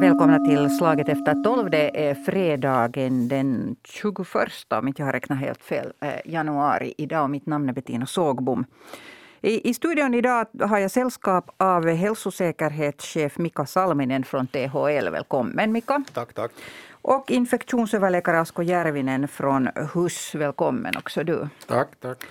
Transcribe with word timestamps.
Välkomna 0.00 0.38
till 0.38 0.78
Slaget 0.78 1.08
efter 1.08 1.42
tolv. 1.42 1.70
Det 1.70 2.08
är 2.08 2.14
fredagen 2.14 3.28
den 3.28 3.76
21, 3.84 4.26
om 4.68 4.88
inte 4.88 5.02
jag 5.02 5.06
har 5.06 5.12
räknat 5.12 5.38
helt 5.38 5.62
fel, 5.62 5.92
eh, 6.00 6.08
januari 6.24 6.94
idag. 6.98 7.30
Mitt 7.30 7.46
namn 7.46 7.68
är 7.68 7.72
Bettina 7.72 8.06
Sågbom. 8.06 8.64
I, 9.40 9.70
I 9.70 9.74
studion 9.74 10.14
idag 10.14 10.46
har 10.60 10.78
jag 10.78 10.90
sällskap 10.90 11.50
av 11.56 11.88
hälsosäkerhetschef 11.88 13.38
Mika 13.38 13.66
Salminen 13.66 14.24
från 14.24 14.46
THL. 14.46 15.08
Välkommen 15.08 15.72
Mika. 15.72 16.04
Tack, 16.12 16.32
tack. 16.32 16.50
Och 17.02 17.30
infektionsöverläkare 17.30 18.40
Asko 18.40 18.62
Järvinen 18.62 19.28
från 19.28 19.68
HUS. 19.94 20.34
Välkommen 20.34 20.96
också 20.96 21.24
du. 21.24 21.48
Tack, 21.66 21.88
tack. 22.00 22.24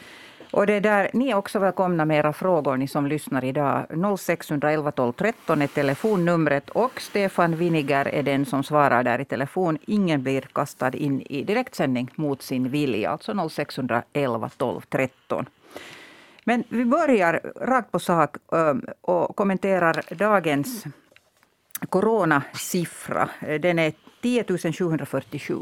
Och 0.53 0.67
det 0.67 0.79
där, 0.79 1.09
ni 1.13 1.29
är 1.29 1.35
också 1.35 1.59
välkomna 1.59 2.05
med 2.05 2.17
era 2.17 2.33
frågor, 2.33 2.77
ni 2.77 2.87
som 2.87 3.07
lyssnar 3.07 3.43
idag. 3.43 3.85
0611 4.19 4.91
12 4.91 5.13
13 5.13 5.61
är 5.61 5.67
telefonnumret 5.67 6.69
och 6.69 7.01
Stefan 7.01 7.55
Winiger 7.55 8.07
är 8.07 8.23
den 8.23 8.45
som 8.45 8.63
svarar 8.63 9.03
där 9.03 9.19
i 9.19 9.25
telefon. 9.25 9.77
Ingen 9.85 10.23
blir 10.23 10.41
kastad 10.41 10.91
in 10.91 11.21
i 11.21 11.43
direktsändning 11.43 12.09
mot 12.15 12.41
sin 12.41 12.69
vilja, 12.69 13.09
alltså 13.09 13.49
0611 13.49 14.49
12 14.57 14.81
13. 14.89 15.45
Men 16.43 16.63
vi 16.69 16.85
börjar 16.85 17.41
rakt 17.55 17.91
på 17.91 17.99
sak 17.99 18.35
um, 18.47 18.85
och 19.01 19.35
kommenterar 19.35 20.03
dagens 20.15 20.83
coronasiffra. 21.89 23.29
Den 23.59 23.79
är 23.79 23.93
10 24.21 24.73
747. 24.73 25.55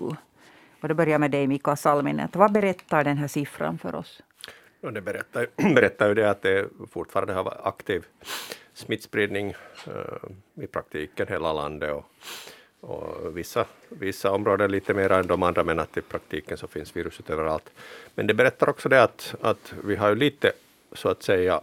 Och 0.81 0.87
det 0.87 0.93
börjar 0.93 1.20
med 1.20 1.31
dig, 1.31 1.48
Mika 1.48 1.76
Salminen. 1.76 2.29
Vad 2.34 2.51
berättar 2.51 3.03
den 3.03 3.17
här 3.17 3.27
siffran 3.27 3.77
för 3.77 3.95
oss? 3.95 4.21
Och 4.81 4.94
det 4.94 5.02
berättar, 5.02 5.48
berättar 5.76 6.08
ju 6.08 6.13
det 6.13 6.30
att 6.30 6.41
det 6.41 6.67
fortfarande 6.91 7.34
har 7.34 7.44
varit 7.44 7.66
aktiv 7.66 8.05
smittspridning 8.73 9.55
uh, 9.88 10.63
i 10.63 10.67
praktiken 10.67 11.27
hela 11.27 11.54
landet 11.54 11.91
och, 11.91 12.05
och 12.79 13.38
vissa, 13.38 13.65
vissa 13.90 14.32
områden 14.32 14.71
lite 14.71 14.93
mer 14.93 15.12
än 15.12 15.27
de 15.27 15.43
andra 15.43 15.63
men 15.63 15.79
att 15.79 15.98
i 15.98 16.01
praktiken 16.01 16.57
så 16.57 16.68
finns 16.68 16.96
viruset 16.96 17.29
överallt. 17.29 17.71
Men 18.15 18.27
det 18.27 18.34
berättar 18.34 18.70
också 18.70 18.90
det 18.90 19.04
att, 19.04 19.35
att 19.41 19.73
vi 19.84 19.96
har 19.96 20.10
ju 20.10 20.15
lite 20.15 20.51
så 20.93 21.10
att 21.10 21.23
säga 21.23 21.62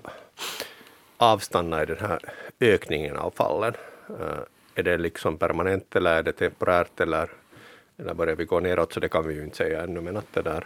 avstannat 1.16 1.82
i 1.82 1.86
den 1.86 2.06
här 2.06 2.20
ökningen 2.60 3.16
av 3.16 3.30
fallen. 3.30 3.74
Uh, 4.10 4.38
är 4.74 4.82
det 4.82 4.98
liksom 4.98 5.38
permanent 5.38 5.96
eller 5.96 6.16
är 6.16 6.22
det 6.22 6.32
temporärt 6.32 7.00
eller, 7.00 7.30
eller 7.96 8.14
börjar 8.14 8.36
vi 8.36 8.44
gå 8.44 8.60
neråt 8.60 8.92
så 8.92 9.00
det 9.00 9.08
kan 9.08 9.26
vi 9.28 9.34
ju 9.34 9.44
inte 9.44 9.56
säga 9.56 9.82
ännu 9.82 10.00
men 10.00 10.16
att 10.16 10.32
det 10.32 10.42
där 10.42 10.64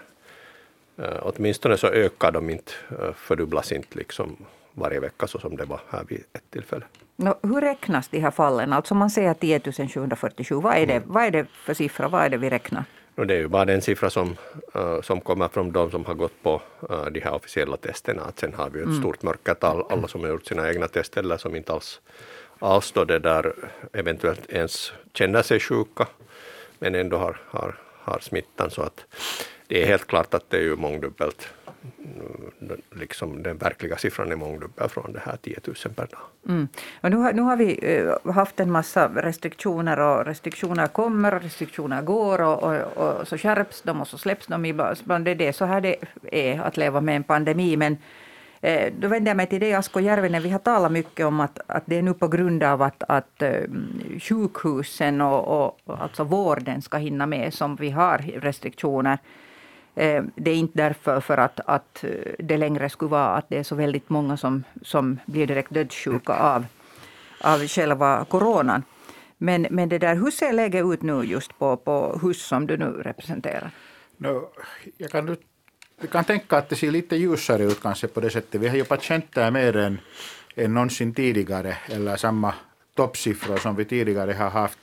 åtminstone 1.23 1.77
så 1.77 1.87
ökar 1.87 2.33
de 2.33 2.51
inte, 2.51 2.73
uh, 2.93 3.13
fördubblas 3.13 3.73
inte 3.73 3.99
liksom 3.99 4.37
varje 4.73 5.01
vecka 5.01 5.27
så 5.27 5.39
som 5.39 5.57
det 5.57 5.65
var 5.65 5.81
här 5.91 6.05
vid 6.09 6.25
ett 6.33 6.51
tillfälle. 6.51 6.85
No, 7.17 7.35
hur 7.43 7.61
räknas 7.61 8.09
de 8.09 8.19
här 8.21 8.31
fallen? 8.31 8.73
Alltså 8.73 8.95
man 8.95 9.11
säger 9.11 9.35
10 9.35 9.61
747, 9.89 10.55
vad 10.55 10.77
är, 10.77 10.87
det, 10.87 10.95
mm. 10.95 11.13
vad 11.13 11.25
är 11.25 11.31
det 11.31 11.47
för 11.53 11.75
siffra? 11.75 12.09
Vad 12.09 12.23
är 12.23 12.29
det 12.29 12.37
vi 12.37 12.51
räknar? 12.51 12.85
No, 13.15 13.25
det 13.25 13.35
är 13.35 13.39
ju 13.39 13.49
bara 13.49 13.65
den 13.65 13.83
siffra 13.83 14.11
som, 14.11 14.37
uh, 14.77 15.01
som 15.01 15.21
kommer 15.21 15.49
från 15.49 15.73
de 15.73 15.91
som 15.91 16.05
har 16.05 16.15
gått 16.15 16.43
på 16.43 16.63
uh, 16.91 17.07
de 17.07 17.21
här 17.21 17.35
officiella 17.35 17.77
testerna. 17.77 18.23
Att 18.23 18.39
sen 18.39 18.55
har 18.55 18.71
vi 18.71 18.81
ett 18.81 18.87
mm. 18.87 18.99
stort 18.99 19.23
mörkertal, 19.23 19.87
alla 19.91 20.09
som 20.09 20.21
har 20.21 20.29
gjort 20.29 20.47
sina 20.47 20.69
egna 20.69 20.89
tester 20.89 21.21
eller 21.21 21.37
som 21.37 21.57
inte 21.57 21.73
alls, 21.73 22.01
alls 22.59 22.93
då 22.93 23.05
det 23.05 23.19
där 23.19 23.55
eventuellt 23.93 24.51
ens 24.53 24.93
känner 25.15 25.43
sig 25.43 25.61
sjuka 25.61 26.07
men 26.79 26.95
ändå 26.95 27.17
har, 27.17 27.41
har, 27.47 27.79
har 27.99 28.19
smittan. 28.19 28.71
Så 28.71 28.83
att 28.83 29.05
det 29.73 29.83
är 29.83 29.87
helt 29.87 30.07
klart 30.07 30.35
att 30.35 30.51
det 30.51 30.57
är 30.57 30.61
ju 30.61 30.77
mångdubbelt, 30.77 31.49
liksom 32.91 33.43
den 33.43 33.57
verkliga 33.57 33.97
siffran 33.97 34.33
är 34.33 34.37
mångdubbel 34.37 34.89
från 34.89 35.13
det 35.13 35.21
här 35.25 35.37
10 35.43 35.59
000 35.67 35.77
per 35.95 36.07
dag. 36.07 36.21
Mm. 36.49 36.69
Och 37.01 37.11
nu, 37.11 37.17
har, 37.17 37.33
nu 37.33 37.43
har 37.43 37.57
vi 37.57 37.79
eh, 37.83 38.33
haft 38.33 38.61
en 38.61 38.71
massa 38.71 39.09
restriktioner 39.09 40.01
och 40.01 40.27
restriktioner 40.27 40.87
kommer 40.87 41.35
och 41.35 41.43
restriktioner 41.43 42.03
går 42.03 42.41
och, 42.43 42.63
och, 42.63 42.97
och, 42.97 43.29
så 43.29 43.39
skärps 43.39 43.83
de 43.83 44.01
och 44.01 44.09
så 44.09 44.19
släpps 44.19 44.47
de. 44.47 44.65
Ibland 44.65 45.25
det 45.25 45.31
är 45.31 45.35
det 45.35 45.53
så 45.53 45.65
här 45.65 45.81
det 45.81 45.97
är 46.33 46.61
att 46.61 46.77
leva 46.77 47.01
med 47.01 47.17
en 47.17 47.25
pandemi. 47.25 47.77
Men 47.77 47.97
eh, 48.61 48.93
då 48.99 49.09
vänder 49.09 49.31
jag 49.31 49.37
mig 49.37 49.47
till 49.47 49.61
dig 49.61 49.75
Asko 49.75 50.01
Järvinen. 50.01 50.43
Vi 50.43 50.51
har 50.51 50.59
talat 50.59 50.93
mycket 50.93 51.27
om 51.27 51.41
att, 51.41 51.59
att 51.67 51.83
det 51.87 51.99
är 51.99 52.03
nu 52.03 52.15
på 52.15 52.29
grund 52.29 52.63
av 52.63 52.83
att, 52.83 53.03
att 53.09 53.43
eh, 53.43 53.63
sjukhusen 54.21 55.21
och, 55.21 55.71
och 55.85 56.03
alltså 56.03 56.25
vården 56.25 56.83
ska 56.83 56.97
hinna 56.97 57.27
med 57.27 57.55
som 57.55 57.77
vi 57.77 57.91
har 57.91 58.19
restriktioner. 58.19 59.19
Eh, 59.95 60.25
det 60.35 60.51
är 60.51 60.55
inte 60.55 60.79
därför 60.79 61.21
för 61.21 61.39
att, 61.39 61.61
att 61.67 62.05
eh, 62.05 62.11
det 62.39 62.57
längre 62.57 62.89
skulle 62.89 63.11
vara 63.11 63.37
att 63.37 63.49
det 63.49 63.59
är 63.59 63.63
så 63.63 63.75
väldigt 63.75 64.09
många 64.09 64.37
som, 64.37 64.65
som 64.83 65.19
blir 65.27 65.47
direkt 65.47 65.75
dödssjuka 65.75 66.33
av, 66.33 66.67
av 67.41 67.67
själva 67.67 68.25
coronan. 68.25 68.83
Men, 69.39 69.67
men 69.71 69.89
det 69.89 69.99
där, 69.99 70.15
hur 70.15 70.31
ser 70.31 70.53
läget 70.53 70.85
ut 70.85 71.03
nu 71.03 71.23
just 71.23 71.59
på, 71.59 71.77
på 71.77 72.19
hus 72.23 72.43
som 72.43 72.67
du 72.67 72.77
nu 72.77 73.03
representerar? 73.05 73.71
No, 74.17 74.49
jag 74.97 75.11
kan, 75.11 75.37
jag 76.01 76.11
kan 76.11 76.25
tänka 76.25 76.57
att 76.57 76.69
det 76.69 76.77
ser 76.77 76.91
lite 76.91 77.17
ljusare 77.17 77.65
ut 77.65 77.83
kanske 77.83 78.09
på 78.09 78.21
det 78.21 78.31
sättet. 78.31 78.61
Vi 78.61 78.69
har 78.69 78.77
ju 78.77 78.85
patienter 78.85 79.51
mer 79.51 79.77
än, 79.77 80.01
än 80.55 80.75
någonsin 80.75 81.15
tidigare, 81.15 81.77
eller 81.87 82.17
samma 82.17 82.55
toppsiffror 82.95 83.57
som 83.57 83.77
vi 83.77 83.85
tidigare 83.85 84.33
har 84.33 84.51
haft. 84.51 84.79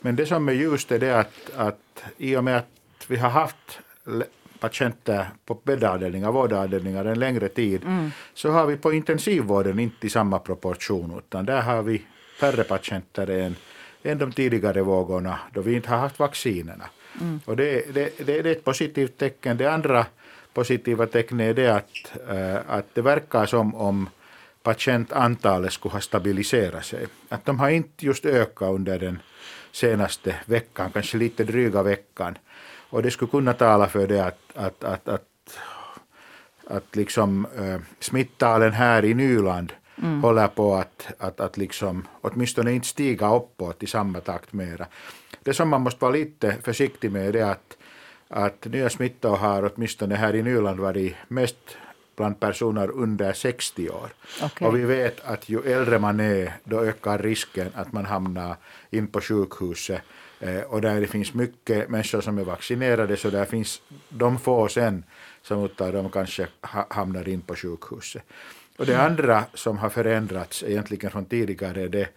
Men 0.00 0.16
det 0.16 0.26
som 0.26 0.48
är 0.48 0.52
ljust 0.52 0.92
är 0.92 0.98
det 0.98 1.18
att, 1.18 1.50
att 1.56 2.04
i 2.16 2.36
och 2.36 2.44
med 2.44 2.56
att 2.56 3.04
vi 3.08 3.16
har 3.16 3.30
haft 3.30 3.80
patienter 4.60 5.26
på 5.46 5.54
bäddavdelningar, 5.64 6.32
vårdavdelningar 6.32 7.04
en 7.04 7.18
längre 7.18 7.48
tid, 7.48 7.84
mm. 7.84 8.10
så 8.34 8.50
har 8.50 8.66
vi 8.66 8.76
på 8.76 8.92
intensivvården 8.92 9.78
inte 9.78 10.06
i 10.06 10.10
samma 10.10 10.38
proportion, 10.38 11.18
utan 11.18 11.46
där 11.46 11.62
har 11.62 11.82
vi 11.82 12.02
färre 12.40 12.64
patienter 12.64 13.30
än, 13.30 13.56
än 14.02 14.18
de 14.18 14.32
tidigare 14.32 14.82
vågorna, 14.82 15.38
då 15.52 15.60
vi 15.60 15.74
inte 15.74 15.88
har 15.88 15.98
haft 15.98 16.18
vaccinerna. 16.18 16.84
Mm. 17.20 17.40
Och 17.44 17.56
det, 17.56 17.94
det, 17.94 18.18
det, 18.18 18.42
det 18.42 18.48
är 18.48 18.52
ett 18.52 18.64
positivt 18.64 19.18
tecken. 19.18 19.56
Det 19.56 19.66
andra 19.66 20.06
positiva 20.52 21.06
tecknet 21.06 21.50
är 21.50 21.54
det 21.62 21.74
att, 21.76 21.90
äh, 22.28 22.76
att 22.76 22.94
det 22.94 23.02
verkar 23.02 23.46
som 23.46 23.74
om 23.74 24.08
patientantalet 24.62 25.72
skulle 25.72 25.92
ha 25.92 26.00
stabiliserat 26.00 26.84
sig. 26.84 27.06
Att 27.28 27.44
de 27.44 27.58
har 27.58 27.68
inte 27.70 28.06
just 28.06 28.26
ökat 28.26 28.68
under 28.68 28.98
den 28.98 29.18
senaste 29.72 30.36
veckan, 30.46 30.90
kanske 30.90 31.16
lite 31.16 31.44
dryga 31.44 31.82
veckan. 31.82 32.38
Och 32.90 33.02
det 33.02 33.10
skulle 33.10 33.30
kunna 33.30 33.52
tala 33.52 33.88
för 33.88 34.06
det 34.06 34.24
att, 34.26 34.38
att, 34.54 34.84
att, 34.84 35.08
att, 35.08 35.58
att 36.66 36.96
liksom, 36.96 37.46
äh, 37.58 37.80
smittalen 38.00 38.72
här 38.72 39.04
i 39.04 39.14
Nyland 39.14 39.72
mm. 40.02 40.22
håller 40.22 40.48
på 40.48 40.74
att, 40.74 41.06
att, 41.18 41.40
att 41.40 41.56
liksom, 41.56 42.08
åtminstone 42.20 42.72
inte 42.72 42.86
stiga 42.86 43.34
uppåt 43.34 43.82
i 43.82 43.86
samma 43.86 44.20
takt 44.20 44.52
mera. 44.52 44.86
Det 45.42 45.54
som 45.54 45.68
man 45.68 45.82
måste 45.82 46.04
vara 46.04 46.12
lite 46.12 46.56
försiktig 46.62 47.12
med 47.12 47.36
är 47.36 47.44
att, 47.44 47.76
att 48.28 48.66
nya 48.66 48.90
smittor 48.90 49.36
har 49.36 49.72
åtminstone 49.74 50.14
här 50.14 50.34
i 50.34 50.42
Nyland 50.42 50.80
varit 50.80 51.16
mest 51.28 51.76
bland 52.16 52.40
personer 52.40 52.90
under 52.90 53.32
60 53.32 53.90
år. 53.90 54.10
Okay. 54.44 54.68
Och 54.68 54.76
vi 54.76 54.84
vet 54.84 55.20
att 55.24 55.48
ju 55.48 55.60
äldre 55.60 55.98
man 55.98 56.20
är, 56.20 56.52
då 56.64 56.80
ökar 56.80 57.18
risken 57.18 57.70
att 57.74 57.92
man 57.92 58.04
hamnar 58.06 58.56
in 58.90 59.06
på 59.06 59.20
sjukhuset 59.20 60.02
och 60.68 60.80
där 60.80 61.00
det 61.00 61.06
finns 61.06 61.34
mycket 61.34 61.88
människor 61.88 62.20
som 62.20 62.38
är 62.38 62.44
vaccinerade 62.44 63.16
så 63.16 63.30
där 63.30 63.44
finns 63.44 63.82
de 64.08 64.38
få 64.38 64.68
sen 64.68 65.04
som 65.42 65.64
utav 65.64 65.92
dem 65.92 66.10
kanske 66.10 66.46
hamnar 66.90 67.28
in 67.28 67.40
på 67.40 67.54
sjukhuset. 67.54 68.22
Och 68.78 68.86
det 68.86 69.02
andra 69.02 69.44
som 69.54 69.78
har 69.78 69.88
förändrats 69.88 70.62
egentligen 70.62 71.10
från 71.10 71.24
tidigare 71.24 71.82
är 71.82 71.88
det 71.88 72.08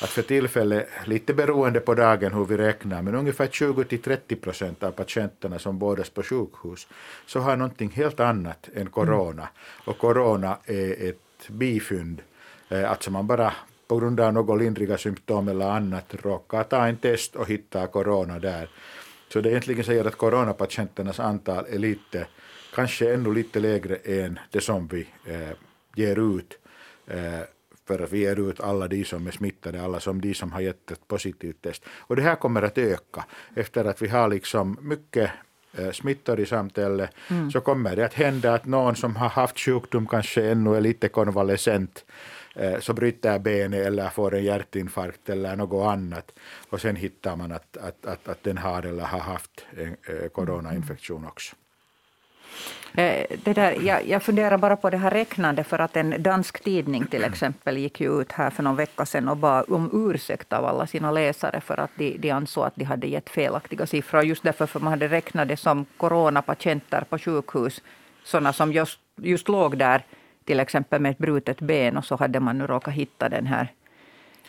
att 0.00 0.08
för 0.08 0.22
tillfället, 0.22 0.88
lite 1.04 1.34
beroende 1.34 1.80
på 1.80 1.94
dagen 1.94 2.32
hur 2.32 2.44
vi 2.44 2.56
räknar, 2.56 3.02
men 3.02 3.14
ungefär 3.14 3.46
20-30 3.46 4.40
procent 4.40 4.82
av 4.82 4.90
patienterna 4.90 5.58
som 5.58 5.78
vårdas 5.78 6.10
på 6.10 6.22
sjukhus 6.22 6.86
så 7.26 7.40
har 7.40 7.56
någonting 7.56 7.90
helt 7.90 8.20
annat 8.20 8.68
än 8.74 8.90
corona. 8.90 9.48
Och 9.84 9.98
corona 9.98 10.58
är 10.64 11.08
ett 11.08 11.48
bifynd, 11.48 12.22
eh, 12.68 12.90
alltså 12.90 13.10
man 13.10 13.26
bara 13.26 13.52
på 13.88 13.96
grund 13.96 14.20
av 14.20 14.32
några 14.32 14.54
lindriga 14.54 14.98
symptom 14.98 15.48
eller 15.48 15.70
annat 15.70 16.14
råkar 16.22 16.64
ta 16.64 16.86
en 16.86 16.96
test 16.96 17.36
och 17.36 17.48
hitta 17.48 17.86
corona 17.86 18.38
där. 18.38 18.68
Så 19.32 19.40
det 19.40 19.50
egentligen 19.50 19.84
säger 19.84 20.04
att 20.04 20.16
coronapatienternas 20.16 21.20
antal 21.20 21.64
är 21.68 21.78
lite, 21.78 22.26
kanske 22.74 23.14
ännu 23.14 23.34
lite 23.34 23.60
lägre 23.60 23.96
än 23.96 24.38
det 24.50 24.60
som 24.60 24.88
vi 24.88 25.08
eh, 25.26 25.56
ger 25.94 26.38
ut. 26.38 26.58
Eh, 27.06 27.40
för 27.86 28.06
vi 28.06 28.18
ger 28.18 28.50
ut 28.50 28.60
alla 28.60 28.88
de 28.88 29.04
som 29.04 29.26
är 29.26 29.30
smittade, 29.30 29.82
alla 29.82 30.00
som 30.00 30.20
de 30.20 30.34
som 30.34 30.52
har 30.52 30.60
gett 30.60 30.90
ett 30.90 31.08
positivt 31.08 31.62
test. 31.62 31.82
Och 31.88 32.16
det 32.16 32.22
här 32.22 32.34
kommer 32.34 32.62
att 32.62 32.78
öka 32.78 33.24
efter 33.54 33.84
att 33.84 34.02
vi 34.02 34.08
har 34.08 34.28
liksom 34.28 34.78
mycket 34.80 35.30
eh, 35.78 35.90
smittor 35.90 36.40
i 36.40 36.46
samhället 36.46 37.10
mm. 37.30 37.50
så 37.50 37.60
kommer 37.60 37.96
det 37.96 38.04
att 38.04 38.14
hända 38.14 38.54
att 38.54 38.66
någon 38.66 38.96
som 38.96 39.16
har 39.16 39.28
haft 39.28 39.58
sjukdom 39.58 40.06
kanske 40.06 40.50
ännu 40.50 40.76
är 40.76 40.80
lite 40.80 41.08
konvalescent 41.08 42.04
så 42.80 42.92
bryter 42.92 43.38
benet 43.38 43.86
eller 43.86 44.08
får 44.08 44.34
en 44.34 44.44
hjärtinfarkt 44.44 45.28
eller 45.28 45.56
något 45.56 45.86
annat. 45.86 46.32
Och 46.70 46.80
sen 46.80 46.96
hittar 46.96 47.36
man 47.36 47.52
att, 47.52 47.76
att, 47.76 48.06
att, 48.06 48.28
att 48.28 48.44
den 48.44 48.58
har 48.58 48.82
eller 48.82 49.04
har 49.04 49.20
haft 49.20 49.64
en 49.76 49.96
eh, 50.08 50.28
coronainfektion 50.28 51.24
också. 51.24 51.56
Eh, 52.94 53.26
det 53.44 53.52
där, 53.52 53.78
jag, 53.82 54.08
jag 54.08 54.22
funderar 54.22 54.58
bara 54.58 54.76
på 54.76 54.90
det 54.90 54.96
här 54.96 55.10
räknandet, 55.10 55.66
för 55.66 55.78
att 55.78 55.96
en 55.96 56.22
dansk 56.22 56.64
tidning 56.64 57.06
till 57.06 57.24
exempel 57.24 57.78
gick 57.78 58.00
ju 58.00 58.20
ut 58.20 58.32
här 58.32 58.50
för 58.50 58.62
någon 58.62 58.76
vecka 58.76 59.06
sedan 59.06 59.28
och 59.28 59.36
bad 59.36 59.64
om 59.68 59.90
ursäkt 59.92 60.52
av 60.52 60.64
alla 60.64 60.86
sina 60.86 61.10
läsare 61.10 61.60
för 61.60 61.80
att 61.80 61.90
de, 61.96 62.16
de 62.18 62.30
ansåg 62.30 62.64
att 62.64 62.76
de 62.76 62.84
hade 62.84 63.06
gett 63.06 63.30
felaktiga 63.30 63.86
siffror. 63.86 64.22
Just 64.22 64.42
därför 64.42 64.66
för 64.66 64.80
man 64.80 64.92
hade 64.92 65.08
räknat 65.08 65.48
det 65.48 65.56
som 65.56 65.86
coronapatienter 65.96 67.04
på 67.08 67.18
sjukhus, 67.18 67.82
sådana 68.24 68.52
som 68.52 68.72
just, 68.72 68.98
just 69.16 69.48
låg 69.48 69.78
där 69.78 70.04
till 70.48 70.60
exempel 70.60 71.00
med 71.00 71.10
ett 71.10 71.18
brutet 71.18 71.60
ben 71.60 71.96
och 71.96 72.04
så 72.04 72.16
hade 72.16 72.40
man 72.40 72.58
nu 72.58 72.66
råkat 72.66 72.94
hitta 72.94 73.28
den 73.28 73.46
här 73.46 73.72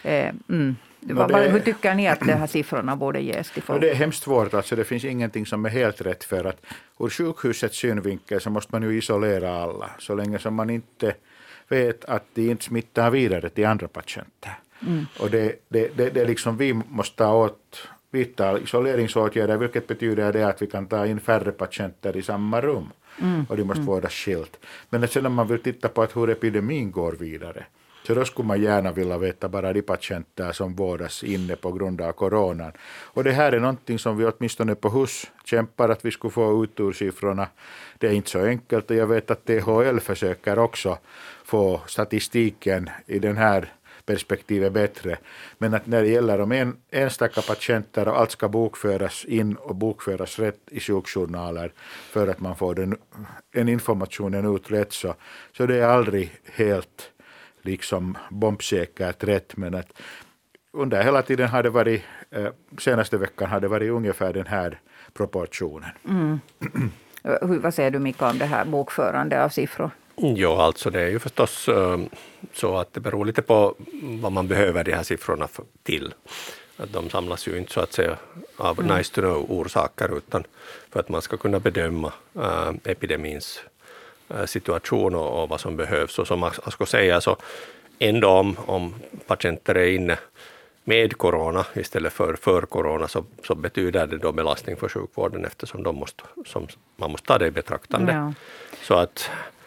eh, 0.03 0.31
mm, 0.49 0.75
No, 1.01 1.27
det, 1.27 1.49
Hur 1.49 1.59
tycker 1.59 1.95
ni 1.95 2.07
att 2.07 2.19
de 2.19 2.33
här 2.33 2.47
siffrorna 2.47 2.95
borde 2.95 3.19
ges 3.19 3.51
till 3.51 3.63
folk? 3.63 3.81
No, 3.81 3.87
det 3.87 3.91
är 3.91 3.95
hemskt 3.95 4.23
svårt. 4.23 4.53
Alltså, 4.53 4.75
det 4.75 4.83
finns 4.83 5.05
ingenting 5.05 5.45
som 5.45 5.65
är 5.65 5.69
helt 5.69 6.01
rätt 6.01 6.23
för 6.23 6.45
att 6.45 6.65
ur 6.99 7.09
sjukhusets 7.09 7.77
synvinkel 7.77 8.41
så 8.41 8.49
måste 8.49 8.75
man 8.75 8.83
ju 8.83 8.97
isolera 8.97 9.63
alla 9.63 9.89
så 9.99 10.15
länge 10.15 10.39
som 10.39 10.55
man 10.55 10.69
inte 10.69 11.13
vet 11.67 12.05
att 12.05 12.23
de 12.33 12.51
inte 12.51 12.63
smittar 12.63 13.11
vidare 13.11 13.49
till 13.49 13.65
andra 13.65 13.87
patienter. 13.87 14.59
Mm. 14.87 15.05
Och 15.19 15.29
det, 15.29 15.55
det, 15.69 15.97
det, 15.97 16.09
det 16.09 16.25
liksom 16.25 16.57
vi 16.57 16.73
måste 16.73 17.17
ta 17.17 17.33
åt 17.33 17.87
vidta 18.11 18.59
isoleringsåtgärder, 18.59 19.57
vilket 19.57 19.87
betyder 19.87 20.33
det 20.33 20.47
att 20.47 20.61
vi 20.61 20.67
kan 20.67 20.87
ta 20.87 21.05
in 21.05 21.19
färre 21.19 21.51
patienter 21.51 22.17
i 22.17 22.21
samma 22.21 22.61
rum. 22.61 22.89
Mm. 23.21 23.45
Och 23.49 23.57
de 23.57 23.63
måste 23.63 23.81
mm. 23.81 23.93
vårdas 23.93 24.13
skilt. 24.13 24.59
Men 24.89 25.07
sen 25.07 25.25
om 25.25 25.33
man 25.33 25.47
vill 25.47 25.63
titta 25.63 25.89
på 25.89 26.01
att 26.01 26.15
hur 26.15 26.29
epidemin 26.29 26.91
går 26.91 27.11
vidare, 27.11 27.65
så 28.09 28.15
då 28.15 28.25
skulle 28.25 28.47
man 28.47 28.61
gärna 28.61 28.91
vilja 28.91 29.17
veta 29.17 29.49
bara 29.49 29.73
de 29.73 29.81
patienter 29.81 30.51
som 30.51 30.75
vårdas 30.75 31.23
inne 31.23 31.55
på 31.55 31.71
grund 31.71 32.01
av 32.01 32.11
coronan. 32.11 32.71
Och 33.13 33.23
det 33.23 33.31
här 33.31 33.51
är 33.51 33.59
någonting 33.59 33.99
som 33.99 34.17
vi 34.17 34.25
åtminstone 34.25 34.75
på 34.75 34.89
HUS 34.89 35.31
kämpar 35.45 35.89
att 35.89 36.05
vi 36.05 36.11
skulle 36.11 36.31
få 36.31 36.63
ut 36.63 36.79
ur 36.79 36.91
siffrorna. 36.91 37.47
Det 37.97 38.07
är 38.07 38.11
inte 38.11 38.29
så 38.29 38.45
enkelt 38.45 38.91
och 38.91 38.95
jag 38.95 39.07
vet 39.07 39.31
att 39.31 39.45
THL 39.45 39.99
försöker 39.99 40.59
också 40.59 40.97
få 41.43 41.81
statistiken 41.87 42.89
i 43.05 43.19
den 43.19 43.37
här 43.37 43.73
perspektivet 44.09 44.73
bättre. 44.73 45.17
Men 45.57 45.73
att 45.73 45.87
när 45.87 46.01
det 46.01 46.07
gäller 46.07 46.41
om 46.41 46.51
en, 46.51 46.77
enstaka 46.91 47.41
patienter 47.41 48.07
och 48.07 48.19
allt 48.19 48.31
ska 48.31 48.47
bokföras 48.49 49.25
in 49.25 49.55
och 49.55 49.75
bokföras 49.75 50.39
rätt 50.39 50.59
i 50.71 50.79
sjukjournaler 50.79 51.71
för 52.11 52.27
att 52.27 52.39
man 52.39 52.55
får 52.55 52.75
den, 52.75 52.97
den 53.53 53.69
informationen 53.69 54.55
ut 54.55 54.71
rätt 54.71 54.93
så, 54.93 55.15
så 55.57 55.65
det 55.65 55.75
är 55.75 55.87
aldrig 55.87 56.31
helt 56.53 57.11
liksom 57.61 58.17
bombsäkert 58.29 59.23
rätt, 59.23 59.57
men 59.57 59.75
att 59.75 60.01
under 60.71 61.03
hela 61.03 61.21
tiden 61.21 61.49
har 61.49 61.63
det 61.63 61.69
varit, 61.69 62.03
eh, 62.31 62.47
senaste 62.77 63.17
veckan 63.17 63.49
har 63.49 63.59
det 63.59 63.67
varit 63.67 63.91
ungefär 63.91 64.33
den 64.33 64.47
här 64.47 64.79
proportionen. 65.13 65.89
Mm. 66.07 66.39
Vad 67.61 67.73
säger 67.73 67.91
du 67.91 67.99
Mika 67.99 68.29
om 68.29 68.37
det 68.37 68.45
här 68.45 68.65
bokförande 68.65 69.43
av 69.43 69.49
siffror? 69.49 69.91
Ja, 70.21 70.63
alltså 70.63 70.89
det 70.89 71.01
är 71.01 71.09
ju 71.09 71.19
förstås 71.19 71.67
eh, 71.67 71.99
så 72.53 72.77
att 72.77 72.93
det 72.93 72.99
beror 72.99 73.25
lite 73.25 73.41
på 73.41 73.75
vad 74.01 74.31
man 74.31 74.47
behöver 74.47 74.83
de 74.83 74.91
här 74.91 75.03
siffrorna 75.03 75.47
till. 75.83 76.13
Att 76.77 76.93
de 76.93 77.09
samlas 77.09 77.47
ju 77.47 77.57
inte 77.57 77.73
så 77.73 77.79
att 77.79 77.93
säga 77.93 78.17
av 78.57 78.79
mm. 78.79 78.97
nice 78.97 79.13
to 79.13 79.21
know-orsaker 79.21 80.17
utan 80.17 80.43
för 80.89 80.99
att 80.99 81.09
man 81.09 81.21
ska 81.21 81.37
kunna 81.37 81.59
bedöma 81.59 82.11
äh, 82.35 82.71
epidemins 82.83 83.59
Eh, 84.29 84.45
situation 84.45 85.15
och, 85.15 85.43
och 85.43 85.49
vad 85.49 85.59
som 85.59 85.77
behövs. 85.77 86.19
Och 86.19 86.27
som 86.27 86.43
Asko 86.43 86.85
säger, 86.85 87.19
så 87.19 87.37
ändå 87.99 88.29
om, 88.29 88.57
om 88.65 88.95
patienter 89.27 89.75
är 89.75 89.91
inne 89.91 90.17
med 90.83 91.17
corona 91.17 91.65
istället 91.75 92.13
för 92.13 92.35
för 92.35 92.61
corona 92.61 93.07
så, 93.07 93.25
så 93.47 93.55
betyder 93.55 94.07
det 94.07 94.17
då 94.17 94.31
belastning 94.31 94.77
för 94.77 94.89
sjukvården 94.89 95.45
eftersom 95.45 95.83
de 95.83 95.95
måste, 95.95 96.23
som, 96.45 96.67
man 96.95 97.11
måste 97.11 97.27
ta 97.27 97.37
det 97.37 97.47
i 97.47 97.51
betraktande. 97.51 98.13
Ja. 98.13 98.33
Så 98.83 98.93
att 98.93 99.29
eh, 99.29 99.58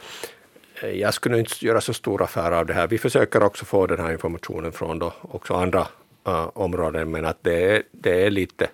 jag 0.88 1.14
skulle 1.14 1.38
inte 1.38 1.66
göra 1.66 1.80
så 1.80 1.94
stor 1.94 2.22
affär 2.22 2.52
av 2.52 2.66
det 2.66 2.74
här. 2.74 2.88
Vi 2.88 2.98
försöker 2.98 3.42
också 3.42 3.64
få 3.64 3.86
den 3.86 4.00
här 4.00 4.12
informationen 4.12 4.72
från 4.72 4.98
då 4.98 5.12
också 5.20 5.54
andra 5.54 5.86
uh, 6.28 6.48
områden 6.54 7.10
men 7.10 7.24
att 7.24 7.38
det 7.42 7.76
är, 7.76 7.82
det 7.92 8.26
är 8.26 8.30
lite 8.30 8.68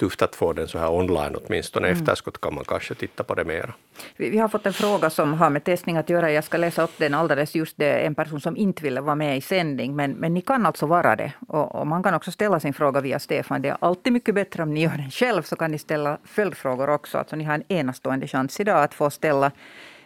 tufft 0.00 0.22
att 0.22 0.36
få 0.36 0.52
den 0.52 0.68
så 0.68 0.78
här 0.78 0.90
online 0.90 1.36
åtminstone. 1.36 1.88
Mm. 1.88 2.00
Efterskott 2.00 2.40
kan 2.40 2.54
man 2.54 2.64
kanske 2.64 2.94
titta 2.94 3.24
på 3.24 3.34
det 3.34 3.44
mera. 3.44 3.74
Vi, 4.16 4.30
vi, 4.30 4.38
har 4.38 4.48
fått 4.48 4.66
en 4.66 4.72
fråga 4.72 5.10
som 5.10 5.34
har 5.34 5.50
med 5.50 5.64
testning 5.64 5.96
att 5.96 6.10
göra. 6.10 6.32
Jag 6.32 6.44
ska 6.44 6.58
läsa 6.58 6.82
upp 6.82 6.98
den 6.98 7.14
alldeles 7.14 7.54
just. 7.54 7.76
Det 7.76 7.86
är 7.86 8.06
en 8.06 8.14
person 8.14 8.40
som 8.40 8.56
inte 8.56 8.82
ville 8.82 9.00
vara 9.00 9.14
med 9.14 9.36
i 9.36 9.40
sändning. 9.40 9.96
Men, 9.96 10.12
men 10.12 10.34
ni 10.34 10.40
kan 10.40 10.66
alltså 10.66 10.86
vara 10.86 11.16
det. 11.16 11.32
Och, 11.48 11.74
och, 11.74 11.86
man 11.86 12.02
kan 12.02 12.14
också 12.14 12.30
ställa 12.30 12.60
sin 12.60 12.74
fråga 12.74 13.00
via 13.00 13.18
Stefan. 13.18 13.62
Det 13.62 13.68
är 13.68 13.76
alltid 13.80 14.12
mycket 14.12 14.34
bättre 14.34 14.62
om 14.62 14.74
ni 14.74 14.82
gör 14.82 14.96
den 14.96 15.10
själv. 15.10 15.42
Så 15.42 15.56
kan 15.56 15.70
ni 15.70 15.78
ställa 15.78 16.18
följdfrågor 16.24 16.90
också. 16.90 17.18
Alltså 17.18 17.36
ni 17.36 17.44
har 17.44 17.54
en 17.54 17.64
enastående 17.68 18.26
chans 18.26 18.60
idag 18.60 18.82
att 18.82 18.94
få 18.94 19.10
ställa 19.10 19.52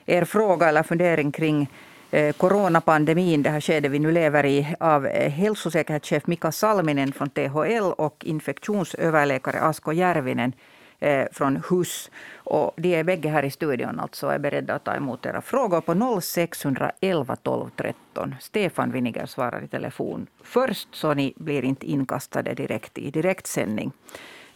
er 0.06 0.24
fråga 0.24 0.68
eller 0.68 0.82
fundering 0.82 1.32
kring 1.32 1.70
eh, 2.10 2.32
coronapandemin, 2.32 3.42
det 3.42 3.50
här 3.50 3.60
skedet 3.60 3.90
vi 3.90 3.98
nu 3.98 4.12
lever 4.12 4.46
i, 4.46 4.74
av 4.80 5.06
eh, 5.06 5.30
hälsosäkerhetschef 5.30 6.26
Mika 6.26 6.52
Salminen 6.52 7.12
från 7.12 7.30
THL 7.30 7.92
och 7.98 8.24
infektionsöverläkare 8.24 9.60
Asko 9.60 9.92
Järvinen 9.92 10.52
eh, 11.00 11.26
från 11.32 11.62
HUS. 11.68 12.10
Och 12.36 12.72
de 12.76 12.94
är 12.94 13.04
bägge 13.04 13.28
här 13.28 13.42
i 13.42 13.50
studion 13.50 14.00
alltså 14.00 14.26
är 14.26 14.38
beredda 14.38 14.74
att 14.74 14.84
ta 14.84 14.94
emot 14.94 15.26
era 15.26 15.40
frågor 15.40 15.80
på 15.80 16.20
0611 16.20 17.36
12 17.36 17.70
13. 17.76 18.34
Stefan 18.40 18.92
Winiger 18.92 19.26
svarar 19.26 19.64
i 19.64 19.68
telefon 19.68 20.26
först 20.42 20.88
så 20.92 21.14
ni 21.14 21.32
blir 21.36 21.64
inte 21.64 21.90
inkastade 21.90 22.54
direkt 22.54 22.98
i 22.98 23.10
direktsändning. 23.10 23.92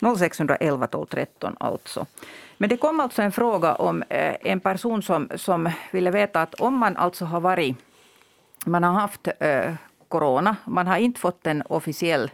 0611 0.01 0.87
12 0.87 1.07
13 1.07 1.57
alltså. 1.61 2.07
Men 2.57 2.69
det 2.69 2.77
kom 2.77 3.01
alltså 3.01 3.23
en 3.23 3.33
fråga 3.33 3.75
om 3.75 4.03
eh, 4.03 4.37
en 4.41 4.61
person 4.61 5.03
som, 5.03 5.29
som 5.37 5.71
ville 5.93 6.11
veta 6.11 6.43
att 6.43 6.55
om 6.55 6.75
man 6.75 6.97
alltså 6.97 7.25
har 7.25 7.41
varit, 7.41 7.77
man 8.67 8.85
har 8.85 8.93
haft 8.93 9.29
eh, 9.41 9.75
corona, 10.09 10.57
man 10.65 10.87
har 10.87 10.97
inte 10.97 11.21
fått 11.21 11.47
en 11.47 11.63
officiell 11.63 12.31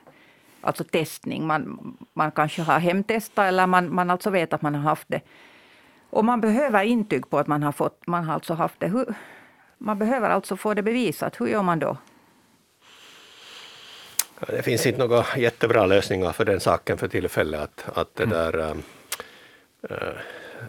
alltså 0.61 0.84
testning, 0.84 1.46
man, 1.46 1.94
man 2.12 2.31
kanske 2.31 2.62
har 2.62 2.78
hemtestat 2.78 3.44
eller 3.44 3.67
man, 3.67 3.94
man 3.94 4.10
alltså 4.10 4.31
vet 4.31 4.52
att 4.52 4.62
man 4.62 4.75
har 4.75 4.82
haft 4.82 5.08
det. 5.08 5.20
Och 6.10 6.25
man 6.25 6.40
behöver 6.40 6.84
intyg 6.84 7.31
på 7.31 7.38
att 7.38 7.46
man 7.46 7.62
har, 7.62 7.72
fått, 7.72 8.06
man 8.06 8.25
har 8.25 8.34
alltså 8.34 8.55
haft 8.55 8.81
det. 8.81 8.88
Hur, 8.88 9.14
man 9.78 9.99
behöver 9.99 10.31
alltså 10.31 10.56
få 10.56 10.75
det 10.75 10.82
bevisat. 10.82 11.40
Hur 11.40 11.46
gör 11.46 11.62
man 11.62 11.78
då? 11.78 11.96
Det 14.49 14.62
finns 14.62 14.87
inte 14.87 15.06
några 15.06 15.25
jättebra 15.37 15.87
lösningar 15.87 16.32
för 16.32 16.44
den 16.44 16.61
saken 16.61 16.99
för 16.99 17.08
tillfället. 17.08 17.61
Att, 17.61 17.99
att 17.99 18.14
det 18.14 18.25
mm. 18.25 18.37
där, 18.38 18.58
mm. 18.58 18.82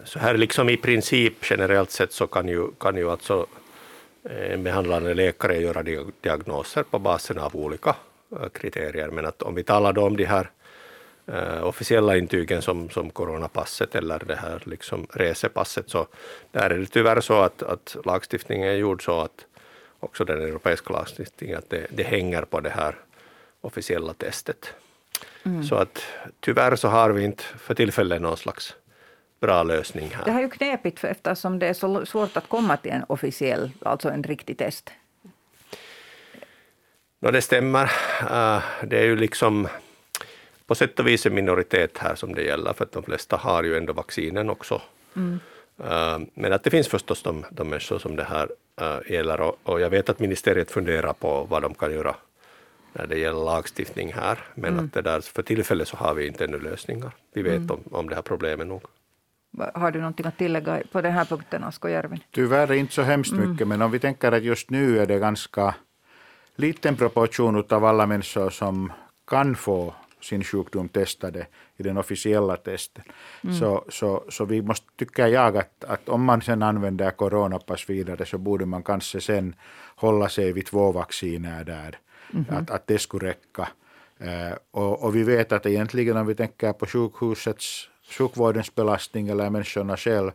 Så 0.04 0.18
här 0.18 0.36
liksom 0.36 0.68
i 0.68 0.76
princip 0.76 1.50
generellt 1.50 1.90
sett 1.90 2.12
så 2.12 2.26
kan 2.26 2.48
ju, 2.48 2.68
kan 2.78 2.96
ju 2.96 3.10
alltså 3.10 3.46
eh, 4.24 4.52
en 4.52 4.62
behandlande 4.62 5.14
läkare 5.14 5.56
göra 5.56 5.82
diagnoser 6.22 6.82
på 6.82 6.98
basen 6.98 7.38
av 7.38 7.56
olika 7.56 7.96
kriterier. 8.52 9.08
Men 9.08 9.26
att 9.26 9.42
om 9.42 9.54
vi 9.54 9.62
talar 9.62 9.98
om 9.98 10.16
de 10.16 10.24
här 10.24 10.50
officiella 11.62 12.16
intygen 12.16 12.62
som, 12.62 12.90
som 12.90 13.10
coronapasset 13.10 13.94
eller 13.94 14.18
det 14.18 14.36
här 14.36 14.62
liksom 14.64 15.06
resepasset 15.12 15.90
så 15.90 16.06
där 16.52 16.70
är 16.70 16.78
det 16.78 16.86
tyvärr 16.86 17.20
så 17.20 17.40
att, 17.40 17.62
att 17.62 17.96
lagstiftningen 18.04 18.68
är 18.68 18.72
gjord 18.72 19.04
så 19.04 19.20
att 19.20 19.46
också 20.00 20.24
den 20.24 20.42
europeiska 20.42 20.92
lagstiftningen 20.92 21.58
att 21.58 21.70
det, 21.70 21.86
det 21.90 22.02
hänger 22.02 22.42
på 22.42 22.60
det 22.60 22.70
här 22.70 22.94
officiella 23.66 24.14
testet. 24.14 24.74
Mm. 25.42 25.64
Så 25.64 25.74
att 25.74 26.02
tyvärr 26.40 26.76
så 26.76 26.88
har 26.88 27.10
vi 27.10 27.24
inte 27.24 27.42
för 27.42 27.74
tillfället 27.74 28.22
någon 28.22 28.36
slags 28.36 28.74
bra 29.40 29.62
lösning 29.62 30.10
här. 30.14 30.24
Det 30.24 30.30
här 30.30 30.38
är 30.38 30.42
ju 30.42 30.50
knepigt 30.50 31.00
för 31.00 31.08
eftersom 31.08 31.58
det 31.58 31.66
är 31.66 31.74
så 31.74 32.06
svårt 32.06 32.36
att 32.36 32.48
komma 32.48 32.76
till 32.76 32.92
en 32.92 33.04
officiell, 33.08 33.70
alltså 33.82 34.08
en 34.08 34.22
riktig 34.22 34.58
test. 34.58 34.90
No, 37.20 37.30
det 37.30 37.42
stämmer. 37.42 37.84
Uh, 38.22 38.62
det 38.84 38.98
är 38.98 39.04
ju 39.04 39.16
liksom 39.16 39.68
på 40.66 40.74
sätt 40.74 41.00
och 41.00 41.06
vis 41.06 41.26
en 41.26 41.34
minoritet 41.34 41.98
här 41.98 42.14
som 42.14 42.34
det 42.34 42.42
gäller, 42.42 42.72
för 42.72 42.84
att 42.84 42.92
de 42.92 43.02
flesta 43.02 43.36
har 43.36 43.62
ju 43.62 43.76
ändå 43.76 43.92
vaccinen 43.92 44.50
också. 44.50 44.82
Mm. 45.16 45.40
Uh, 45.80 46.26
men 46.34 46.52
att 46.52 46.64
det 46.64 46.70
finns 46.70 46.88
förstås 46.88 47.22
de, 47.22 47.44
de 47.50 47.68
människor 47.68 47.98
som 47.98 48.16
det 48.16 48.24
här 48.24 48.48
uh, 48.82 49.12
gäller 49.12 49.40
och, 49.40 49.58
och, 49.62 49.80
jag 49.80 49.90
vet 49.90 50.08
att 50.08 50.18
ministeriet 50.18 50.70
funderar 50.70 51.12
på 51.12 51.44
vad 51.44 51.62
de 51.62 51.74
kan 51.74 51.92
göra 51.92 52.16
när 52.98 53.06
det 53.06 53.18
gäller 53.18 53.44
lagstiftning 53.44 54.12
här, 54.12 54.38
men 54.54 54.72
mm. 54.72 54.84
att 54.84 54.92
det 54.92 55.02
där, 55.02 55.20
för 55.20 55.42
tillfället 55.42 55.88
så 55.88 55.96
har 55.96 56.14
vi 56.14 56.26
inte 56.26 56.44
ännu 56.44 56.60
lösningar. 56.60 57.12
Vi 57.34 57.42
vet 57.42 57.56
mm. 57.56 57.70
om, 57.70 57.80
om 57.90 58.08
det 58.08 58.14
här 58.14 58.22
problemet 58.22 58.66
nog. 58.66 58.82
Har 59.74 59.90
du 59.90 59.98
någonting 59.98 60.26
att 60.26 60.38
tillägga 60.38 60.82
på 60.92 61.00
den 61.02 61.12
här 61.12 61.24
punkten, 61.24 61.64
Asko 61.64 61.88
Järvin? 61.88 62.20
Tyvärr 62.30 62.72
inte 62.72 62.92
så 62.92 63.02
hemskt 63.02 63.32
mm. 63.32 63.50
mycket, 63.50 63.68
men 63.68 63.82
om 63.82 63.90
vi 63.90 63.98
tänker 63.98 64.32
att 64.32 64.42
just 64.42 64.70
nu 64.70 64.98
är 64.98 65.06
det 65.06 65.18
ganska 65.18 65.74
liten 66.56 66.96
proportion 66.96 67.64
av 67.70 67.84
alla 67.84 68.06
människor 68.06 68.50
som 68.50 68.92
kan 69.26 69.56
få 69.56 69.94
sin 70.20 70.44
sjukdom 70.44 70.88
testade 70.88 71.46
i 71.76 71.82
den 71.82 71.98
officiella 71.98 72.56
testen. 72.56 73.04
Mm. 73.44 73.56
Så, 73.56 73.84
så, 73.88 74.24
så 74.28 74.44
vi 74.44 74.62
måste, 74.62 74.86
tycker 74.96 75.26
jag, 75.26 75.56
att, 75.56 75.84
att 75.84 76.08
om 76.08 76.24
man 76.24 76.42
sen 76.42 76.62
använder 76.62 77.10
coronapass 77.10 77.90
vidare 77.90 78.26
så 78.26 78.38
borde 78.38 78.66
man 78.66 78.82
kanske 78.82 79.20
sen 79.20 79.54
hålla 79.96 80.28
sig 80.28 80.52
vid 80.52 80.66
två 80.66 80.92
vacciner 80.92 81.64
där. 81.64 81.98
Mm 82.32 82.44
-hmm. 82.44 82.58
att, 82.58 82.70
att 82.70 82.86
det 82.86 82.98
skulle 82.98 83.28
räcka. 83.28 83.68
Eh, 84.18 84.56
och, 84.70 85.04
och 85.04 85.16
vi 85.16 85.22
vet 85.22 85.52
att 85.52 85.66
egentligen 85.66 86.16
om 86.16 86.26
vi 86.26 86.34
tänker 86.34 86.72
på 86.72 86.86
sjukhusets 86.86 87.88
sjukvårdens 88.18 88.74
belastning 88.74 89.28
eller 89.28 89.50
människorna 89.50 89.96
själv, 89.96 90.30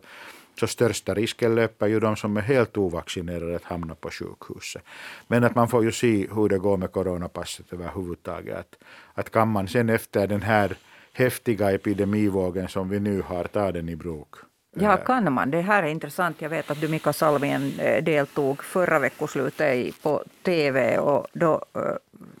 så 0.60 0.66
största 0.66 1.14
risken 1.14 1.54
löper 1.54 1.86
ju 1.86 2.00
de 2.00 2.16
som 2.16 2.36
är 2.36 2.40
helt 2.40 2.76
ovaccinerade 2.76 3.56
att 3.56 3.64
hamna 3.64 3.94
på 3.94 4.10
sjukhuset. 4.10 4.82
Men 5.26 5.44
att 5.44 5.54
man 5.54 5.68
får 5.68 5.84
ju 5.84 5.92
se 5.92 6.26
hur 6.34 6.48
det 6.48 6.58
går 6.58 6.76
med 6.76 6.92
coronapasset 6.92 7.72
överhuvudtaget. 7.72 8.56
Att, 8.58 8.76
att 9.14 9.30
kan 9.30 9.48
man 9.48 9.68
sen 9.68 9.90
efter 9.90 10.26
den 10.26 10.42
här 10.42 10.76
häftiga 11.12 11.70
epidemivågen 11.70 12.68
som 12.68 12.88
vi 12.88 13.00
nu 13.00 13.22
har 13.22 13.44
ta 13.44 13.72
den 13.72 13.88
i 13.88 13.96
bruk? 13.96 14.34
Ja, 14.74 14.96
kan 14.96 15.32
man? 15.32 15.50
Det 15.50 15.60
här 15.60 15.82
är 15.82 15.86
intressant. 15.86 16.42
Jag 16.42 16.50
vet 16.50 16.70
att 16.70 16.80
du, 16.80 16.88
Mika 16.88 17.12
Salmien, 17.12 17.72
eh, 17.78 18.04
deltog 18.04 18.64
förra 18.64 18.98
veckoslutet 18.98 20.02
på 20.02 20.24
TV 20.42 20.98
och 20.98 21.26
då 21.32 21.64
eh, 21.74 21.80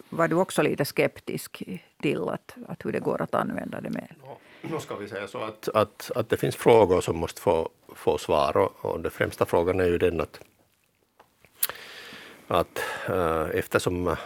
var 0.08 0.28
du 0.28 0.36
också 0.36 0.62
lite 0.62 0.84
skeptisk 0.84 1.62
till 2.02 2.28
att, 2.28 2.56
att 2.68 2.84
hur 2.84 2.92
det 2.92 3.00
går 3.00 3.22
att 3.22 3.34
använda 3.34 3.80
det 3.80 3.90
med. 3.90 4.08
Nu 4.62 4.78
ska 4.80 4.96
vi 4.96 5.08
säga 5.08 5.28
så 5.28 5.38
att, 5.38 5.68
att, 5.68 6.10
att 6.14 6.28
det 6.28 6.36
finns 6.36 6.56
frågor 6.56 7.00
som 7.00 7.16
måste 7.16 7.40
få, 7.40 7.68
få 7.94 8.18
svar 8.18 8.56
och, 8.56 8.84
och 8.84 9.00
den 9.00 9.10
främsta 9.10 9.46
frågan 9.46 9.80
är 9.80 9.84
ju 9.84 9.98
den 9.98 10.20
att, 10.20 10.40
att 12.48 12.78
äh, 13.08 13.58
eftersom 13.58 14.16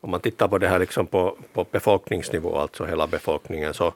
om 0.00 0.10
man 0.10 0.20
tittar 0.20 0.48
på 0.48 0.58
det 0.58 0.68
här 0.68 0.78
liksom 0.78 1.06
på, 1.06 1.36
på 1.52 1.66
befolkningsnivå, 1.70 2.58
alltså 2.58 2.84
hela 2.84 3.06
befolkningen, 3.06 3.74
så, 3.74 3.94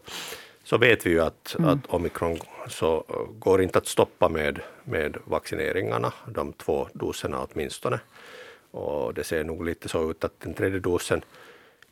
så 0.65 0.79
vet 0.79 1.07
vi 1.07 1.11
ju 1.11 1.21
att, 1.21 1.57
mm. 1.59 1.71
att 1.71 1.87
omikron 1.87 2.39
så 2.69 3.05
går 3.39 3.63
inte 3.63 3.79
att 3.79 3.87
stoppa 3.87 4.29
med, 4.29 4.61
med 4.85 5.17
vaccineringarna, 5.25 6.13
de 6.27 6.53
två 6.53 6.89
doserna 6.93 7.47
åtminstone. 7.51 8.01
Och 8.71 9.15
det 9.15 9.25
ser 9.25 9.45
nog 9.45 9.65
lite 9.65 9.89
så 9.89 10.11
ut 10.11 10.25
att 10.25 10.41
den 10.41 10.55
tredje 10.55 10.81
dosen 10.81 11.25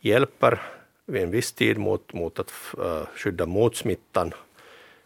hjälper 0.01 0.63
vid 1.07 1.23
en 1.23 1.31
viss 1.31 1.53
tid 1.53 1.79
mot, 1.79 2.13
mot 2.13 2.39
att 2.39 2.53
uh, 2.79 3.03
skydda 3.17 3.47
mot 3.47 3.77
smittan. 3.77 4.33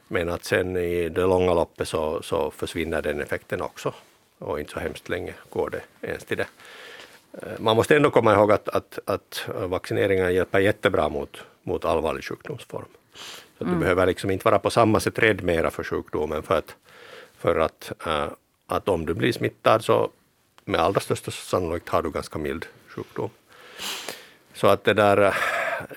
Men 0.09 0.29
att 0.29 0.45
sen 0.45 0.77
i 0.77 1.09
det 1.09 1.21
långa 1.21 1.55
loppet 1.55 1.89
så, 1.89 2.23
så 2.23 2.51
försvinner 2.51 3.03
den 3.03 3.21
effekten 3.21 3.63
också. 3.63 3.95
Och 4.39 4.61
inte 4.61 4.73
så 4.73 4.79
hemskt 4.81 5.09
länge 5.09 5.35
går 5.51 5.71
det 5.71 6.09
ens 6.09 6.25
till 6.25 6.37
det. 6.37 6.47
Uh, 7.43 7.53
man 7.59 7.77
måste 7.77 7.97
ändå 7.97 8.11
komma 8.11 8.35
ihåg 8.35 8.53
att, 8.53 8.69
att, 8.69 8.99
att 9.05 9.49
vaccineringen 9.49 10.35
hjälper 10.35 10.59
jättebra 10.59 11.09
mot, 11.09 11.37
mot 11.63 11.85
allvarlig 11.85 12.25
sjukdomsform. 12.25 12.89
Så 13.59 13.65
mm. 13.65 13.75
Du 13.75 13.81
behöver 13.81 14.07
liksom 14.07 14.31
inte 14.31 14.45
vara 14.45 14.59
på 14.59 14.71
samma 14.71 15.01
sätt 15.01 15.19
rädd 15.19 15.43
mera 15.43 15.71
för 15.71 15.85
sjukdomen 15.85 16.43
för 16.43 16.59
att, 16.59 16.77
för 17.39 17.59
att, 17.59 17.93
äh, 18.07 18.27
att 18.67 18.89
om 18.89 19.07
du 19.07 19.15
blir 19.15 19.33
smittad 19.33 19.85
så 19.85 20.11
med 20.65 20.81
allra 20.81 21.01
största 21.01 21.31
sannolikhet 21.31 21.89
har 21.89 22.03
du 22.03 22.11
ganska 22.11 22.39
mild 22.39 22.67
sjukdom. 22.89 23.31
Så 24.55 24.67
att 24.67 24.85
det 24.85 24.95
där, 24.95 25.19
eh, 25.19 25.35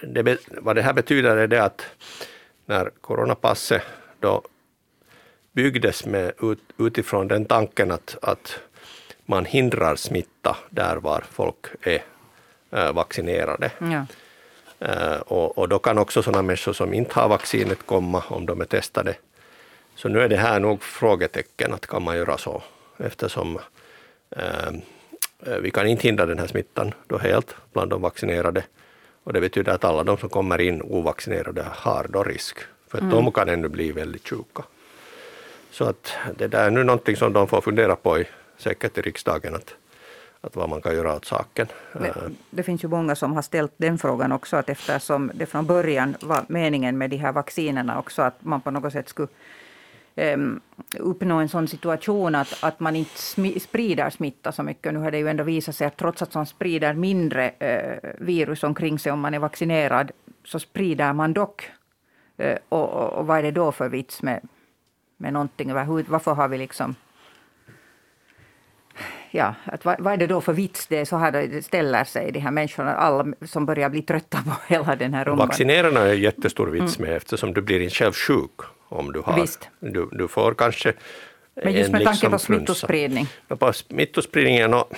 det, 0.04 0.38
vad 0.50 0.76
det 0.76 0.82
här 0.82 0.94
betyder 0.94 1.38
är 1.38 1.48
det 1.48 1.64
att 1.64 1.86
när 2.66 2.92
coronapasset 3.02 3.82
då 4.20 4.42
byggdes 5.52 6.06
med, 6.06 6.32
ut, 6.42 6.60
utifrån 6.78 7.28
den 7.28 7.46
tanken 7.46 7.92
att, 7.92 8.18
att 8.22 8.60
man 9.26 9.46
hindrar 9.46 9.96
smitta 9.96 10.58
där 10.70 10.96
var 10.96 11.24
folk 11.32 11.66
är 11.82 12.04
äh, 12.72 12.94
vaccinerade. 12.94 13.72
Ja. 13.80 14.06
Äh, 14.80 15.20
och, 15.20 15.58
och, 15.58 15.70
då 15.70 15.80
kan 15.80 15.98
också 15.98 16.24
sådana 16.24 16.42
människor 16.42 16.74
som 16.74 16.94
inte 16.94 17.20
har 17.20 17.30
vaccinet 17.30 17.86
komma 17.86 18.24
om 18.30 18.46
de 18.46 18.62
är 18.62 18.66
testade. 18.66 19.16
Så 19.96 20.10
nu 20.10 20.20
är 20.20 20.30
det 20.30 20.38
här 20.38 20.60
nog 20.60 20.84
frågetecken, 20.84 21.74
att 21.74 21.88
kan 21.88 22.04
man 22.04 22.18
göra 22.18 22.38
så? 22.38 22.64
Eftersom 22.98 23.60
äh, 24.30 24.72
vi 25.62 25.72
kan 25.72 25.88
inte 25.88 26.08
hindra 26.08 26.26
den 26.26 26.40
här 26.40 26.48
smittan 26.48 26.94
då 27.08 27.18
helt 27.18 27.56
bland 27.74 27.90
de 27.90 28.02
vaccinerade. 28.02 28.64
Och 29.24 29.34
det 29.34 29.42
betyder 29.42 29.72
att 29.72 29.84
alla 29.84 30.04
de 30.04 30.18
som 30.18 30.30
kommer 30.30 30.62
in 30.62 30.82
ovaccinerade 30.82 31.66
har 31.72 32.08
då 32.10 32.24
risk, 32.24 32.58
för 32.88 32.98
mm. 32.98 33.10
de 33.10 33.32
kan 33.32 33.50
ännu 33.50 33.68
bli 33.68 33.92
väldigt 33.92 34.30
sjuka. 34.30 34.64
Så 35.72 35.86
att 35.86 36.14
det 36.38 36.48
där 36.48 36.66
är 36.66 36.72
nu 36.72 36.84
någonting 36.84 37.16
som 37.16 37.34
de 37.34 37.48
får 37.48 37.62
fundera 37.62 37.96
på, 37.96 38.20
i, 38.20 38.28
säkert 38.58 38.98
i 38.98 39.02
riksdagen, 39.02 39.56
att, 39.56 39.76
att 40.42 40.56
vad 40.56 40.70
man 40.70 40.82
kan 40.82 40.96
göra 40.96 41.16
åt 41.16 41.26
saken. 41.26 41.68
Det, 41.94 42.14
det, 42.50 42.64
finns 42.64 42.84
ju 42.84 42.88
många 42.88 43.16
som 43.16 43.34
har 43.34 43.42
ställt 43.42 43.74
den 43.78 43.98
frågan 43.98 44.32
också, 44.32 44.58
att 44.58 44.70
eftersom 44.70 45.32
det 45.34 45.46
från 45.46 45.66
början 45.66 46.16
var 46.22 46.46
meningen 46.48 46.98
med 46.98 47.10
de 47.10 47.18
här 47.18 47.32
vaccinerna 47.32 48.00
också, 48.00 48.22
att 48.22 48.44
man 48.44 48.62
på 48.62 48.72
något 48.72 48.94
sätt 48.94 49.10
skulle 49.10 49.28
um, 50.16 50.62
uppnå 51.00 51.36
en 51.40 51.50
sån 51.50 51.68
situation 51.68 52.36
att, 52.36 52.64
att 52.64 52.80
man 52.80 52.96
inte 52.96 53.18
smi, 53.18 53.60
sprider 53.60 54.10
smitta 54.10 54.52
så 54.52 54.64
mycket. 54.64 54.94
Nu 54.94 55.00
har 55.00 55.12
det 55.12 55.18
ju 55.18 55.30
ändå 55.30 55.44
visat 55.44 55.76
sig 55.76 55.88
att 55.88 55.98
trots 55.98 56.22
att 56.22 56.34
man 56.34 56.46
sprider 56.46 56.94
mindre 56.94 57.52
uh, 57.64 58.26
virus 58.26 58.64
omkring 58.64 59.00
sig 59.00 59.12
om 59.12 59.20
man 59.20 59.34
är 59.34 59.40
vaccinerad, 59.40 60.12
så 60.44 60.60
sprider 60.60 61.14
man 61.14 61.34
dock. 61.34 61.72
Uh, 62.42 62.56
och, 62.70 62.90
och, 62.90 63.14
och, 63.14 63.28
vad 63.28 63.38
är 63.38 63.44
det 63.44 63.52
då 63.52 63.72
för 63.72 63.90
vits 63.90 64.22
med, 64.24 64.48
med 65.18 65.34
någonting 65.34 65.72
överhuvudtaget? 65.72 66.12
Varför 66.12 66.34
har 66.34 66.48
vi 66.48 66.58
liksom 66.58 66.96
ja, 69.32 69.56
att 69.66 69.86
vad, 69.86 70.00
vad, 70.00 70.14
är 70.14 70.18
det 70.18 70.28
då 70.28 70.42
för 70.42 70.54
vits 70.54 70.88
det 70.88 71.06
så 71.06 71.18
här 71.18 71.32
det 71.32 71.66
ställer 71.66 72.04
sig 72.04 72.32
de 72.32 72.40
här 72.40 72.52
människorna, 72.52 72.96
alla 72.96 73.34
som 73.46 73.66
börjar 73.66 73.90
bli 73.90 74.02
trötta 74.02 74.38
på 74.38 74.52
hela 74.74 74.96
den 74.96 75.14
här 75.14 75.26
rumban. 75.26 75.48
Vaccinerarna 75.48 76.00
är 76.00 76.14
jättestor 76.14 76.68
vits 76.68 77.00
med 77.00 77.16
eftersom 77.16 77.54
du 77.54 77.62
blir 77.62 77.80
inte 77.80 77.96
själv 77.96 78.14
sjuk 78.14 78.52
om 78.90 79.12
du 79.12 79.20
har. 79.20 79.42
Visst. 79.42 79.70
Du, 79.80 80.10
du 80.12 80.28
får 80.28 80.54
kanske 80.54 80.94
Men 81.64 81.74
just 81.74 81.92
med 81.92 82.04
tanke 82.04 82.12
liksom 82.12 82.32
på 82.32 82.40
smittospridning? 82.40 83.28
På 83.48 83.74
smittospridningen, 83.74 84.74
och, 84.74 84.92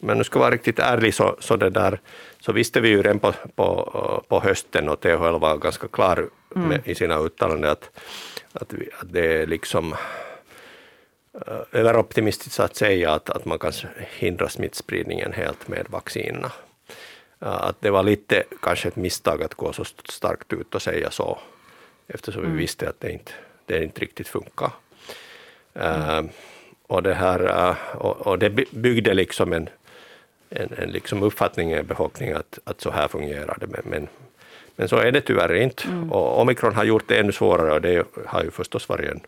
om 0.00 0.08
jag 0.08 0.18
nu 0.18 0.24
ska 0.24 0.38
vara 0.38 0.50
riktigt 0.50 0.78
ärlig, 0.78 1.14
så, 1.14 1.36
så, 1.40 1.56
det 1.56 1.70
där, 1.70 2.00
så 2.40 2.52
visste 2.52 2.80
vi 2.80 2.88
ju 2.88 3.02
redan 3.02 3.18
på, 3.18 3.32
på, 3.54 4.24
på 4.28 4.40
hösten, 4.40 4.88
och 4.88 5.00
THL 5.00 5.38
var 5.38 5.56
ganska 5.56 5.88
klar 5.88 6.28
med, 6.54 6.64
mm. 6.64 6.80
i 6.84 6.94
sina 6.94 7.18
uttalanden, 7.18 7.70
att, 7.70 7.90
att, 8.52 8.72
vi, 8.72 8.88
att 9.00 9.12
det 9.12 9.42
är 9.42 9.46
liksom 9.46 9.94
överoptimistiskt 11.72 12.60
att 12.60 12.76
säga 12.76 13.12
att, 13.12 13.30
att 13.30 13.44
man 13.44 13.58
kan 13.58 13.72
hindra 14.18 14.48
smittspridningen 14.48 15.32
helt 15.32 15.68
med 15.68 15.86
vaccinerna. 15.88 16.52
Att 17.38 17.80
det 17.80 17.90
var 17.90 18.02
lite 18.02 18.44
kanske 18.62 18.88
ett 18.88 18.96
misstag 18.96 19.42
att 19.42 19.54
gå 19.54 19.72
så 19.72 19.84
starkt 19.84 20.52
ut 20.52 20.74
och 20.74 20.82
säga 20.82 21.10
så 21.10 21.38
eftersom 22.08 22.42
mm. 22.42 22.56
vi 22.56 22.62
visste 22.62 22.88
att 22.88 23.00
det 23.00 23.12
inte, 23.12 23.32
det 23.66 23.84
inte 23.84 24.00
riktigt 24.00 24.28
funkar. 24.28 24.70
Mm. 25.74 26.24
Uh, 26.24 26.30
och, 26.86 27.02
det 27.02 27.14
här, 27.14 27.68
uh, 27.70 27.96
och, 27.96 28.26
och, 28.26 28.38
det 28.38 28.50
byggde 28.70 29.14
liksom 29.14 29.52
en, 29.52 29.68
en, 30.50 30.72
en 30.78 30.90
liksom 30.90 31.22
uppfattning 31.22 31.72
i 31.72 31.82
befolkningen 31.82 32.36
att, 32.36 32.58
att 32.64 32.80
så 32.80 32.90
här 32.90 33.08
fungerar 33.08 33.56
det, 33.60 33.66
men, 33.66 33.82
men, 33.84 34.08
men 34.76 34.88
så 34.88 34.96
är 34.96 35.12
det 35.12 35.20
tyvärr 35.20 35.54
inte. 35.54 35.88
Mm. 35.88 36.12
Och 36.12 36.40
omikron 36.40 36.74
har 36.74 36.84
gjort 36.84 37.08
det 37.08 37.18
ännu 37.18 37.32
svårare 37.32 37.72
och 37.72 37.80
det 37.80 38.06
har 38.26 38.42
ju 38.42 38.50
förstås 38.50 38.88
varit 38.88 39.10
en 39.10 39.20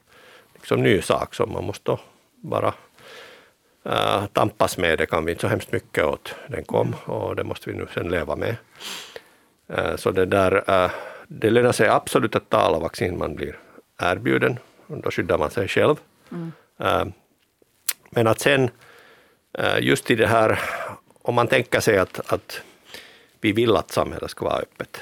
liksom 0.59 0.83
ny 0.83 1.03
sak 1.03 1.35
som 1.35 1.53
man 1.53 1.65
måste 1.65 1.99
bara 2.41 2.75
uh, 3.87 4.27
tampas 4.33 4.79
med. 4.79 4.99
Det 4.99 5.07
kan 5.07 5.25
vi 5.25 5.33
inte 5.33 5.41
så 5.41 5.49
hemskt 5.49 5.73
mycket 5.73 6.05
åt. 6.05 6.35
Den 6.49 6.65
kom 6.65 6.95
och 7.05 7.37
det 7.37 7.45
måste 7.45 7.71
vi 7.71 7.77
nu 7.77 7.87
sen 7.95 8.09
leva 8.09 8.37
med. 8.37 8.57
Uh, 9.79 9.97
så 9.97 10.11
det 10.11 10.27
där 10.27 10.71
uh, 10.71 10.91
det 11.29 11.51
lönar 11.51 11.73
sig 11.73 11.89
absolut 11.89 12.37
att 12.37 12.51
ta 12.51 12.59
alla 12.59 12.79
vaccin 12.79 13.19
man 13.19 13.35
blir 13.35 13.59
erbjuden. 13.99 14.59
Då 14.87 15.11
skyddar 15.11 15.39
man 15.39 15.51
sig 15.51 15.69
själv. 15.69 15.97
Mm. 16.33 16.53
Men 18.11 18.27
att 18.27 18.41
sen, 18.41 18.71
just 19.81 20.11
i 20.11 20.15
det 20.15 20.27
här, 20.27 20.61
om 21.23 21.35
man 21.35 21.49
tänker 21.49 21.81
sig 21.81 21.99
att, 21.99 22.33
att 22.33 22.61
vi 23.41 23.53
vill 23.53 23.77
att 23.77 23.91
samhället 23.91 24.31
ska 24.31 24.45
vara 24.45 24.59
öppet 24.59 25.01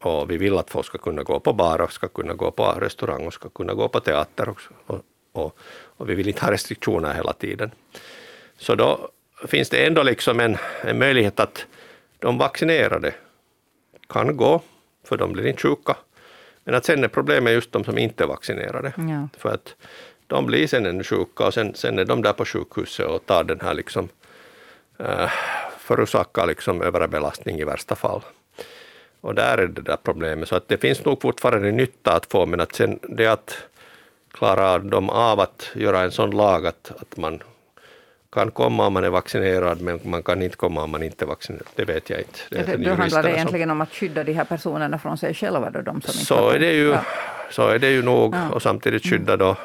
och 0.00 0.30
vi 0.30 0.36
vill 0.36 0.58
att 0.58 0.70
folk 0.70 0.86
ska 0.86 0.98
kunna 0.98 1.22
gå 1.22 1.40
på 1.40 1.52
bar 1.52 1.80
och 1.80 1.92
ska 1.92 2.08
kunna 2.08 2.34
gå 2.34 2.50
på 2.50 2.64
restaurang 2.64 3.26
och 3.26 3.34
ska 3.34 3.48
kunna 3.48 3.74
gå 3.74 3.88
på 3.88 4.00
teater 4.00 4.48
och, 4.48 4.60
och, 4.86 5.00
och, 5.32 5.58
och 5.96 6.08
vi 6.08 6.14
vill 6.14 6.28
inte 6.28 6.44
ha 6.44 6.52
restriktioner 6.52 7.14
hela 7.14 7.32
tiden. 7.32 7.70
Så 8.56 8.74
då 8.74 9.10
finns 9.46 9.68
det 9.68 9.86
ändå 9.86 10.02
liksom 10.02 10.40
en, 10.40 10.56
en 10.82 10.98
möjlighet 10.98 11.40
att 11.40 11.66
de 12.18 12.38
vaccinerade 12.38 13.14
kan 14.08 14.36
gå 14.36 14.62
för 15.04 15.16
de 15.16 15.32
blir 15.32 15.46
inte 15.46 15.62
sjuka. 15.62 15.96
Men 16.64 16.74
att 16.74 16.84
sen 16.84 17.04
är 17.04 17.08
problemet 17.08 17.52
just 17.52 17.72
de 17.72 17.84
som 17.84 17.98
inte 17.98 18.24
är 18.24 18.28
vaccinerade. 18.28 18.92
Ja. 18.96 19.28
För 19.38 19.54
att 19.54 19.74
de 20.26 20.46
blir 20.46 20.66
sen 20.66 20.86
ännu 20.86 21.04
sjuka 21.04 21.46
och 21.46 21.54
sen, 21.54 21.74
sen 21.74 21.98
är 21.98 22.04
de 22.04 22.22
där 22.22 22.32
på 22.32 22.44
sjukhuset 22.44 23.06
och 23.06 23.26
tar 23.26 23.44
den 23.44 23.60
här 23.60 23.74
liksom, 23.74 24.08
äh, 24.98 25.30
förorsakar 25.78 26.46
liksom 26.46 26.82
överbelastning 26.82 27.58
i 27.60 27.64
värsta 27.64 27.94
fall. 27.96 28.22
Och 29.20 29.34
där 29.34 29.58
är 29.58 29.66
det 29.66 29.82
där 29.82 29.98
problemet. 30.02 30.48
Så 30.48 30.56
att 30.56 30.68
det 30.68 30.78
finns 30.78 31.04
nog 31.04 31.22
fortfarande 31.22 31.70
nytta 31.70 32.12
att 32.12 32.26
få, 32.26 32.46
men 32.46 32.60
att 32.60 32.74
sen 32.74 32.98
det 33.02 33.26
att 33.26 33.58
klara 34.32 34.78
dem 34.78 35.10
av 35.10 35.40
att 35.40 35.70
göra 35.74 36.00
en 36.00 36.12
sån 36.12 36.30
lag 36.30 36.66
att, 36.66 36.92
att 37.00 37.16
man 37.16 37.42
kan 38.32 38.50
komma 38.50 38.86
om 38.86 38.92
man 38.92 39.04
är 39.04 39.10
vaccinerad, 39.10 39.80
men 39.80 40.00
man 40.04 40.22
kan 40.22 40.42
inte 40.42 40.56
komma 40.56 40.82
om 40.82 40.90
man 40.90 41.02
inte 41.02 41.24
är 41.24 41.26
vaccinerad. 41.26 41.66
Det 41.74 41.84
vet 41.84 42.10
jag 42.10 42.18
inte. 42.18 42.38
Det, 42.50 42.62
det, 42.62 42.76
då 42.76 42.94
handlar 42.94 43.22
det 43.22 43.30
egentligen 43.30 43.68
som... 43.68 43.70
om 43.70 43.80
att 43.80 43.92
skydda 43.92 44.24
de 44.24 44.32
här 44.32 44.44
personerna 44.44 44.98
från 44.98 45.18
sig 45.18 45.34
själva? 45.34 45.70
Då, 45.70 45.80
de 45.80 46.00
som 46.00 46.12
så, 46.12 46.44
inte 46.44 46.56
är 46.56 46.60
det 46.60 46.72
ju, 46.72 46.88
ja. 46.88 47.04
så 47.50 47.68
är 47.68 47.78
det 47.78 47.90
ju 47.90 48.02
nog, 48.02 48.34
ja. 48.34 48.50
och 48.50 48.62
samtidigt 48.62 49.06
skydda 49.06 49.36
då 49.36 49.56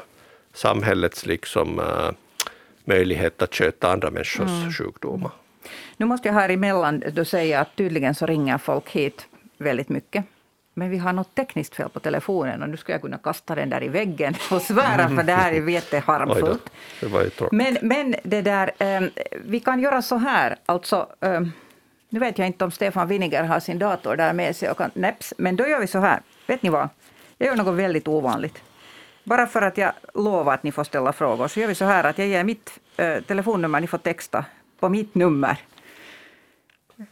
samhällets 0.54 1.26
liksom, 1.26 1.80
uh, 1.80 2.12
möjlighet 2.86 3.42
att 3.42 3.56
sköta 3.56 3.92
andra 3.92 4.12
människors 4.12 4.50
mm. 4.50 4.72
sjukdomar. 4.72 5.32
Nu 5.98 6.06
måste 6.06 6.28
jag 6.28 6.34
här 6.34 6.50
emellan 6.50 7.04
då 7.14 7.26
säga 7.26 7.60
att 7.60 7.76
tydligen 7.76 8.16
så 8.16 8.26
ringer 8.26 8.58
folk 8.58 8.90
hit 8.90 9.28
väldigt 9.58 9.90
mycket 9.90 10.26
men 10.78 10.90
vi 10.90 10.98
har 10.98 11.14
något 11.14 11.36
tekniskt 11.36 11.76
fel 11.76 11.90
på 11.90 12.00
telefonen 12.00 12.64
och 12.64 12.70
nu 12.70 12.78
skulle 12.78 12.94
jag 12.94 13.02
kunna 13.02 13.18
kasta 13.18 13.56
den 13.56 13.70
där 13.70 13.84
i 13.84 13.88
väggen 13.88 14.36
och 14.52 14.62
svära 14.62 15.10
för 15.10 15.24
det 15.24 15.34
här 15.34 15.52
är 15.52 15.70
jätteharmfullt. 15.70 16.70
Det 17.00 17.08
var 17.08 17.22
ju 17.22 17.30
men, 17.52 17.78
men 17.82 18.16
det 18.24 18.42
där, 18.42 18.72
um, 18.80 19.10
vi 19.46 19.60
kan 19.60 19.80
göra 19.80 20.02
så 20.02 20.16
här, 20.16 20.56
alltså 20.66 21.08
um, 21.20 21.52
nu 22.10 22.20
vet 22.20 22.38
jag 22.38 22.48
inte 22.48 22.66
om 22.66 22.72
Stefan 22.72 23.08
Winiger 23.08 23.44
har 23.44 23.60
sin 23.60 23.80
dator 23.80 24.16
där 24.16 24.34
med 24.34 24.56
sig 24.56 24.70
och 24.70 24.78
kan 24.78 24.92
näps, 24.94 25.34
men 25.38 25.56
då 25.56 25.68
gör 25.68 25.80
vi 25.80 25.88
så 25.88 26.00
här. 26.00 26.20
Vet 26.48 26.62
ni 26.62 26.70
vad? 26.70 26.90
Jag 27.38 27.48
gör 27.48 27.56
något 27.56 27.76
väldigt 27.76 28.08
ovanligt. 28.08 28.62
Bara 29.24 29.48
för 29.48 29.62
att 29.62 29.78
jag 29.78 29.94
lovar 30.14 30.54
att 30.54 30.64
ni 30.64 30.72
får 30.72 30.84
ställa 30.84 31.14
frågor 31.14 31.48
så 31.48 31.60
gör 31.60 31.68
vi 31.68 31.76
så 31.76 31.86
här 31.86 32.04
att 32.04 32.18
jag 32.18 32.28
ger 32.28 32.44
mitt 32.44 32.80
äh, 32.98 33.22
telefonnummer, 33.22 33.80
ni 33.80 33.88
får 33.88 33.98
texta 33.98 34.46
på 34.80 34.90
mitt 34.90 35.16
nummer. 35.16 35.58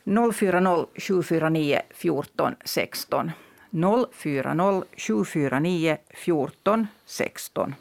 040 0.04 0.88
749 0.96 1.82
14 1.90 2.56
16. 2.66 3.32
040 4.12 4.84
749 4.98 5.98
14 6.14 6.88
16. 7.06 7.76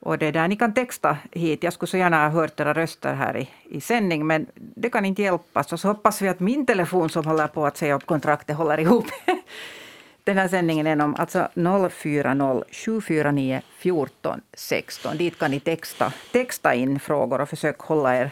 Och 0.00 0.18
det 0.18 0.30
där, 0.30 0.48
ni 0.48 0.56
kan 0.56 0.74
texta 0.74 1.18
hit. 1.32 1.62
Jag 1.62 1.72
skulle 1.72 1.90
så 1.90 1.96
gärna 1.96 2.16
ha 2.16 2.28
hört 2.28 2.60
era 2.60 2.74
röster 2.74 3.14
här 3.14 3.36
i, 3.36 3.48
i 3.64 3.80
sändning, 3.80 4.26
men 4.26 4.46
det 4.54 4.90
kan 4.90 5.04
inte 5.04 5.22
hjälpas. 5.22 5.72
Och 5.72 5.80
så 5.80 5.88
hoppas 5.88 6.22
vi 6.22 6.28
att 6.28 6.40
min 6.40 6.66
telefon 6.66 7.10
som 7.10 7.24
håller 7.24 7.46
på 7.46 7.66
att 7.66 7.76
säga 7.76 7.94
upp 7.94 8.06
kontraktet 8.06 8.56
håller 8.56 8.80
ihop. 8.80 9.06
Den 10.24 10.38
här 10.38 10.48
sändningen 10.48 10.86
är 10.86 11.20
alltså 11.20 11.48
040 11.90 12.64
749 12.72 13.62
14 13.78 14.40
16. 14.52 15.16
Dit 15.16 15.38
kan 15.38 15.50
ni 15.50 15.60
texta, 15.60 16.12
texta 16.32 16.74
in 16.74 17.00
frågor 17.00 17.40
och 17.40 17.48
försök 17.48 17.78
hålla 17.78 18.16
er 18.16 18.30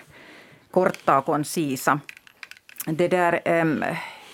korta 0.71 1.19
och 1.19 1.25
koncisa. 1.25 2.01
Det 2.87 3.09
där, 3.09 3.61
um, 3.63 3.85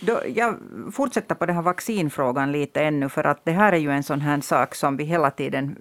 då, 0.01 0.21
jag 0.35 0.57
fortsätter 0.93 1.35
på 1.35 1.47
den 1.47 1.55
här 1.55 1.63
vaccinfrågan 1.63 2.53
lite 2.53 2.81
ännu, 2.81 3.09
för 3.09 3.25
att 3.25 3.45
det 3.45 3.53
här 3.53 3.73
är 3.73 3.77
ju 3.77 3.91
en 3.91 4.03
sån 4.03 4.21
här 4.21 4.41
sak 4.41 4.75
som 4.75 4.97
vi 4.97 5.05
hela 5.05 5.31
tiden 5.31 5.77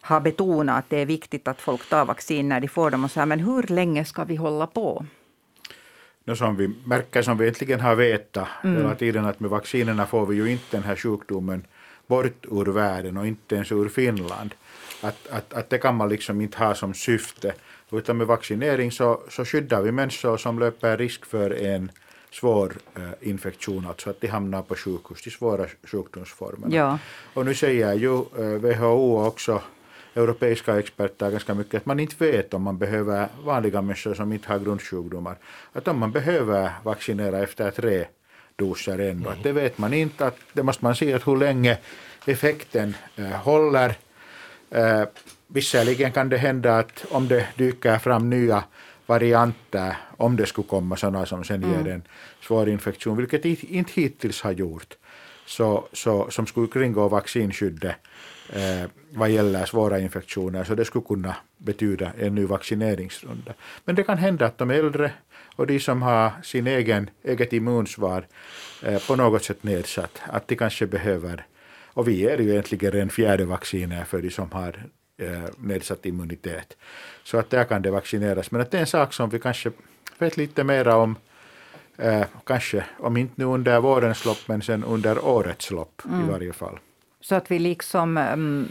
har 0.00 0.20
betonat 0.20 0.78
att 0.78 0.90
det 0.90 0.96
är 0.96 1.06
viktigt 1.06 1.48
att 1.48 1.60
folk 1.60 1.88
tar 1.88 2.04
vaccin 2.04 2.48
när 2.48 2.60
de 2.60 2.68
får 2.68 2.90
dem. 2.90 3.04
Och 3.04 3.10
så 3.10 3.20
här, 3.20 3.26
men 3.26 3.40
hur 3.40 3.62
länge 3.62 4.04
ska 4.04 4.24
vi 4.24 4.36
hålla 4.36 4.66
på? 4.66 5.06
No, 6.24 6.36
som 6.36 6.56
vi 6.56 6.74
märker, 6.84 7.22
som 7.22 7.38
vi 7.38 7.48
äntligen 7.48 7.80
har 7.80 7.94
vetat 7.94 8.48
mm. 8.64 8.76
hela 8.76 8.94
tiden, 8.94 9.24
att 9.24 9.40
med 9.40 9.50
vaccinerna 9.50 10.06
får 10.06 10.26
vi 10.26 10.36
ju 10.36 10.50
inte 10.50 10.76
den 10.76 10.82
här 10.82 10.96
sjukdomen 10.96 11.66
bort 12.06 12.46
ur 12.50 12.64
världen 12.64 13.16
och 13.16 13.26
inte 13.26 13.54
ens 13.54 13.72
ur 13.72 13.88
Finland. 13.88 14.54
Att, 15.02 15.28
att, 15.30 15.54
att 15.54 15.70
det 15.70 15.78
kan 15.78 15.96
man 15.96 16.08
liksom 16.08 16.40
inte 16.40 16.58
ha 16.58 16.74
som 16.74 16.94
syfte. 16.94 17.54
Utan 17.92 18.16
med 18.16 18.26
vaccinering 18.26 18.92
så, 18.92 19.20
så 19.28 19.44
skyddar 19.44 19.82
vi 19.82 19.92
människor 19.92 20.36
som 20.36 20.58
löper 20.58 20.96
risk 20.96 21.26
för 21.26 21.50
en 21.50 21.90
svår 22.32 22.72
äh, 22.96 23.30
infektion, 23.30 23.86
alltså 23.86 24.10
att 24.10 24.20
de 24.20 24.28
hamnar 24.28 24.62
på 24.62 24.74
sjukhus, 24.74 25.22
de 25.22 25.30
svåra 25.30 25.66
sjukdomsformerna. 25.84 26.76
Ja. 26.76 26.98
Och 27.34 27.44
nu 27.44 27.54
säger 27.54 27.94
ju 27.94 28.14
äh, 28.14 28.78
WHO 28.80 29.26
också 29.26 29.62
europeiska 30.14 30.78
experter 30.78 31.30
ganska 31.30 31.54
mycket 31.54 31.74
att 31.74 31.86
man 31.86 32.00
inte 32.00 32.14
vet 32.18 32.54
om 32.54 32.62
man 32.62 32.78
behöver 32.78 33.28
vanliga 33.44 33.82
människor 33.82 34.14
som 34.14 34.32
inte 34.32 34.48
har 34.48 34.58
grundsjukdomar, 34.58 35.36
att 35.72 35.88
om 35.88 35.98
man 35.98 36.12
behöver 36.12 36.70
vaccinera 36.82 37.38
efter 37.38 37.70
tre 37.70 38.04
doser 38.56 38.98
ändå. 38.98 39.30
Mm. 39.30 39.42
det 39.42 39.52
vet 39.52 39.78
man 39.78 39.94
inte, 39.94 40.26
att 40.26 40.36
det 40.52 40.62
måste 40.62 40.84
man 40.84 40.94
se 40.94 41.12
att 41.12 41.26
hur 41.26 41.36
länge 41.36 41.78
effekten 42.26 42.96
äh, 43.16 43.24
håller. 43.24 43.94
Visserligen 45.54 46.12
kan 46.12 46.28
det 46.28 46.38
hända 46.38 46.78
att 46.78 47.04
om 47.10 47.28
det 47.28 47.46
dyker 47.56 47.98
fram 47.98 48.30
nya 48.30 48.64
varianter, 49.06 49.96
om 50.16 50.36
det 50.36 50.46
skulle 50.46 50.68
komma 50.68 50.96
sådana 50.96 51.26
som 51.26 51.44
sen 51.44 51.62
ger 51.62 51.80
mm. 51.80 51.92
en 51.92 52.02
svår 52.40 52.68
infektion, 52.68 53.16
vilket 53.16 53.44
inte 53.44 53.92
hittills 53.92 54.42
har 54.42 54.52
gjort, 54.52 54.94
så, 55.46 55.88
så, 55.92 56.30
som 56.30 56.46
skulle 56.46 56.66
kringgå 56.66 57.08
vaccinskyddet, 57.08 57.96
eh, 58.52 58.90
vad 59.10 59.30
gäller 59.30 59.64
svåra 59.64 59.98
infektioner, 60.00 60.64
så 60.64 60.74
det 60.74 60.84
skulle 60.84 61.04
kunna 61.04 61.36
betyda 61.58 62.12
en 62.18 62.34
ny 62.34 62.46
vaccineringsrunda. 62.46 63.54
Men 63.84 63.94
det 63.94 64.02
kan 64.02 64.18
hända 64.18 64.46
att 64.46 64.58
de 64.58 64.70
äldre 64.70 65.12
och 65.56 65.66
de 65.66 65.80
som 65.80 66.02
har 66.02 66.32
sin 66.42 66.66
egen, 66.66 67.10
eget 67.22 67.52
immunsvar 67.52 68.26
eh, 68.82 69.06
på 69.06 69.16
något 69.16 69.44
sätt 69.44 69.62
nedsatt, 69.62 70.22
att 70.26 70.48
de 70.48 70.56
kanske 70.56 70.86
behöver, 70.86 71.46
och 71.94 72.08
vi 72.08 72.26
är 72.26 72.38
ju 72.38 72.50
egentligen 72.50 73.00
en 73.00 73.10
fjärde 73.10 73.44
vacciner 73.44 74.04
för 74.04 74.22
de 74.22 74.30
som 74.30 74.52
har 74.52 74.84
nedsatt 75.56 76.06
immunitet. 76.06 76.76
Så 77.24 77.38
att 77.38 77.50
där 77.50 77.64
kan 77.64 77.82
det 77.82 77.90
vaccineras. 77.90 78.50
Men 78.50 78.60
att 78.60 78.70
det 78.70 78.76
är 78.76 78.80
en 78.80 78.86
sak 78.86 79.12
som 79.12 79.30
vi 79.30 79.38
kanske 79.38 79.70
vet 80.18 80.36
lite 80.36 80.64
mer 80.64 80.88
om, 80.88 81.16
eh, 81.96 82.24
kanske 82.44 82.84
om 82.98 83.16
inte 83.16 83.34
nu 83.36 83.44
under 83.44 83.80
vårens 83.80 84.24
lopp, 84.24 84.38
men 84.46 84.62
sen 84.62 84.84
under 84.84 85.24
årets 85.24 85.70
lopp 85.70 86.02
mm. 86.04 86.24
i 86.24 86.30
varje 86.30 86.52
fall. 86.52 86.78
Så 87.20 87.34
att 87.34 87.50
vi 87.50 87.58
liksom, 87.58 88.16
mm, 88.16 88.68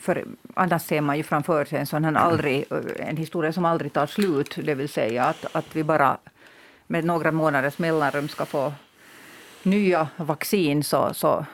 för 0.00 0.24
annars 0.54 0.82
ser 0.82 1.00
man 1.00 1.16
ju 1.16 1.22
framför 1.22 1.64
sig 1.64 1.78
en 1.78 1.86
sån 1.86 2.04
här 2.04 2.14
aldrig, 2.14 2.64
en 2.96 3.16
historia 3.16 3.52
som 3.52 3.64
aldrig 3.64 3.92
tar 3.92 4.06
slut, 4.06 4.58
det 4.62 4.74
vill 4.74 4.88
säga 4.88 5.24
att, 5.24 5.46
att 5.52 5.76
vi 5.76 5.84
bara 5.84 6.18
med 6.86 7.04
några 7.04 7.32
månaders 7.32 7.78
mellanrum 7.78 8.28
ska 8.28 8.46
få 8.46 8.72
nya 9.62 10.08
vaccin 10.16 10.84
så, 10.84 11.14
så 11.14 11.46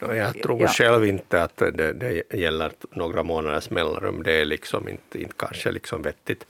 jag 0.00 0.42
tror 0.42 0.62
ja. 0.62 0.68
själv 0.68 1.06
inte 1.06 1.42
att 1.42 1.56
det, 1.56 1.92
det, 1.92 2.34
gäller 2.34 2.72
några 2.90 3.22
månaders 3.22 3.70
mellanrum. 3.70 4.22
Det 4.22 4.32
är 4.32 4.44
liksom 4.44 4.88
inte, 4.88 5.22
inte 5.22 5.34
kanske 5.36 5.70
liksom 5.70 6.02
vettigt. 6.02 6.46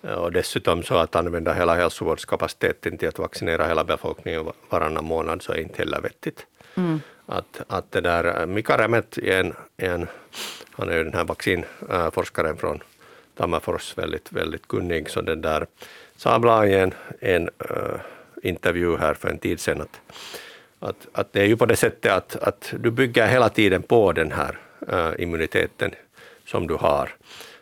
Och 0.00 0.32
dessutom 0.32 0.82
så 0.82 0.94
att 0.94 1.16
använda 1.16 1.52
hela 1.52 1.74
hälsovårdskapaciteten 1.74 2.98
till 2.98 3.08
att 3.08 3.18
vaccinera 3.18 3.66
hela 3.66 3.84
befolkningen 3.84 4.52
varannan 4.68 5.04
månad 5.04 5.42
så 5.42 5.52
är 5.52 5.60
inte 5.60 5.78
heller 5.78 6.00
vettigt. 6.00 6.46
Mm. 6.74 7.00
Att, 7.26 7.62
att 7.66 7.92
det 7.92 8.00
där, 8.00 8.46
Mika 8.46 8.78
Rämet 8.78 9.18
en, 9.18 9.54
en, 9.76 10.06
han 10.70 10.88
är 10.88 10.96
ju 10.96 11.04
den 11.04 11.14
här 11.14 11.24
vaccinforskaren 11.24 12.56
från 12.56 12.82
Tammerfors, 13.36 13.98
väldigt, 13.98 14.32
väldigt 14.32 14.68
kunnig, 14.68 15.10
så 15.10 15.20
den 15.20 15.40
där 15.40 15.66
sa 16.16 16.38
bland 16.38 16.70
en, 16.70 16.94
en 17.20 17.48
uh, 17.70 18.00
intervju 18.42 18.96
här 18.96 19.14
för 19.14 19.28
en 19.28 19.38
tid 19.38 19.60
sedan 19.60 19.80
att, 19.80 20.00
att, 20.80 21.08
att 21.12 21.32
det 21.32 21.40
är 21.40 21.46
ju 21.46 21.56
på 21.56 21.66
det 21.66 21.76
sättet 21.76 22.12
att, 22.12 22.36
att 22.36 22.74
du 22.78 22.90
bygger 22.90 23.28
hela 23.28 23.48
tiden 23.48 23.82
på 23.82 24.12
den 24.12 24.32
här 24.32 24.58
uh, 24.92 25.22
immuniteten 25.22 25.90
som 26.46 26.66
du 26.66 26.74
har. 26.74 27.10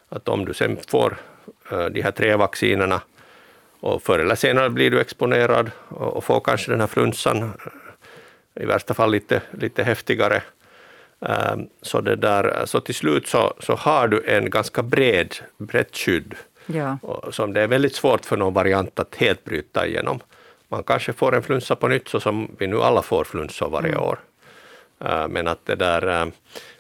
Att 0.09 0.29
om 0.29 0.45
du 0.45 0.55
sen 0.55 0.77
får 0.89 1.17
uh, 1.73 1.87
de 1.87 2.03
här 2.03 2.11
tre 2.11 2.37
vaccinerna 2.37 3.01
och 3.81 4.03
förr 4.03 4.19
eller 4.19 4.35
senare 4.35 4.71
blir 4.71 4.91
du 4.91 5.01
exponerad 5.01 5.71
och, 5.89 6.17
och 6.17 6.25
får 6.25 6.41
kanske 6.41 6.71
den 6.71 6.81
här 6.81 6.87
flunsan 6.87 7.53
i 8.61 8.65
värsta 8.65 8.95
fall 8.95 9.11
lite, 9.11 9.43
lite 9.51 9.83
häftigare. 9.83 10.43
Ehm, 11.21 11.69
så, 11.83 12.01
det 12.01 12.17
där, 12.17 12.63
så 12.67 12.81
till 12.81 12.95
slut 12.95 13.27
så, 13.27 13.55
så 13.61 13.75
har 13.75 14.09
du 14.09 14.25
en 14.27 14.51
ganska 14.51 14.83
bred, 14.83 15.35
brett 15.59 15.97
skydd 15.97 16.35
ja. 16.67 16.99
som 17.31 17.53
det 17.53 17.61
är 17.61 17.67
väldigt 17.67 17.95
svårt 17.95 18.25
för 18.25 18.37
någon 18.37 18.55
variant 18.55 18.99
att 18.99 19.15
helt 19.15 19.45
bryta 19.45 19.87
igenom. 19.87 20.21
Man 20.69 20.83
kanske 20.83 21.13
får 21.13 21.35
en 21.35 21.43
flunsa 21.43 21.77
på 21.77 21.89
nytt 21.89 22.09
så 22.09 22.21
som 22.21 22.57
vi 22.59 22.67
nu 22.67 22.83
alla 22.83 23.03
får 23.03 23.25
flunsor 23.25 23.71
varje 23.71 23.93
mm. 23.93 24.03
år. 24.03 24.19
Ehm, 25.01 25.33
men 25.33 25.49
att, 25.49 25.67
det 25.67 25.75
där, 25.75 26.07
ehm, 26.07 26.33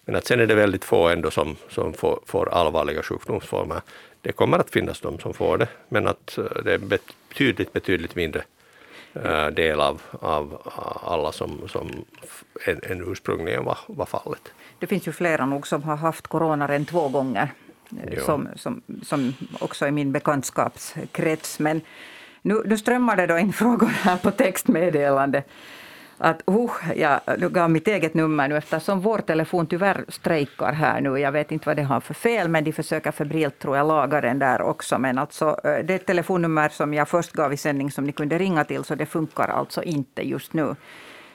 men 0.04 0.16
att 0.16 0.26
sen 0.26 0.40
är 0.40 0.46
det 0.46 0.54
väldigt 0.54 0.84
få 0.84 1.08
ändå 1.08 1.30
som, 1.30 1.56
som 1.68 1.94
får, 1.94 2.20
får 2.26 2.48
allvarliga 2.48 3.02
sjukdomsformer. 3.02 3.80
Det 4.22 4.32
kommer 4.32 4.58
att 4.58 4.70
finnas 4.70 5.00
de 5.00 5.18
som 5.18 5.34
får 5.34 5.58
det, 5.58 5.68
men 5.88 6.08
att 6.08 6.38
eh, 6.38 6.44
det 6.64 6.74
är 6.74 6.78
betydligt, 6.78 7.72
betydligt 7.72 8.14
mindre 8.14 8.44
Eh, 9.24 9.46
del 9.46 9.80
av, 9.80 10.02
av 10.20 10.62
alla 11.02 11.32
som, 11.32 11.68
som 11.68 12.04
än, 12.64 13.04
ursprungligen 13.12 13.64
var, 13.64 13.78
var 13.86 14.06
fallet. 14.06 14.52
Det 14.78 14.86
finns 14.86 15.08
ju 15.08 15.12
flera 15.12 15.46
nog 15.46 15.66
som 15.66 15.82
har 15.82 15.96
haft 15.96 16.26
corona 16.26 16.66
redan 16.66 16.84
två 16.84 17.08
gånger, 17.08 17.52
eh, 18.06 18.24
som, 18.24 18.48
som, 18.56 18.82
som 19.02 19.34
också 19.60 19.86
är 19.86 19.90
min 19.90 20.12
bekantskapskrets. 20.12 21.58
Men 21.58 21.80
nu, 22.42 22.62
nu 22.64 22.78
strömmar 22.78 23.16
det 23.16 23.26
då 23.26 23.38
in 23.38 23.52
frågor 23.62 23.86
här 23.86 24.16
på 24.16 24.30
textmeddelande 24.30 25.42
att 26.18 26.42
uh, 26.50 26.70
jag 26.96 27.20
gav 27.52 27.70
mitt 27.70 27.88
eget 27.88 28.14
nummer 28.14 28.48
nu 28.48 28.56
eftersom 28.56 29.00
vår 29.00 29.18
telefon 29.18 29.66
tyvärr 29.66 30.04
strejkar 30.08 30.72
här 30.72 31.00
nu. 31.00 31.18
Jag 31.18 31.32
vet 31.32 31.52
inte 31.52 31.68
vad 31.68 31.76
det 31.76 31.82
har 31.82 32.00
för 32.00 32.14
fel, 32.14 32.48
men 32.48 32.64
de 32.64 32.72
försöker 32.72 33.12
febrilt 33.12 33.58
tror 33.58 33.76
jag 33.76 33.86
laga 33.86 34.20
den 34.20 34.38
där 34.38 34.62
också. 34.62 34.98
Men 34.98 35.18
alltså, 35.18 35.60
eh, 35.64 35.84
det 35.84 35.98
telefonnummer 35.98 36.68
som 36.68 36.94
jag 36.94 37.08
först 37.08 37.32
gav 37.32 37.52
i 37.52 37.56
sändning 37.56 37.90
som 37.90 38.04
ni 38.04 38.12
kunde 38.12 38.38
ringa 38.38 38.64
till, 38.64 38.84
så 38.84 38.94
det 38.94 39.06
funkar 39.06 39.48
alltså 39.48 39.82
inte 39.82 40.28
just 40.28 40.52
nu. 40.52 40.74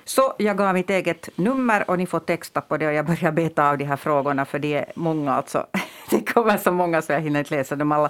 Så 0.06 0.34
jag 0.38 0.58
gav 0.58 0.74
mitt 0.74 0.89
eget 0.89 1.30
nummer 1.36 1.89
och 1.89 1.98
ni 1.98 2.06
får 2.06 2.20
texta 2.20 2.62
på 2.62 2.78
det 2.78 2.88
och 2.88 2.94
jag 2.94 3.06
börjar 3.06 3.32
beta 3.32 3.70
av 3.70 3.78
de 3.78 3.86
här 3.86 3.96
frågorna 3.96 4.46
för 4.46 4.60
det 4.60 4.74
är 4.74 4.86
många 4.96 5.34
alltså. 5.34 5.68
Det 6.10 6.34
kommer 6.34 6.58
så 6.58 6.72
många 6.72 7.02
så 7.02 7.12
jag 7.12 7.22
hinner 7.22 7.39
inte 7.39 7.56
läsa 7.56 7.76
dem 7.76 7.92
alla. 7.92 8.10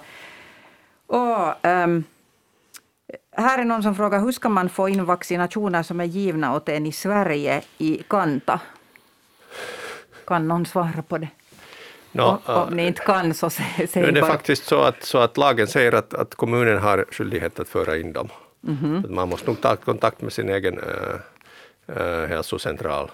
Och, 1.08 1.68
um, 1.68 2.04
här 3.32 3.60
är 3.60 3.66
någon 3.66 3.84
som 3.84 3.96
frågar 3.96 4.20
hur 4.20 4.32
ska 4.32 4.50
man 4.50 4.70
få 4.70 4.90
in 4.90 5.06
vaccinationer 5.06 5.84
som 5.84 6.00
är 6.00 6.06
givna 6.06 6.56
åt 6.56 6.70
en 6.70 6.86
i 6.86 6.92
Sverige 6.92 7.62
i 7.78 8.04
Kanta? 8.08 8.60
Kan 10.28 10.48
någon 10.48 10.66
svara 10.66 11.02
på 11.08 11.18
det? 11.18 11.28
No, 12.12 12.22
om, 12.22 12.40
om 12.46 12.74
ni 12.74 12.88
inte 12.88 13.02
kan 13.02 13.34
så 13.34 13.50
säg, 13.50 13.90
bara. 13.94 14.12
Det 14.12 14.20
är 14.20 14.28
faktiskt 14.28 14.66
så 14.66 14.82
att, 14.82 15.04
så 15.04 15.18
att 15.18 15.38
lagen 15.38 15.68
säger 15.68 15.92
att, 15.92 16.14
att 16.14 16.36
kommunen 16.36 16.78
har 16.78 17.06
skyldighet 17.12 17.60
att 17.60 17.68
föra 17.68 17.98
in 17.98 18.14
dem. 18.14 18.30
Mm 18.68 18.78
-hmm. 18.78 19.10
Man 19.10 19.30
måste 19.30 19.48
nog 19.48 19.62
ta 19.62 19.76
kontakt 19.76 20.22
med 20.22 20.34
sin 20.34 20.50
egen, 20.50 20.80
äh, 20.80 21.98
eh, 21.98 22.28
hälsocentral 22.28 23.12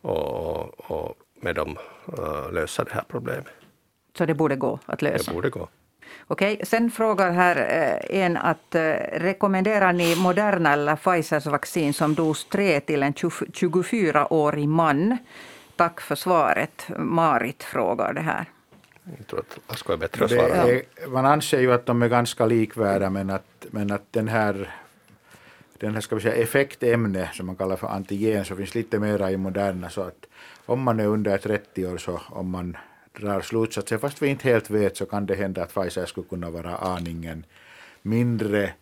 och, 0.00 0.90
och 0.90 1.14
med 1.40 1.54
dem 1.54 1.76
uh, 2.18 2.52
lösa 2.52 2.84
det 2.84 2.92
här 2.92 3.04
problemet. 3.08 3.46
Så 4.18 4.26
det 4.26 4.34
borde 4.34 4.56
gå 4.56 4.78
att 4.86 5.02
lösa? 5.02 5.30
Det 5.30 5.34
borde 5.34 5.50
gå. 5.50 5.68
Okej, 6.32 6.60
sen 6.62 6.90
frågar 6.90 7.30
här 7.30 7.56
eh, 7.56 8.22
en 8.22 8.36
att 8.36 8.74
eh, 8.74 8.80
rekommenderar 9.12 9.92
ni 9.92 10.16
Moderna 10.16 10.72
eller 10.72 10.96
Pfizers 10.96 11.46
vaccin 11.46 11.94
som 11.94 12.14
dos 12.14 12.44
3 12.44 12.80
till 12.80 13.02
en 13.02 13.12
24-årig 13.12 14.68
man? 14.68 15.18
Tack 15.76 16.00
för 16.00 16.14
svaret. 16.14 16.88
Marit 16.96 17.62
frågar 17.62 18.12
det 18.12 18.20
här. 18.20 18.44
Jag 19.18 19.26
tror 19.26 19.40
att 19.40 19.58
Asko 19.66 19.92
är 19.92 19.96
bättre 19.96 20.24
att 20.24 20.30
svara. 20.30 20.54
Är, 20.54 20.82
man 21.08 21.26
anser 21.26 21.60
ju 21.60 21.72
att 21.72 21.86
de 21.86 22.02
är 22.02 22.08
ganska 22.08 22.46
likvärda 22.46 23.10
men 23.10 23.30
att, 23.30 23.66
men 23.70 23.90
att 23.90 24.12
den 24.12 24.28
här 24.28 24.74
den 25.78 25.94
här 25.94 26.00
ska 26.00 26.14
vi 26.14 26.22
säga, 26.22 26.34
effektämne 26.34 27.30
som 27.32 27.46
man 27.46 27.56
kallar 27.56 27.76
för 27.76 27.86
antigen 27.86 28.44
så 28.44 28.56
finns 28.56 28.74
lite 28.74 28.98
mera 28.98 29.30
i 29.30 29.36
Moderna 29.36 29.90
så 29.90 30.02
att 30.02 30.26
om 30.66 30.82
man 30.82 31.00
är 31.00 31.06
under 31.06 31.38
30 31.38 31.86
år 31.86 31.98
så 31.98 32.20
om 32.28 32.50
man 32.50 32.76
drar 33.20 33.40
slutsatser, 33.40 33.98
fast 33.98 34.22
vi 34.22 34.28
inte 34.28 34.48
helt 34.48 34.70
vet, 34.70 34.96
så 34.96 35.06
kan 35.06 35.26
det 35.26 35.34
hända 35.34 35.62
att 35.62 35.74
Pfizer 35.74 36.06
skulle 36.06 36.28
kunna 36.28 36.50
vara 36.50 36.76
aningen 36.76 37.44
mindre 38.02 38.72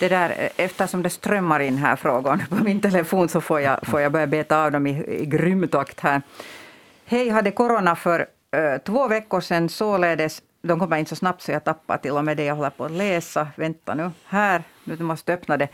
Det 0.00 0.08
där, 0.08 0.50
eftersom 0.56 1.02
det 1.02 1.10
strömmar 1.10 1.60
in 1.60 1.76
här 1.76 1.96
frågor 1.96 2.40
på 2.48 2.64
min 2.64 2.80
telefon 2.80 3.28
så 3.28 3.40
får 3.40 3.60
jag, 3.60 3.86
får 3.86 4.00
jag 4.00 4.12
börja 4.12 4.26
beta 4.26 4.64
av 4.64 4.72
dem 4.72 4.86
i, 4.86 5.20
i 5.20 5.26
grym 5.26 5.68
takt 5.68 6.00
här. 6.00 6.22
Hej, 7.04 7.28
hade 7.28 7.50
corona 7.50 7.96
för 7.96 8.20
uh, 8.20 8.78
två 8.84 9.08
veckor 9.08 9.40
sedan 9.40 9.68
således 9.68 10.42
de 10.62 10.78
kommer 10.80 10.96
in 10.96 11.06
så 11.06 11.16
snabbt 11.16 11.42
så 11.42 11.52
jag 11.52 11.64
tappar 11.64 11.98
till 11.98 12.12
och 12.12 12.24
med 12.24 12.36
det 12.36 12.44
jag 12.44 12.54
håller 12.54 12.70
på 12.70 12.84
att 12.84 12.90
läsa. 12.90 13.48
Vänta 13.56 13.94
nu, 13.94 14.10
här, 14.26 14.62
nu 14.84 14.96
måste 14.96 15.32
jag 15.32 15.38
öppna 15.38 15.56
det. 15.56 15.68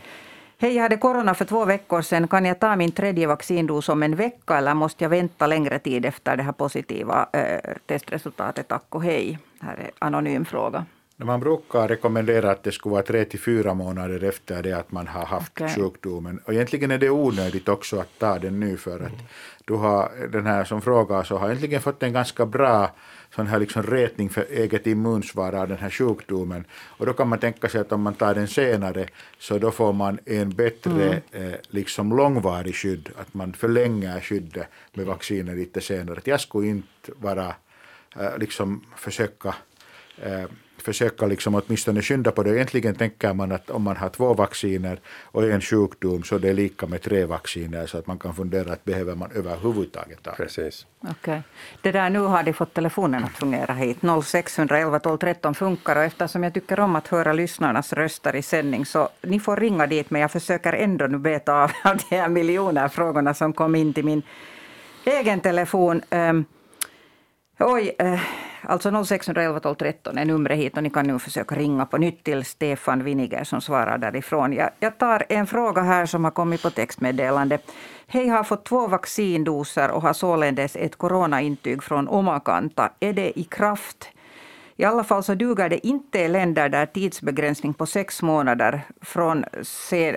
Hej, 0.57 0.75
jag 0.75 0.83
hade 0.83 0.97
corona 0.97 1.33
för 1.33 1.45
två 1.45 1.65
veckor 1.65 2.01
sedan. 2.01 2.27
Kan 2.27 2.45
jag 2.45 2.59
ta 2.59 2.75
min 2.75 2.91
tredje 2.91 3.27
vaccindos 3.27 3.89
om 3.89 4.03
en 4.03 4.15
vecka 4.15 4.57
eller 4.57 4.73
måste 4.73 5.03
jag 5.03 5.09
vänta 5.09 5.47
längre 5.47 5.79
tid 5.79 6.05
efter 6.05 6.37
det 6.37 6.43
här 6.43 6.51
positiva 6.51 7.29
äh, 7.33 7.73
testresultatet? 7.85 8.67
Tack 8.67 8.85
och 8.89 9.03
hej. 9.03 9.39
Här 9.61 9.73
är 9.73 9.83
en 9.83 9.91
anonym 9.99 10.45
fråga. 10.45 10.85
Man 11.25 11.39
brukar 11.39 11.87
rekommendera 11.87 12.51
att 12.51 12.63
det 12.63 12.71
skulle 12.71 12.93
vara 12.93 13.03
tre 13.03 13.25
till 13.25 13.39
fyra 13.39 13.73
månader 13.73 14.23
efter 14.23 14.63
det 14.63 14.73
att 14.73 14.91
man 14.91 15.07
har 15.07 15.25
haft 15.25 15.61
okay. 15.61 15.75
sjukdomen. 15.75 16.39
Och 16.45 16.53
egentligen 16.53 16.91
är 16.91 16.97
det 16.97 17.09
onödigt 17.09 17.69
också 17.69 17.99
att 17.99 18.19
ta 18.19 18.39
den 18.39 18.59
nu 18.59 18.77
för 18.77 18.99
att 18.99 19.13
du 19.65 19.73
har, 19.73 20.27
den 20.31 20.45
här 20.45 20.63
som 20.63 20.81
frågar 20.81 21.23
så 21.23 21.37
har 21.37 21.47
egentligen 21.47 21.81
fått 21.81 22.03
en 22.03 22.13
ganska 22.13 22.45
bra 22.45 22.91
sån 23.35 23.47
här 23.47 23.59
liksom 23.59 23.83
retning 23.83 24.29
för 24.29 24.45
eget 24.49 24.87
immunsvar 24.87 25.53
av 25.53 25.67
den 25.67 25.77
här 25.77 25.89
sjukdomen. 25.89 26.65
Och 26.71 27.05
då 27.05 27.13
kan 27.13 27.27
man 27.27 27.39
tänka 27.39 27.69
sig 27.69 27.81
att 27.81 27.91
om 27.91 28.01
man 28.01 28.13
tar 28.13 28.35
den 28.35 28.47
senare 28.47 29.07
så 29.39 29.57
då 29.57 29.71
får 29.71 29.93
man 29.93 30.19
en 30.25 30.49
bättre 30.49 31.21
mm. 31.31 31.51
eh, 31.51 31.59
liksom 31.67 32.17
långvarig 32.17 32.75
skydd, 32.75 33.09
att 33.15 33.33
man 33.33 33.53
förlänger 33.53 34.19
skyddet 34.19 34.67
med 34.93 35.05
vaccinet 35.05 35.57
lite 35.57 35.81
senare. 35.81 36.21
jag 36.23 36.41
skulle 36.41 36.67
inte 36.67 37.11
vara 37.15 37.55
eh, 38.15 38.37
liksom 38.37 38.85
försöka 38.95 39.55
eh, 40.17 40.45
försöka 40.89 41.25
liksom 41.25 41.55
åtminstone 41.55 42.01
skynda 42.01 42.31
på 42.31 42.43
det. 42.43 42.55
Egentligen 42.55 42.95
tänker 42.95 43.33
man 43.33 43.51
att 43.51 43.69
om 43.69 43.83
man 43.83 43.97
har 43.97 44.09
två 44.09 44.33
vacciner 44.33 44.99
och 45.31 45.43
en 45.43 45.61
sjukdom 45.61 46.23
så 46.23 46.37
det 46.37 46.49
är 46.49 46.53
lika 46.53 46.87
med 46.87 47.01
tre 47.01 47.25
vacciner 47.25 47.85
så 47.85 47.97
att 47.97 48.07
man 48.07 48.19
kan 48.19 48.33
fundera 48.35 48.73
att 48.73 48.85
behöver 48.85 49.15
man 49.15 49.31
överhuvudtaget 49.31 50.23
ta 50.23 50.31
Precis. 50.31 50.85
Okay. 51.09 51.41
Det 51.81 51.91
där, 51.91 52.09
nu 52.09 52.19
har 52.19 52.43
de 52.43 52.53
fått 52.53 52.73
telefonen 52.73 53.23
att 53.23 53.37
fungera 53.37 53.73
hit. 53.73 53.97
0611 54.01 54.99
12 54.99 55.17
13 55.17 55.55
funkar 55.55 55.95
och 55.95 56.03
eftersom 56.03 56.43
jag 56.43 56.53
tycker 56.53 56.79
om 56.79 56.95
att 56.95 57.07
höra 57.07 57.33
lyssnarnas 57.33 57.93
röster 57.93 58.35
i 58.35 58.41
sändning 58.41 58.85
så 58.85 59.09
ni 59.21 59.39
får 59.39 59.57
ringa 59.57 59.87
dit 59.87 60.09
men 60.09 60.21
jag 60.21 60.31
försöker 60.31 60.73
ändå 60.73 61.07
nu 61.07 61.17
beta 61.17 61.63
av 61.63 61.71
de 61.83 62.15
här 62.15 62.29
miljoner 62.29 62.87
frågorna 62.87 63.33
som 63.33 63.53
kom 63.53 63.75
in 63.75 63.93
till 63.93 64.05
min 64.05 64.23
egen 65.05 65.39
telefon. 65.39 66.01
Um, 66.11 66.45
oj, 67.59 67.95
uh, 68.01 68.19
Alltså 68.61 69.03
0611 69.05 69.59
12 69.59 69.75
13 69.75 70.17
är 70.17 70.25
numret 70.25 70.57
hit 70.57 70.77
och 70.77 70.83
ni 70.83 70.89
kan 70.89 71.07
nu 71.07 71.19
försöka 71.19 71.55
ringa 71.55 71.85
på 71.85 71.97
nytt 71.97 72.23
till 72.23 72.45
Stefan 72.45 73.03
Winiger 73.03 73.43
som 73.43 73.61
svarar 73.61 73.97
därifrån. 73.97 74.53
Jag, 74.53 74.69
jag 74.79 74.97
tar 74.97 75.25
en 75.29 75.47
fråga 75.47 75.81
här 75.81 76.05
som 76.05 76.23
har 76.23 76.31
kommit 76.31 76.61
på 76.61 76.69
textmeddelande. 76.69 77.59
Hej, 78.07 78.27
har 78.27 78.43
fått 78.43 78.65
två 78.65 78.87
vaccindoser 78.87 79.91
och 79.91 80.01
har 80.01 80.13
således 80.13 80.75
ett 80.75 80.95
coronaintyg 80.95 81.83
från 81.83 82.07
Omakanta. 82.07 82.91
Är 82.99 83.13
det 83.13 83.39
i 83.39 83.43
kraft? 83.43 84.09
I 84.75 84.83
alla 84.83 85.03
fall 85.03 85.23
så 85.23 85.35
duger 85.35 85.69
det 85.69 85.87
inte 85.87 86.19
i 86.19 86.27
länder 86.27 86.69
där 86.69 86.85
tidsbegränsning 86.85 87.73
på 87.73 87.85
sex 87.85 88.21
månader 88.21 88.81
från, 89.01 89.45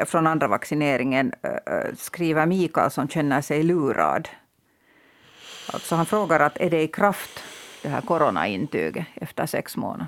från 0.07 0.27
andra 0.27 0.49
vaccineringen, 0.49 1.33
skriver 1.97 2.47
Mikael 2.47 2.91
som 2.91 3.09
känner 3.09 3.41
sig 3.41 3.63
lurad. 3.63 4.29
Alltså 5.73 5.95
han 5.95 6.07
frågar 6.07 6.41
att 6.41 6.57
är 6.57 6.71
det 6.71 6.83
i 6.83 6.89
kraft 6.89 7.43
det 7.83 7.89
här 7.89 8.01
coronaintyget 8.01 9.07
efter 9.15 9.47
sex 9.47 9.77
månader? 9.77 10.07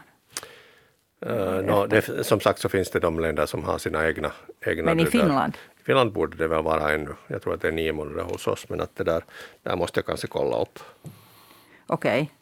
Uh, 1.27 1.63
no, 1.63 1.87
det, 1.87 2.27
som 2.27 2.41
sagt 2.41 2.59
så 2.59 2.69
finns 2.69 2.91
det 2.91 3.01
de 3.01 3.21
länder 3.21 3.47
som 3.47 3.65
har 3.65 3.79
sina 3.79 4.07
egna... 4.07 4.33
egna 4.61 4.95
men 4.95 5.01
i 5.01 5.07
Finland? 5.07 5.57
I 5.81 5.85
Finland 5.85 6.13
borde 6.13 6.37
det 6.37 6.49
väl 6.49 6.63
vara 6.63 6.93
ännu. 6.93 7.15
Jag 7.27 7.43
tror 7.43 7.55
att 7.55 7.61
det 7.61 7.69
är 7.69 7.73
nio 7.73 7.93
månader 7.93 8.23
hos 8.23 8.47
oss, 8.47 8.69
men 8.69 8.81
att 8.81 8.97
det 8.97 9.05
där, 9.05 9.25
där 9.63 9.77
måste 9.77 9.99
jag 9.99 10.07
kanske 10.07 10.27
kolla 10.27 10.61
upp. 10.63 10.79
Okej. 11.87 12.33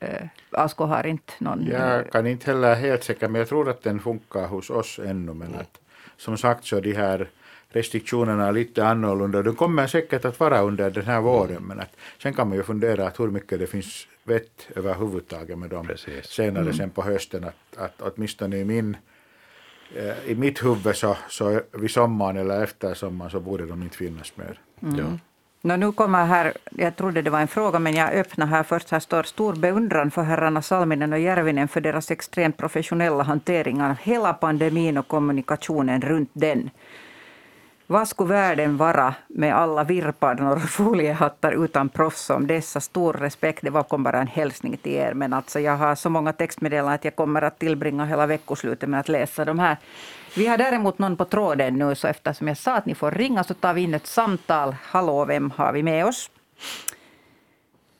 Okay. 0.00 0.14
Uh, 0.14 0.28
Asko 0.50 0.84
har 0.84 1.06
inte 1.06 1.32
någon... 1.38 1.66
Jag 1.66 2.10
kan 2.10 2.26
inte 2.26 2.46
heller 2.46 2.74
helt 2.74 3.04
säker, 3.04 3.28
men 3.28 3.38
jag 3.38 3.48
tror 3.48 3.70
att 3.70 3.82
den 3.82 4.00
funkar 4.00 4.46
hos 4.46 4.70
oss 4.70 4.98
ännu. 4.98 5.34
Men 5.34 5.54
att, 5.54 5.80
som 6.16 6.38
sagt 6.38 6.64
så 6.64 6.80
de 6.80 6.92
här 6.92 7.30
restriktionerna 7.72 8.48
är 8.48 8.52
lite 8.52 8.86
annorlunda. 8.86 9.42
De 9.42 9.54
kommer 9.54 9.86
säkert 9.86 10.24
att 10.24 10.40
vara 10.40 10.60
under 10.60 10.90
den 10.90 11.06
här 11.06 11.20
våren, 11.20 11.62
men 11.62 11.80
att, 11.80 11.96
sen 12.22 12.34
kan 12.34 12.48
man 12.48 12.56
ju 12.56 12.62
fundera 12.62 13.06
att 13.06 13.20
hur 13.20 13.30
mycket 13.30 13.58
det 13.58 13.66
finns 13.66 14.06
vett 14.24 14.68
överhuvudtaget 14.76 15.58
med 15.58 15.70
dem 15.70 15.86
Precis. 15.86 16.26
senare 16.26 16.62
mm. 16.62 16.74
sen 16.74 16.90
på 16.90 17.02
hösten. 17.02 17.44
Att, 17.44 17.76
att 17.76 18.02
åtminstone 18.02 18.56
i, 18.56 18.64
min, 18.64 18.96
eh, 19.96 20.30
i 20.30 20.34
mitt 20.34 20.64
huvud 20.64 20.96
så, 20.96 21.16
så 21.28 21.60
vid 21.72 21.90
sommaren 21.90 22.36
eller 22.36 22.62
efter 22.62 22.94
sommaren 22.94 23.30
så 23.30 23.40
borde 23.40 23.66
de 23.66 23.82
inte 23.82 23.96
finnas 23.96 24.36
mer. 24.36 24.60
Mm. 24.82 24.98
Ja. 24.98 25.18
No, 25.64 25.76
nu 25.76 25.92
kommer 25.92 26.24
här, 26.24 26.52
jag 26.70 26.96
trodde 26.96 27.22
det 27.22 27.30
var 27.30 27.40
en 27.40 27.48
fråga, 27.48 27.78
men 27.78 27.94
jag 27.94 28.12
öppnar 28.12 28.46
här 28.46 28.62
först. 28.62 28.90
Här 28.90 29.00
står 29.00 29.22
stor 29.22 29.54
beundran 29.54 30.10
för 30.10 30.22
herrarna 30.22 30.62
Salminen 30.62 31.12
och 31.12 31.18
Järvinen 31.18 31.68
för 31.68 31.80
deras 31.80 32.10
extremt 32.10 32.56
professionella 32.56 33.22
hantering 33.22 33.82
av 33.82 33.94
hela 33.94 34.32
pandemin 34.32 34.98
och 34.98 35.08
kommunikationen 35.08 36.00
runt 36.00 36.30
den. 36.32 36.70
Vad 37.92 38.08
skulle 38.08 38.28
världen 38.28 38.76
vara 38.76 39.14
med 39.28 39.56
alla 39.56 39.84
virrpador 39.84 40.52
och 40.52 40.60
foliehattar 40.70 41.64
utan 41.64 41.88
proffs 41.88 42.30
om 42.30 42.46
dessa? 42.46 42.80
Stor 42.80 43.12
respekt. 43.12 43.62
Det 43.62 43.70
var 43.70 43.82
kom 43.82 44.02
bara 44.02 44.20
en 44.20 44.26
hälsning 44.26 44.76
till 44.76 44.92
er. 44.92 45.14
Men 45.14 45.32
alltså 45.32 45.60
jag 45.60 45.76
har 45.76 45.94
så 45.94 46.10
många 46.10 46.32
textmeddelanden 46.32 46.94
att 46.94 47.04
jag 47.04 47.16
kommer 47.16 47.42
att 47.42 47.58
tillbringa 47.58 48.04
hela 48.04 48.26
veckoslutet 48.26 48.88
med 48.88 49.00
att 49.00 49.08
läsa 49.08 49.44
de 49.44 49.58
här. 49.58 49.76
Vi 50.36 50.46
har 50.46 50.58
däremot 50.58 50.98
någon 50.98 51.16
på 51.16 51.24
tråden 51.24 51.78
nu, 51.78 51.94
så 51.94 52.08
eftersom 52.08 52.48
jag 52.48 52.56
sa 52.56 52.76
att 52.76 52.86
ni 52.86 52.94
får 52.94 53.10
ringa 53.10 53.44
så 53.44 53.54
tar 53.54 53.74
vi 53.74 53.80
in 53.80 53.94
ett 53.94 54.06
samtal. 54.06 54.74
Hallå, 54.82 55.24
vem 55.24 55.50
har 55.50 55.72
vi 55.72 55.82
med 55.82 56.06
oss? 56.06 56.30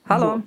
Hallå? 0.03 0.41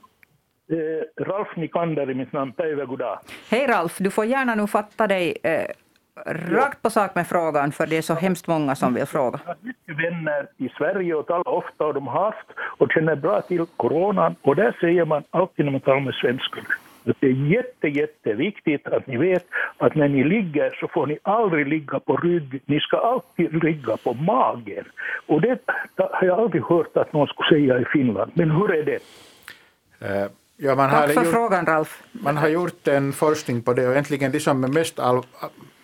Eh, 0.70 1.24
Ralf 1.24 1.56
Nikander 1.56 2.06
är 2.06 2.14
mitt 2.14 2.32
namn. 2.32 2.52
Päivä, 2.52 2.84
god 2.84 2.98
dag. 2.98 3.18
Hej 3.50 3.66
Ralf, 3.66 3.98
du 3.98 4.10
får 4.10 4.24
gärna 4.24 4.54
nu 4.54 4.66
fatta 4.66 5.06
dig 5.06 5.36
eh, 5.42 5.66
rakt 6.26 6.82
på 6.82 6.90
sak 6.90 7.14
med 7.14 7.26
frågan, 7.26 7.72
för 7.72 7.86
det 7.86 7.96
är 7.96 8.02
så 8.02 8.14
hemskt 8.14 8.46
många 8.46 8.74
som 8.74 8.94
vill 8.94 9.06
fråga. 9.06 9.40
Jag 9.44 9.48
har 9.48 9.56
mycket 9.60 10.04
vänner 10.04 10.46
i 10.56 10.68
Sverige 10.68 11.14
och 11.14 11.26
talar 11.26 11.48
ofta 11.48 11.84
och 11.86 11.94
de 11.94 12.06
har 12.06 12.24
haft 12.24 12.46
och 12.78 12.92
känner 12.92 13.16
bra 13.16 13.40
till 13.40 13.66
coronan 13.76 14.34
och 14.42 14.56
där 14.56 14.76
säger 14.80 15.04
man 15.04 15.22
alltid 15.30 15.64
när 15.64 15.72
man 15.72 15.80
talar 15.80 16.00
med 16.00 16.14
svenskar 16.14 16.64
att 17.10 17.16
det 17.20 17.26
är 17.26 17.56
jätte, 17.56 17.88
jätteviktigt 17.88 18.86
att 18.86 19.06
ni 19.06 19.16
vet 19.16 19.46
att 19.76 19.94
när 19.94 20.08
ni 20.08 20.24
ligger 20.24 20.76
så 20.80 20.88
får 20.88 21.06
ni 21.06 21.18
aldrig 21.22 21.66
ligga 21.66 22.00
på 22.00 22.16
rygg, 22.16 22.60
ni 22.66 22.80
ska 22.80 22.96
alltid 22.96 23.64
ligga 23.64 23.96
på 23.96 24.14
magen. 24.14 24.84
Och 25.26 25.40
det 25.40 25.58
har 25.96 26.26
jag 26.26 26.40
aldrig 26.40 26.62
hört 26.62 26.96
att 26.96 27.12
någon 27.12 27.26
skulle 27.26 27.48
säga 27.48 27.78
i 27.78 27.84
Finland, 27.84 28.32
men 28.34 28.50
hur 28.50 28.74
är 28.74 28.82
det? 28.82 28.98
Eh, 30.00 30.28
Ja, 30.58 30.74
man 30.74 30.90
Tack 30.90 31.00
har 31.00 31.08
för 31.08 31.24
gjort, 31.24 31.32
frågan, 31.32 31.66
Ralf. 31.66 32.02
Man 32.12 32.36
har 32.36 32.48
gjort 32.48 32.88
en 32.88 33.12
forskning 33.12 33.62
på 33.62 33.72
det 33.72 33.86
och 33.86 33.92
egentligen 33.92 34.32
de 34.32 34.40
som 34.40 34.64
är 34.64 34.68
mest 34.68 34.98
all, 34.98 35.22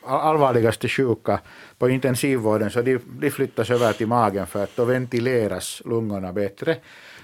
allvarligaste 0.07 0.89
sjuka 0.89 1.41
på 1.79 1.89
intensivvården 1.89 2.71
så 2.71 2.83
de, 2.83 2.99
de 3.21 3.31
flyttas 3.31 3.71
över 3.71 3.93
till 3.93 4.07
magen 4.07 4.47
för 4.47 4.63
att 4.63 4.77
då 4.77 4.85
ventileras 4.85 5.83
lungorna 5.85 6.33
bättre. 6.33 6.77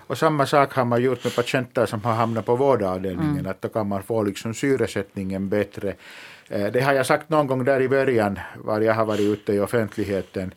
Och 0.07 0.19
samma 0.19 0.47
sak 0.47 0.75
har 0.75 0.85
man 0.85 1.03
gjort 1.03 1.25
med 1.25 1.35
patienter 1.37 1.87
som 1.87 2.05
har 2.05 2.13
hamnat 2.15 2.47
på 2.47 2.57
vårdavdelningen, 2.57 3.47
att 3.47 3.63
då 3.63 3.69
kan 3.69 3.89
man 3.89 4.03
få 4.03 4.23
liksom 4.23 4.55
syresättningen 4.55 5.49
bättre. 5.49 5.95
Eh, 6.49 6.67
Det 6.67 6.81
har 6.81 6.93
jag 6.93 7.07
sagt 7.07 7.29
någon 7.29 7.47
gång 7.47 7.65
där 7.65 7.81
i 7.81 7.89
början, 7.89 8.39
var 8.57 8.81
jag 8.81 8.95
har 8.95 9.05
varit 9.05 9.21
ute 9.21 9.53
i 9.53 9.61
offentligheten. 9.61 10.55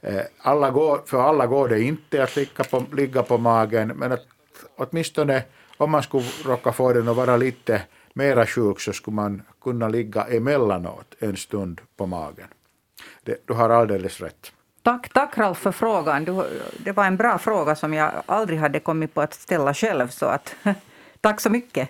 Eh, 0.00 0.20
Alla 0.38 0.70
går, 0.70 1.00
för 1.06 1.20
alla 1.20 1.46
går 1.46 1.68
det 1.68 1.80
inte 1.82 2.22
att 2.22 2.36
ligga 2.36 2.64
på, 2.64 2.84
ligga 2.92 3.22
på 3.22 3.38
magen, 3.38 3.88
men 3.96 4.12
att 4.12 4.26
åtminstone 4.76 5.42
om 5.76 5.90
man 5.90 6.02
skulle 6.02 6.24
råka 6.44 6.72
få 6.72 6.92
den 6.92 7.08
att 7.08 7.16
vara 7.16 7.36
lite 7.36 7.82
mera 8.12 8.46
sjuk 8.46 8.80
så 8.80 8.92
skulle 8.92 9.14
man 9.14 9.42
kunna 9.62 9.88
ligga 9.88 10.24
emellanåt 10.24 11.14
en 11.18 11.36
stund 11.36 11.80
på 11.96 12.06
magen. 12.06 12.48
Det, 13.22 13.46
du 13.46 13.52
har 13.54 13.70
alldeles 13.70 14.20
rätt. 14.20 14.52
Tack, 14.82 15.08
tack 15.12 15.38
Ralf 15.38 15.58
för 15.58 15.72
frågan. 15.72 16.24
Du, 16.24 16.42
det 16.84 16.92
var 16.92 17.04
en 17.06 17.16
bra 17.16 17.38
fråga 17.38 17.74
som 17.74 17.94
jag 17.94 18.10
aldrig 18.26 18.58
hade 18.58 18.80
kommit 18.80 19.14
på 19.14 19.20
att 19.20 19.34
ställa 19.34 19.74
själv. 19.74 20.08
Så 20.08 20.26
att, 20.26 20.54
tack 21.20 21.40
så 21.40 21.50
mycket. 21.50 21.88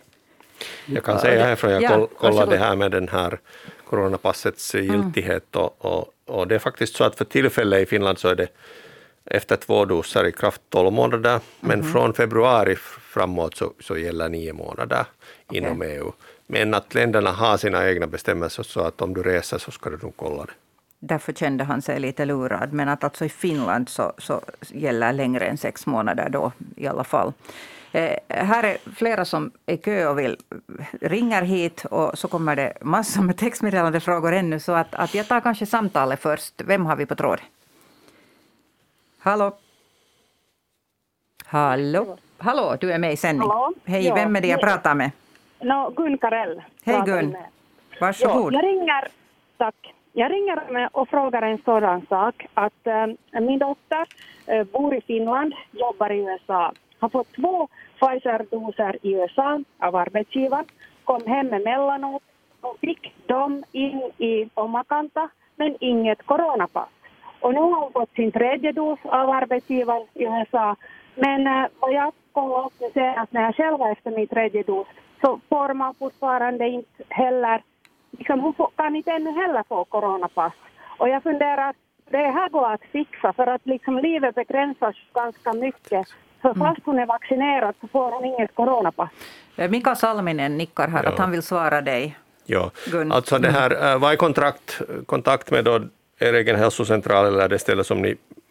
Jag 0.87 1.04
kan 1.04 1.18
säga 1.18 1.44
härifrån, 1.44 1.70
jag 1.70 1.82
Ja, 1.82 1.88
koll- 1.88 2.08
kollade 2.08 2.37
varsågod. 2.37 2.58
här 2.58 2.76
med 2.76 2.90
den 2.90 3.08
här 3.08 3.38
coronapassets 3.88 4.74
giltighet 4.74 5.56
och, 5.56 5.85
och, 5.85 6.08
och 6.26 6.48
det 6.48 6.54
är 6.54 6.58
faktiskt 6.58 6.96
så 6.96 7.04
att 7.04 7.16
för 7.18 7.24
tillfället 7.24 7.82
i 7.82 7.87
Finland 7.87 8.18
så 8.18 8.28
är 8.28 8.35
det 8.35 8.48
efter 9.24 9.56
två 9.56 9.85
doser 9.85 10.26
i 10.26 10.32
kraft 10.32 10.61
12 10.68 10.92
månader, 10.92 11.40
men 11.61 11.82
från 11.82 12.14
februari 12.14 12.76
framåt 13.12 13.56
så, 13.56 13.72
så 13.80 13.98
gäller 13.98 14.28
nio 14.28 14.52
månader 14.52 15.06
inom 15.52 15.82
EU. 15.82 16.12
Men 16.46 16.74
att 16.74 16.94
länderna 16.94 17.30
har 17.30 17.56
sina 17.56 17.88
egna 17.88 18.06
bestämmelser 18.06 18.62
så 18.62 18.80
att 18.80 19.02
om 19.02 19.14
du 19.14 19.22
reser 19.22 19.58
så 19.58 19.70
ska 19.70 19.90
du 19.90 19.98
nog 20.02 20.12
kolla 20.16 20.44
det. 20.44 20.52
Därför 20.98 21.32
kände 21.32 21.64
han 21.64 21.82
sig 21.82 22.00
lite 22.00 22.24
lurad. 22.24 22.72
Men 22.72 22.88
att 22.88 23.04
alltså 23.04 23.24
i 23.24 23.28
Finland 23.28 23.88
så, 23.88 24.12
så 24.18 24.40
gäller 24.68 25.12
längre 25.12 25.46
än 25.46 25.56
sex 25.56 25.87
månader 25.87 26.28
då 26.28 26.52
i 26.76 26.87
alla 26.87 27.04
fall. 27.04 27.32
Eh, 27.92 28.16
här 28.28 28.64
är 28.64 28.76
flera 28.96 29.24
som 29.24 29.50
är 29.66 29.76
kö 29.76 30.06
och 30.06 30.18
vill, 30.18 30.37
ringer 31.00 31.42
hit 31.42 31.85
och 31.85 32.18
så 32.18 32.28
kommer 32.28 32.56
det 32.56 32.72
massor 32.80 33.22
med 33.22 33.37
textmeddelande 33.37 34.00
frågor 34.00 34.32
ännu. 34.32 34.61
Så 34.61 34.72
att, 34.72 34.94
att 34.94 35.14
jag 35.14 35.28
tar 35.28 35.40
kanske 35.40 35.66
samtalet 35.66 36.20
först. 36.20 36.54
Vem 36.64 36.87
har 36.87 36.96
vi 36.96 37.06
på 37.06 37.14
tråd? 37.14 37.40
Hallå? 39.24 39.52
Hallå? 41.44 42.16
Hallå, 42.38 42.76
du 42.80 42.92
är 42.92 42.98
med 42.98 43.12
i 43.12 43.16
sändning. 43.16 43.48
Hallå? 43.48 43.72
Hej, 43.85 44.06
Ja, 44.06 44.14
vem 44.14 44.37
är 44.37 44.40
det 44.40 44.48
jag 44.48 44.61
pratar 44.61 44.94
med? 44.94 45.11
No, 45.61 45.90
Gun 45.96 46.18
Karell. 46.18 46.62
Hej 46.85 47.02
Gun, 47.06 47.30
med. 47.30 47.44
varsågod. 48.00 48.52
Ja, 48.54 48.58
jag 48.62 48.68
ringer, 48.68 49.08
tack. 49.56 49.94
Jag 50.12 50.32
ringer 50.32 50.88
och 50.92 51.08
frågar 51.08 51.42
en 51.42 51.62
sådan 51.64 52.06
sak 52.08 52.46
att 52.54 52.87
eh, 52.87 53.40
min 53.40 53.58
dotter 53.58 54.06
eh, 54.46 54.64
bor 54.64 54.94
i 54.94 55.00
Finland, 55.00 55.54
jobbar 55.70 56.11
i 56.12 56.18
USA, 56.18 56.72
har 56.98 57.08
fått 57.08 57.32
två 57.32 57.68
Pfizer-doser 58.00 58.96
i 59.02 59.12
USA 59.12 59.61
av 59.78 59.96
arbetsgivaren, 59.96 60.64
kom 61.04 61.26
hem 61.26 61.52
emellanåt 61.52 62.22
och 62.61 62.76
fick 62.80 63.14
dem 63.26 63.64
in 63.72 64.11
i 64.18 64.50
Omakanta 64.54 65.28
men 65.56 65.76
inget 65.80 66.26
coronapass. 66.26 66.88
Och 67.42 67.55
nu 67.55 67.61
har 67.61 67.81
hon 67.83 67.92
fått 67.92 68.14
sin 68.14 68.33
tredje 68.33 68.72
dos 68.72 68.98
av 69.05 69.31
arbetsgivaren 69.31 70.07
i 70.14 70.24
USA. 70.24 70.76
Men 71.14 71.46
eh, 71.46 71.66
vad 71.81 71.92
jag 71.92 72.12
kollade 72.33 72.66
upp 72.66 72.72
nu 72.81 72.90
senast 72.94 73.33
när 73.33 73.42
jag 73.42 73.55
själv 73.57 73.78
var 73.78 73.92
efter 73.92 74.11
min 74.11 74.26
tredje 74.26 74.62
dos 74.62 74.87
så 75.20 75.40
får 75.48 75.74
man 75.74 75.94
fortfarande 75.94 76.68
inte 76.68 77.02
heller, 77.09 77.62
liksom 78.11 78.40
hon 78.40 78.55
får, 78.55 78.70
kan 78.76 78.96
inte 78.96 79.11
ännu 79.11 79.31
heller 79.31 79.64
få 79.68 79.85
coronapass. 79.85 80.52
Och 80.98 81.09
jag 81.09 81.22
funderar, 81.22 81.74
det 82.11 82.18
här 82.18 82.48
går 82.48 82.72
att 82.72 82.81
fixa 82.92 83.33
för 83.33 83.46
att 83.46 83.61
liksom 83.66 83.98
livet 83.98 84.35
begränsas 84.35 84.94
ganska 85.14 85.52
mycket. 85.52 86.07
Så 86.42 86.55
fast 86.55 86.81
hon 86.85 86.98
är 86.98 87.07
vaccinerad 87.07 87.74
så 87.81 87.88
får 87.88 88.11
hon 88.12 88.24
inget 88.24 88.55
coronapass. 88.55 89.11
Eh, 89.57 89.70
Mika 89.70 89.94
Salminen 89.94 90.57
nickar 90.59 90.88
här 90.88 91.02
Ja. 91.05 91.09
att 91.11 91.18
han 91.18 91.31
vill 91.31 91.42
svara 91.42 91.81
dig. 91.81 92.16
Ja, 92.44 92.70
Gun. 92.90 93.12
alltså 93.12 93.38
det 93.38 93.50
här, 93.50 93.92
äh, 93.92 93.98
var 93.98 94.12
i 94.12 94.16
kontrakt, 94.16 94.81
kontakt 95.07 95.50
med 95.50 95.64
då 95.64 95.81
er 96.22 96.32
egen 96.35 96.56
hälsocentral 96.56 97.26
eller 97.26 97.48
det 97.48 97.58
ställe 97.58 97.85
som 97.85 98.02
ni 98.02 98.08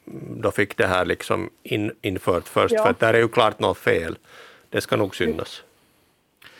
mm, 0.07 0.41
då 0.41 0.51
fick 0.51 0.77
det 0.77 0.87
här 0.87 1.05
liksom 1.05 1.49
in, 1.63 1.91
infört 2.01 2.47
först, 2.47 2.73
Ja. 2.73 2.83
för 2.83 2.89
att 2.89 2.99
där 2.99 3.13
är 3.13 3.17
ju 3.19 3.27
klart 3.27 3.59
något 3.59 3.77
fel. 3.77 4.17
Det 4.69 4.81
ska 4.81 4.95
nog 4.97 5.15
synas. 5.15 5.63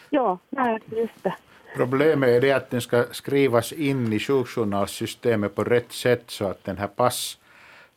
Ja, 0.10 0.39
nej, 0.50 0.80
just 0.91 1.24
det. 1.24 1.36
Problemet 1.76 2.30
är 2.30 2.41
det 2.41 2.52
att 2.52 2.69
den 2.69 2.82
ska 2.82 3.06
skrivas 3.12 3.71
in 3.71 4.13
i 4.13 4.19
sjukjournalsystemet 4.19 5.56
på 5.56 5.63
rätt 5.63 5.91
sätt 5.91 6.24
så 6.28 6.45
att 6.47 6.63
den 6.63 6.78
här 6.78 6.88
pass, 6.88 7.38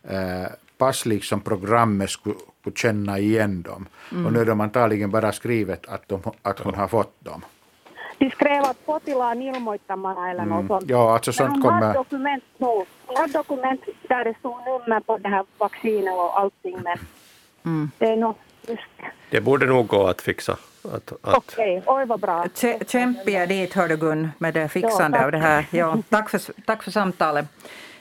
eh, 0.09 0.47
pass 0.79 1.07
liksom 1.07 1.41
programmet 1.41 2.11
skulle, 2.11 2.35
skulle 2.61 2.77
känna 2.77 3.19
igen 3.19 3.63
dem. 3.63 3.87
Och 4.27 4.33
nu 4.33 4.41
är 4.41 4.45
de 4.45 4.61
antagligen 4.61 5.11
bara 5.11 5.33
skrivet 5.33 5.87
att, 5.87 6.09
de, 6.09 6.23
att 6.43 6.59
hon 6.59 6.75
har 6.75 6.89
fått 6.89 7.25
dem. 7.25 7.45
De 8.19 8.31
skrev 8.31 8.63
att 8.63 8.87
potilaan 8.87 9.43
ilmoittamana 9.43 10.31
eller 10.31 10.45
något 10.45 10.67
sånt. 10.67 10.85
Ja, 10.91 11.13
alltså 11.15 11.31
Men 11.31 11.35
sånt 11.35 11.51
hon 11.51 11.63
kommer... 11.63 11.87
har 11.87 11.95
dokument 11.95 12.45
nu. 12.59 12.67
Hon 13.07 13.17
har 13.17 13.29
dokument 13.29 13.81
där 14.09 14.25
det 14.25 14.35
stod 14.39 14.57
nummer 14.67 15.01
på 15.01 15.19
det 15.19 15.29
här 15.29 15.45
vaccinet 15.59 16.15
och 16.15 16.39
allting. 16.41 16.79
Men 16.85 16.99
Mm. 17.67 17.91
det 17.99 18.07
är 18.09 18.17
nog 18.17 18.35
just 18.69 18.83
det. 19.31 19.41
Borde 19.41 19.67
nog 19.67 19.87
gå 19.87 20.07
att 20.07 20.21
fixa. 20.21 20.53
Att, 20.95 21.13
att, 21.23 21.35
Okej, 21.37 21.83
oj 21.87 22.05
vad 22.07 22.21
bra. 22.21 22.45
Kä- 22.45 22.91
Kämpiga 22.91 23.47
dit, 23.47 23.75
hör 23.75 23.89
du 23.89 23.97
Gun, 23.97 24.31
med 24.39 24.55
det 24.55 24.69
fixande 24.69 25.19
Ja, 25.19 25.25
av 25.25 25.33
det 25.33 25.39
här. 25.39 25.67
Ja, 25.71 25.97
tack, 26.09 26.31
för, 26.31 26.41
tack 26.67 26.83
för 26.83 26.91
samtalet. 26.91 27.47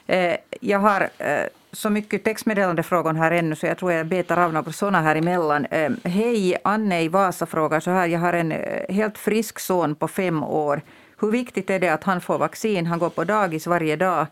Eh, 0.07 0.35
jag 0.61 0.79
har 0.79 1.09
eh, 1.17 1.45
så 1.73 1.89
mycket 1.89 2.23
textmeddelande 2.23 2.83
frågor 2.83 3.13
här 3.13 3.31
ännu, 3.31 3.55
så 3.55 3.65
jag 3.65 3.77
tror 3.77 3.91
jag 3.91 4.07
betar 4.07 4.37
av 4.37 4.53
några 4.53 4.71
sådana 4.71 5.01
här 5.01 5.15
emellan. 5.15 5.65
Eh, 5.65 5.91
Hej, 6.03 6.57
Anne 6.63 7.01
i 7.01 7.07
Vasa 7.07 7.45
frågar 7.45 7.79
så 7.79 7.91
här. 7.91 8.07
Jag 8.07 8.19
har 8.19 8.33
en 8.33 8.51
eh, 8.51 8.95
helt 8.95 9.17
frisk 9.17 9.59
son 9.59 9.95
på 9.95 10.07
fem 10.07 10.43
år. 10.43 10.81
Hur 11.19 11.31
viktigt 11.31 11.69
är 11.69 11.79
det 11.79 11.89
att 11.89 12.03
han 12.03 12.21
får 12.21 12.37
vaccin? 12.37 12.85
Han 12.85 12.99
går 12.99 13.09
på 13.09 13.23
dagis 13.23 13.67
varje 13.67 13.95
dag. 13.95 14.27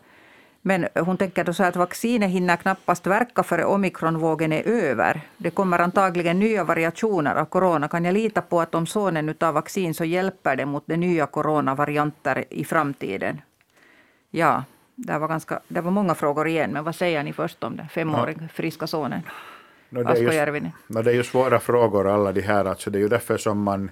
Men 0.64 0.86
hon 0.94 1.16
tänker 1.16 1.44
då 1.44 1.52
så 1.52 1.62
här 1.62 1.70
att 1.70 1.76
vaccinet 1.76 2.30
hinner 2.30 2.56
knappast 2.56 3.06
verka 3.06 3.42
före 3.42 3.64
omikronvågen 3.64 4.52
är 4.52 4.62
över. 4.62 5.20
Det 5.36 5.50
kommer 5.50 5.78
antagligen 5.78 6.38
nya 6.38 6.64
variationer 6.64 7.34
av 7.34 7.44
corona. 7.44 7.88
Kan 7.88 8.04
jag 8.04 8.14
lita 8.14 8.40
på 8.40 8.60
att 8.60 8.74
om 8.74 8.86
sonen 8.86 9.26
nu 9.26 9.34
tar 9.34 9.52
vaccin 9.52 9.94
så 9.94 10.04
hjälper 10.04 10.56
det 10.56 10.66
mot 10.66 10.86
de 10.86 10.96
nya 10.96 11.26
coronavarianter 11.26 12.44
i 12.50 12.64
framtiden? 12.64 13.40
Ja, 14.30 14.64
det 15.06 15.18
var, 15.18 15.28
ganska, 15.28 15.60
det 15.68 15.80
var 15.80 15.90
många 15.90 16.14
frågor 16.14 16.48
igen, 16.48 16.72
men 16.72 16.84
vad 16.84 16.94
säger 16.94 17.22
ni 17.22 17.32
först 17.32 17.64
om 17.64 17.76
den 17.76 17.88
femåriga 17.88 18.48
friska 18.54 18.86
sonen? 18.86 19.20
No, 19.88 20.02
det, 20.02 20.18
är 20.18 20.32
Järvinen. 20.32 20.72
no, 20.86 21.02
det 21.02 21.10
är 21.10 21.14
ju 21.14 21.22
svåra 21.22 21.60
frågor 21.60 22.08
alla 22.08 22.32
de 22.32 22.40
här. 22.40 22.64
Alltså, 22.64 22.90
det 22.90 22.98
är 22.98 23.00
ju 23.00 23.08
därför 23.08 23.38
som 23.38 23.62
man, 23.62 23.90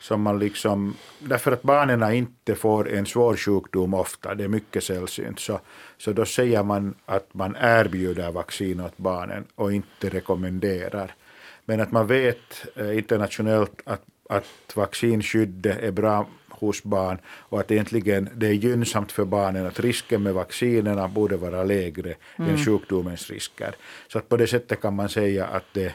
som 0.00 0.22
man 0.22 0.38
liksom, 0.38 0.94
därför 1.18 1.52
att 1.52 1.62
barnen 1.62 2.12
inte 2.12 2.54
får 2.54 2.90
en 2.90 3.06
svår 3.06 3.36
sjukdom 3.36 3.94
ofta, 3.94 4.34
det 4.34 4.44
är 4.44 4.48
mycket 4.48 4.84
sällsynt, 4.84 5.38
så, 5.38 5.60
så 5.98 6.12
då 6.12 6.24
säger 6.24 6.62
man 6.62 6.94
att 7.06 7.34
man 7.34 7.56
erbjuder 7.60 8.32
vaccin 8.32 8.80
åt 8.80 8.96
barnen 8.96 9.44
och 9.54 9.72
inte 9.72 10.08
rekommenderar. 10.08 11.14
Men 11.64 11.80
att 11.80 11.92
man 11.92 12.06
vet 12.06 12.66
eh, 12.76 12.98
internationellt 12.98 13.80
att, 13.84 14.02
att 14.28 14.76
vaccinskyddet 14.76 15.78
är 15.82 15.90
bra 15.90 16.26
hos 16.60 16.82
barn 16.82 17.18
och 17.26 17.60
att 17.60 17.70
egentligen 17.70 18.28
det 18.36 18.46
är 18.46 18.52
gynnsamt 18.52 19.12
för 19.12 19.24
barnen 19.24 19.66
att 19.66 19.80
risken 19.80 20.22
med 20.22 20.34
vaccinerna 20.34 21.08
borde 21.08 21.36
vara 21.36 21.64
lägre 21.64 22.14
än 22.36 22.58
sjukdomens 22.64 23.30
risker. 23.30 23.74
Så 24.08 24.18
att 24.18 24.28
på 24.28 24.36
det 24.36 24.46
sättet 24.46 24.80
kan 24.80 24.94
man 24.94 25.08
säga 25.08 25.46
att 25.46 25.64
det, 25.72 25.94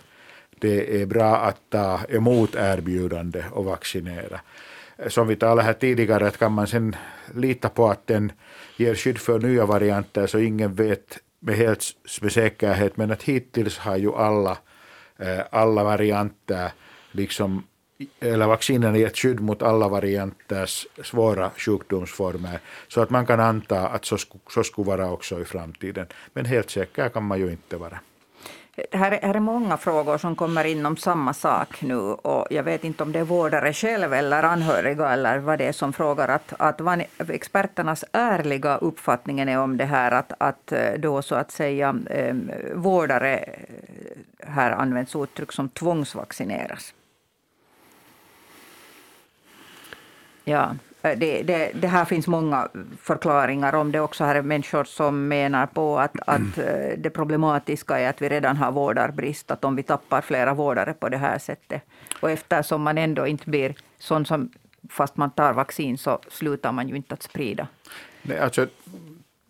det 0.60 1.02
är 1.02 1.06
bra 1.06 1.36
att 1.36 1.62
ta 1.70 2.00
emot 2.10 2.56
erbjudande 2.56 3.44
och 3.52 3.66
vaccinera. 3.66 4.40
Som 5.08 5.28
vi 5.28 5.36
talade 5.36 5.62
här 5.62 5.74
tidigare, 5.74 6.28
att 6.28 6.38
kan 6.38 6.52
man 6.52 6.68
sen 6.68 6.96
lita 7.36 7.70
på 7.70 7.88
att 7.90 8.08
den 8.08 8.32
ger 8.78 8.96
skydd 8.96 9.18
för 9.18 9.40
nya 9.40 9.66
varianter 9.66 10.28
så 10.28 10.40
ingen 10.40 10.74
vet 10.74 11.20
med 11.40 11.56
helt 11.56 11.84
med 12.22 12.32
säkerhet, 12.32 12.98
men 12.98 13.12
att 13.12 13.24
hittills 13.24 13.78
har 13.78 13.98
ju 13.98 14.14
alla, 14.14 14.58
eh, 15.18 15.40
alla 15.52 15.84
varianter 15.84 16.72
liksom 17.12 17.64
eller 18.20 18.48
vaccinen 18.48 18.96
gett 18.96 19.18
skydd 19.18 19.40
mot 19.40 19.62
alla 19.62 19.88
varianters 19.88 20.88
svåra 21.04 21.52
sjukdomsformer. 21.58 22.60
Så 22.88 23.02
att 23.02 23.10
man 23.10 23.26
kan 23.26 23.40
anta 23.40 23.88
att 23.88 24.06
så, 24.06 24.18
så 24.50 24.64
skulle 24.64 24.88
vara 24.88 25.12
också 25.12 25.42
i 25.42 25.46
framtiden. 25.46 26.08
Men 26.34 26.46
helt 26.46 26.70
säker 26.70 27.10
kan 27.10 27.24
man 27.24 27.40
ju 27.40 27.52
inte 27.52 27.78
vara. 27.78 28.00
här, 28.92 29.20
här 29.22 29.36
är 29.36 29.40
många 29.40 29.78
frågor 29.78 30.18
som 30.18 30.36
kommer 30.36 30.66
in 30.66 30.86
om 30.86 30.98
samma 30.98 31.34
sak 31.34 31.82
nu. 31.82 31.98
Och 31.98 32.48
jag 32.50 32.64
vet 32.64 32.84
inte 32.84 33.04
om 33.04 33.12
det 33.12 33.20
är 33.20 33.24
vårdare 33.24 33.74
själv 33.74 34.14
eller 34.14 34.44
anhöriga 34.44 35.10
eller 35.10 35.38
vad 35.40 35.60
det 35.60 35.66
är 35.66 35.72
som 35.72 35.94
frågar. 35.94 36.28
Att, 36.28 36.54
att 36.60 36.82
vad 36.82 37.04
experternas 37.30 38.06
ärliga 38.12 38.78
uppfattningen 38.78 39.50
är 39.50 39.60
om 39.60 39.78
det 39.78 39.86
här 39.86 40.12
att, 40.12 40.34
att 40.38 40.72
eh, 40.72 40.94
då 41.00 41.22
så 41.22 41.36
att 41.36 41.52
säga 41.52 41.96
eh, 42.10 42.36
vårdare, 42.74 43.38
eh, 43.38 44.48
här 44.48 44.72
används 44.72 45.16
uttryck 45.16 45.52
som 45.52 45.70
tvångsvaccineras. 45.70 46.94
Ja, 50.44 50.76
Eh, 51.04 51.18
det, 51.18 51.44
det, 51.44 51.72
det, 51.74 51.88
här 51.88 52.06
finns 52.06 52.28
många 52.28 52.70
förklaringar 53.02 53.76
om 53.76 53.92
det 53.92 54.00
också. 54.00 54.24
Här 54.24 54.36
är 54.36 54.42
människor 54.42 54.84
som 54.84 55.28
menar 55.28 55.66
på 55.66 56.00
att, 56.00 56.12
att 56.28 56.58
eh, 56.58 56.98
det 56.98 57.10
problematiska 57.10 58.00
är 58.00 58.10
att 58.10 58.22
vi 58.22 58.30
redan 58.30 58.58
har 58.58 58.72
vårdarbrist. 58.72 59.52
Att 59.52 59.66
om 59.66 59.76
vi 59.76 59.84
tappar 59.84 60.22
flera 60.22 60.54
vårdare 60.54 60.94
på 60.94 61.10
det 61.10 61.18
här 61.18 61.40
sättet. 61.40 61.82
Och 62.20 62.32
eftersom 62.32 62.82
man 62.82 62.98
ändå 62.98 63.28
inte 63.28 63.50
blir 63.50 63.76
sån 64.00 64.26
som 64.26 64.50
fast 64.90 65.18
man 65.18 65.32
tar 65.32 65.54
vaccin 65.54 65.98
så 65.98 66.20
slutar 66.30 66.72
man 66.72 66.90
ju 66.90 66.96
inte 66.96 67.14
att 67.14 67.24
sprida. 67.24 67.68
Nej, 68.22 68.40
alltså, 68.40 68.68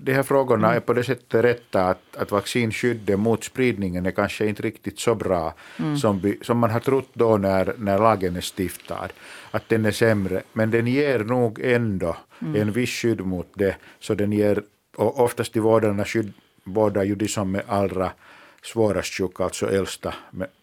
de 0.05 0.13
här 0.13 0.23
frågorna 0.23 0.67
mm. 0.67 0.77
är 0.77 0.79
på 0.79 0.93
det 0.93 1.03
sättet 1.03 1.43
rätta 1.43 1.85
att, 1.85 2.15
att 2.17 2.31
vaccinskyddet 2.31 3.19
mot 3.19 3.43
spridningen 3.43 4.05
är 4.05 4.11
kanske 4.11 4.47
inte 4.47 4.61
riktigt 4.61 4.99
så 4.99 5.15
bra 5.15 5.53
mm. 5.79 5.97
som, 5.97 6.19
vi, 6.19 6.39
som 6.41 6.57
man 6.57 6.71
har 6.71 6.79
trott 6.79 7.09
då 7.13 7.37
när, 7.37 7.73
när 7.77 7.97
lagen 7.97 8.35
är 8.35 8.41
stiftad, 8.41 9.09
att 9.51 9.69
den 9.69 9.85
är 9.85 9.91
sämre. 9.91 10.41
Men 10.53 10.71
den 10.71 10.87
ger 10.87 11.19
nog 11.19 11.59
ändå 11.63 12.15
mm. 12.41 12.61
en 12.61 12.71
viss 12.71 12.89
skydd 12.89 13.25
mot 13.25 13.47
det, 13.53 13.75
så 13.99 14.13
den 14.13 14.31
ger, 14.31 14.63
och 14.95 15.19
oftast 15.19 15.55
i 15.55 15.59
vårdarna 15.59 16.05
skydd, 16.05 16.33
vårdar 16.63 17.03
ju 17.03 17.15
de 17.15 17.27
som 17.27 17.55
är 17.55 17.63
allra 17.67 18.11
svårast 18.63 19.13
sjuka, 19.13 19.43
alltså 19.43 19.71
äldsta 19.71 20.13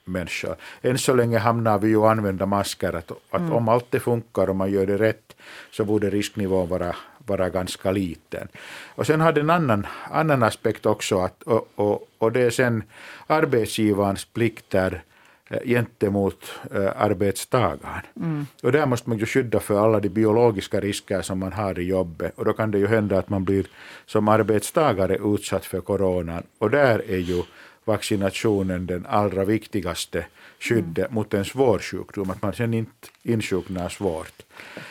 människor. 0.04 0.56
Än 0.82 0.98
så 0.98 1.14
länge 1.14 1.38
hamnar 1.38 1.78
vi 1.78 1.88
ju 1.88 2.04
att 2.04 2.10
använda 2.10 2.46
masker, 2.46 2.92
att, 2.92 3.10
att 3.30 3.40
mm. 3.40 3.52
om 3.52 3.68
allt 3.68 3.86
det 3.90 4.00
funkar 4.00 4.50
och 4.50 4.56
man 4.56 4.72
gör 4.72 4.86
det 4.86 4.98
rätt 4.98 5.36
så 5.70 5.84
borde 5.84 6.10
risknivån 6.10 6.68
vara 6.68 6.96
vara 7.30 7.48
ganska 7.48 7.90
liten. 7.90 8.48
Och 8.94 9.06
sen 9.06 9.20
har 9.20 9.32
det 9.32 9.40
en 9.40 9.50
annan, 9.50 9.86
annan 10.10 10.42
aspekt 10.42 10.86
också, 10.86 11.20
att, 11.20 11.42
och, 11.42 11.68
och, 11.74 12.08
och 12.18 12.32
det 12.32 12.40
är 12.40 12.50
sen 12.50 12.82
arbetsgivarens 13.26 14.24
plikter 14.24 15.02
eh, 15.50 15.62
gentemot 15.64 16.52
äh, 16.74 16.92
arbetstagaren. 16.96 18.06
Mm. 18.16 18.46
Och 18.62 18.72
där 18.72 18.86
måste 18.86 19.08
man 19.08 19.18
ju 19.18 19.26
skydda 19.26 19.60
för 19.60 19.84
alla 19.84 20.00
de 20.00 20.08
biologiska 20.08 20.80
risker 20.80 21.22
som 21.22 21.38
man 21.38 21.52
har 21.52 21.78
i 21.78 21.82
jobbet. 21.82 22.32
Och 22.38 22.44
då 22.44 22.52
kan 22.52 22.70
det 22.70 22.78
ju 22.78 22.86
hända 22.86 23.18
att 23.18 23.28
man 23.28 23.44
blir 23.44 23.66
som 24.06 24.28
arbetstagare 24.28 25.16
utsatt 25.16 25.64
för 25.64 25.80
coronan. 25.80 26.42
Och 26.58 26.70
där 26.70 27.02
är 27.10 27.18
ju 27.18 27.42
vaccinationen 27.84 28.86
den 28.86 29.06
allra 29.06 29.44
viktigaste 29.44 30.26
skyddet 30.60 31.04
mm. 31.04 31.14
mot 31.14 31.34
en 31.34 31.44
svår 31.44 31.78
sjukdom, 31.78 32.30
att 32.30 32.42
man 32.42 32.52
sen 32.52 32.74
inte 32.74 33.08
insjuknar 33.22 33.88
svårt. 33.88 34.42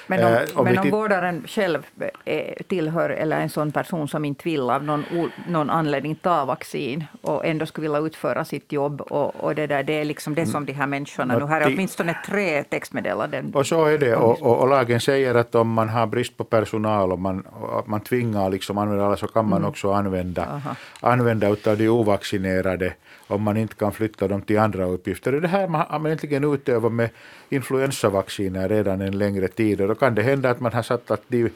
Men 0.08 0.25
om, 0.25 0.34
eh, 0.34 0.39
om, 0.55 0.65
men 0.65 0.77
om 0.77 0.89
vårdaren 0.89 1.43
själv 1.47 1.86
är, 2.25 2.63
tillhör 2.67 3.10
eller 3.10 3.41
en 3.41 3.49
sån 3.49 3.71
person 3.71 4.08
som 4.08 4.25
inte 4.25 4.49
vill 4.49 4.69
av 4.69 4.84
någon, 4.84 5.03
någon 5.47 5.69
anledning 5.69 6.15
ta 6.15 6.45
vaccin 6.45 7.05
och 7.21 7.45
ändå 7.45 7.65
skulle 7.65 7.88
vilja 7.88 8.08
utföra 8.08 8.45
sitt 8.45 8.71
jobb 8.71 9.01
och, 9.01 9.36
och 9.36 9.55
det, 9.55 9.67
där, 9.67 9.84
det 9.84 9.93
är 9.93 10.05
liksom 10.05 10.36
det 10.36 10.45
som 10.45 10.65
de 10.65 10.73
här 10.73 10.88
människorna 10.88 11.38
nu 11.38 11.45
har 11.45 11.65
åtminstone 11.65 12.17
tre 12.25 12.63
textmeddelanden. 12.63 13.51
Och 13.53 13.67
så 13.67 13.86
är 13.86 13.97
det 13.97 14.15
och, 14.15 14.41
och, 14.41 14.62
och, 14.62 14.69
lagen 14.69 14.99
säger 14.99 15.36
att 15.36 15.55
om 15.55 15.69
man 15.69 15.89
har 15.89 16.08
brist 16.08 16.38
på 16.38 16.43
personal 16.43 17.12
och 17.12 17.19
man, 17.19 17.41
och 17.41 17.89
man 17.89 18.01
tvingar 18.01 18.49
liksom 18.49 18.77
använda 18.77 19.05
alla 19.05 19.17
så 19.17 19.27
kan 19.27 19.49
man 19.49 19.58
mm. 19.58 19.69
också 19.69 19.91
använda, 19.91 20.62
använda 20.99 21.49
utav 21.49 21.77
de 21.77 21.89
ovaccinerade 21.89 22.93
om 23.30 23.42
man 23.44 23.58
inte 23.58 23.76
kan 23.76 23.92
flytta 23.92 24.28
dem 24.28 24.42
till 24.42 24.60
andra 24.60 24.86
uppgifter. 24.86 25.32
Det 25.32 25.48
här 25.48 25.68
har 25.68 26.00
man 26.00 26.06
egentligen 26.06 26.54
utövat 26.54 26.92
med 26.92 27.10
influensavacciner 27.50 28.70
redan 28.70 29.02
en 29.02 29.18
längre 29.18 29.48
tid 29.48 29.82
och 29.82 29.88
då 29.88 29.96
kan 29.96 30.15
det 30.15 30.22
hända 30.24 30.50
att 30.50 30.60
man 30.60 30.74
har 30.74 30.84
satt 30.84 31.12
att 31.12 31.24
de 31.28 31.50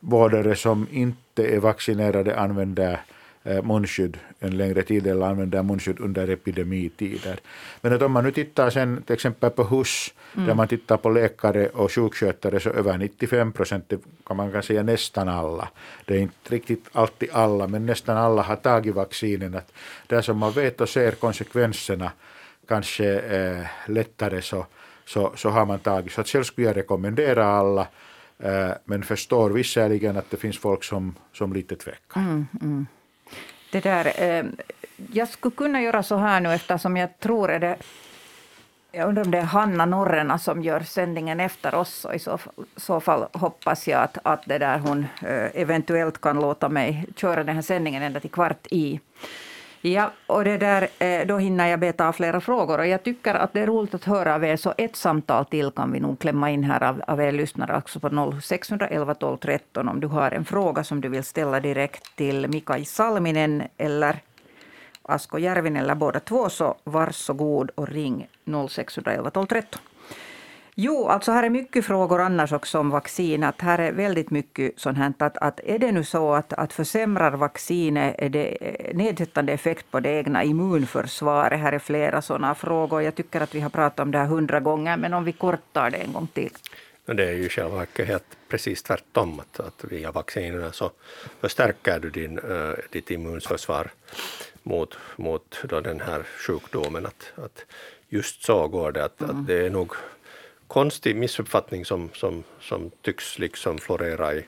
vårdare 0.00 0.56
som 0.56 0.86
inte 0.90 1.46
är 1.46 1.58
vaccinerade 1.58 2.40
använder 2.40 3.00
munskydd 3.62 4.18
en 4.38 4.56
längre 4.56 4.82
tid 4.82 5.06
eller 5.06 5.26
använder 5.26 5.62
munskydd 5.62 6.00
under 6.00 6.28
epidemitider. 6.28 7.38
Men 7.80 7.92
att 7.92 8.02
om 8.02 8.12
man 8.12 8.24
nu 8.24 8.32
tittar 8.32 8.70
sen 8.70 9.02
till 9.02 9.14
exempel 9.14 9.50
på 9.50 9.64
HUS, 9.64 10.14
mm. 10.34 10.46
där 10.46 10.54
man 10.54 10.68
tittar 10.68 10.96
på 10.96 11.10
läkare 11.10 11.68
och 11.68 11.92
sjukskötare, 11.92 12.60
så 12.60 12.70
över 12.70 12.98
95 12.98 13.52
procent, 13.52 13.92
kan 14.26 14.36
man 14.36 14.52
kan 14.52 14.62
säga 14.62 14.82
nästan 14.82 15.28
alla, 15.28 15.68
det 16.04 16.14
är 16.14 16.18
inte 16.18 16.54
riktigt 16.54 16.84
alltid 16.92 17.28
alla, 17.32 17.66
men 17.66 17.86
nästan 17.86 18.16
alla 18.16 18.42
har 18.42 18.56
tagit 18.56 18.94
vaccinen. 18.94 19.54
Att 19.54 19.72
där 20.06 20.22
som 20.22 20.38
man 20.38 20.52
vet 20.52 20.80
och 20.80 20.88
ser 20.88 21.12
konsekvenserna 21.12 22.12
kanske 22.68 23.18
eh, 23.18 23.66
lättare 23.86 24.42
så, 24.42 24.66
så, 25.04 25.32
så 25.36 25.48
har 25.50 25.66
man 25.66 25.78
tagit. 25.78 26.12
Så 26.12 26.20
att 26.20 26.28
själv 26.28 26.44
skulle 26.44 26.66
jag 26.66 26.76
rekommendera 26.76 27.46
alla, 27.46 27.88
eh, 28.38 28.70
men 28.84 29.02
förstår 29.02 29.50
visserligen 29.50 30.16
att 30.16 30.30
det 30.30 30.36
finns 30.36 30.58
folk 30.58 30.84
som, 30.84 31.14
som 31.32 31.52
lite 31.52 31.76
tvekar. 31.76 32.20
Mm, 32.20 32.46
mm. 32.62 32.86
Det 33.70 33.80
där, 33.80 34.22
eh, 34.22 34.44
jag 35.12 35.28
skulle 35.28 35.54
kunna 35.56 35.82
göra 35.82 36.02
så 36.02 36.16
här 36.16 36.40
nu 36.40 36.54
eftersom 36.54 36.96
jag 36.96 37.18
tror 37.18 37.50
är 37.50 37.58
det 37.58 37.76
jag 38.92 39.08
undrar 39.08 39.24
om 39.24 39.30
det 39.30 39.38
är 39.38 39.42
Hanna 39.42 39.86
Norrena 39.86 40.38
som 40.38 40.62
gör 40.62 40.80
sändningen 40.80 41.40
efter 41.40 41.74
oss. 41.74 42.04
Och 42.04 42.14
I 42.14 42.18
så, 42.18 42.38
så 42.76 43.00
fall 43.00 43.26
hoppas 43.32 43.88
jag 43.88 44.02
att, 44.02 44.18
att 44.22 44.42
det 44.46 44.58
där 44.58 44.78
hon 44.78 45.06
eh, 45.22 45.60
eventuellt 45.60 46.20
kan 46.20 46.40
låta 46.40 46.68
mig 46.68 47.06
köra 47.16 47.44
den 47.44 47.54
här 47.54 47.62
sändningen 47.62 48.02
ända 48.02 48.20
till 48.20 48.30
kvart 48.30 48.66
i. 48.70 49.00
Ja, 49.80 50.10
och 50.26 50.44
det 50.44 50.56
där, 50.56 50.88
eh, 50.98 51.26
då 51.26 51.38
hinner 51.38 51.66
jag 51.66 51.80
beta 51.80 52.08
av 52.08 52.12
flera 52.12 52.40
frågor. 52.40 52.78
Och 52.78 52.86
jag 52.86 53.02
tycker 53.02 53.34
att 53.34 53.52
det 53.52 53.60
är 53.60 53.66
roligt 53.66 53.94
att 53.94 54.04
höra 54.04 54.34
av 54.34 54.44
er, 54.44 54.56
så 54.56 54.74
ett 54.78 54.96
samtal 54.96 55.44
till 55.44 55.70
kan 55.70 55.92
vi 55.92 56.00
nog 56.00 56.18
klämma 56.18 56.50
in 56.50 56.64
här 56.64 56.82
av, 56.82 57.02
av 57.06 57.20
er 57.20 57.32
lyssnare, 57.32 57.72
alltså 57.72 58.00
på 58.00 58.32
0611 58.40 59.14
12 59.14 59.36
13, 59.36 59.88
om 59.88 60.00
du 60.00 60.06
har 60.06 60.30
en 60.30 60.44
fråga 60.44 60.84
som 60.84 61.00
du 61.00 61.08
vill 61.08 61.24
ställa 61.24 61.60
direkt 61.60 62.16
till 62.16 62.48
Mikael 62.48 62.86
Salminen 62.86 63.62
eller 63.76 64.16
Asko 65.02 65.38
Järvinen 65.38 65.82
eller 65.82 65.94
båda 65.94 66.20
två, 66.20 66.48
så 66.48 66.76
varsågod 66.84 67.70
och 67.74 67.88
ring 67.88 68.26
0611 68.68 69.30
12 69.30 69.46
13. 69.46 69.80
Jo, 70.80 71.08
alltså 71.08 71.32
här 71.32 71.42
är 71.42 71.50
mycket 71.50 71.84
frågor 71.84 72.20
annars 72.20 72.52
också 72.52 72.78
om 72.78 72.90
vaccin. 72.90 73.44
Att 73.44 73.60
här 73.60 73.78
är 73.78 73.92
väldigt 73.92 74.30
mycket 74.30 74.80
sånt 74.80 74.98
här 74.98 75.12
att, 75.18 75.36
att 75.36 75.60
är 75.60 75.78
det 75.78 75.92
nu 75.92 76.04
så 76.04 76.34
att, 76.34 76.52
att 76.52 76.72
försämrar 76.72 77.30
vaccinet 77.30 78.14
är 78.18 78.28
det 78.28 78.56
nedsättande 78.94 79.52
effekt 79.52 79.90
på 79.90 80.00
det 80.00 80.08
egna 80.08 80.44
immunförsvaret? 80.44 81.60
Här 81.60 81.72
är 81.72 81.78
flera 81.78 82.22
sådana 82.22 82.54
frågor. 82.54 83.02
Jag 83.02 83.14
tycker 83.14 83.40
att 83.40 83.54
vi 83.54 83.60
har 83.60 83.70
pratat 83.70 84.00
om 84.00 84.10
det 84.10 84.18
här 84.18 84.26
hundra 84.26 84.60
gånger, 84.60 84.96
men 84.96 85.14
om 85.14 85.24
vi 85.24 85.32
kortar 85.32 85.90
det 85.90 85.96
en 85.96 86.12
gång 86.12 86.26
till. 86.26 86.52
Det 87.06 87.28
är 87.28 87.34
ju 87.34 87.48
själva 87.48 87.86
helt 88.06 88.36
precis 88.48 88.82
tvärtom. 88.82 89.40
Att, 89.40 89.60
att 89.60 89.84
via 89.84 90.12
vaccinerna 90.12 90.72
så 90.72 90.90
förstärker 91.40 92.00
du 92.00 92.10
din, 92.10 92.38
uh, 92.38 92.74
ditt 92.90 93.10
immunförsvar 93.10 93.90
mot, 94.62 94.98
mot 95.16 95.62
då 95.68 95.80
den 95.80 96.00
här 96.00 96.22
sjukdomen. 96.46 97.06
Att, 97.06 97.32
att 97.44 97.64
just 98.08 98.44
så 98.44 98.68
går 98.68 98.92
det. 98.92 99.04
Att, 99.04 99.20
mm. 99.20 99.40
att 99.40 99.46
det 99.46 99.66
är 99.66 99.70
nog 99.70 99.92
konstig 100.68 101.16
missuppfattning 101.16 101.84
som, 101.84 102.10
som, 102.14 102.44
som 102.60 102.90
tycks 103.02 103.38
liksom 103.38 103.78
florera 103.78 104.34
i, 104.34 104.44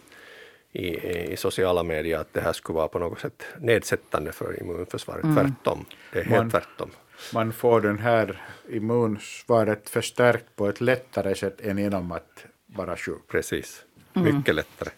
i, 0.73 0.87
i, 1.33 1.37
sociala 1.37 1.83
medier, 1.83 2.19
att 2.19 2.33
det 2.33 2.41
här 2.41 2.53
skulle 2.53 2.77
vara 2.77 2.89
på 2.89 2.99
något 2.99 3.21
sätt 3.21 3.43
nedsättande 3.59 4.33
för 4.33 4.61
immunförsvaret. 4.61 5.25
Mm. 5.25 5.37
Tvärtom. 5.37 5.85
Det 6.13 6.19
är 6.19 6.25
helt 6.25 6.41
man, 6.41 6.51
tvärtom. 6.51 6.91
Man 7.35 7.53
får 7.53 7.81
det 7.81 8.01
här 8.01 8.43
immunsvaret 8.69 9.91
förstärkt 9.91 10.57
på 10.57 10.69
ett 10.69 10.81
lättare 10.81 11.35
sätt 11.35 11.61
än 11.61 11.79
genom 11.79 12.13
att 12.13 12.47
vara 12.67 12.97
sjuk. 12.97 13.29
Precis. 13.29 13.85
Mm. 14.15 14.37
Mycket 14.37 14.55
lättare. 14.55 14.91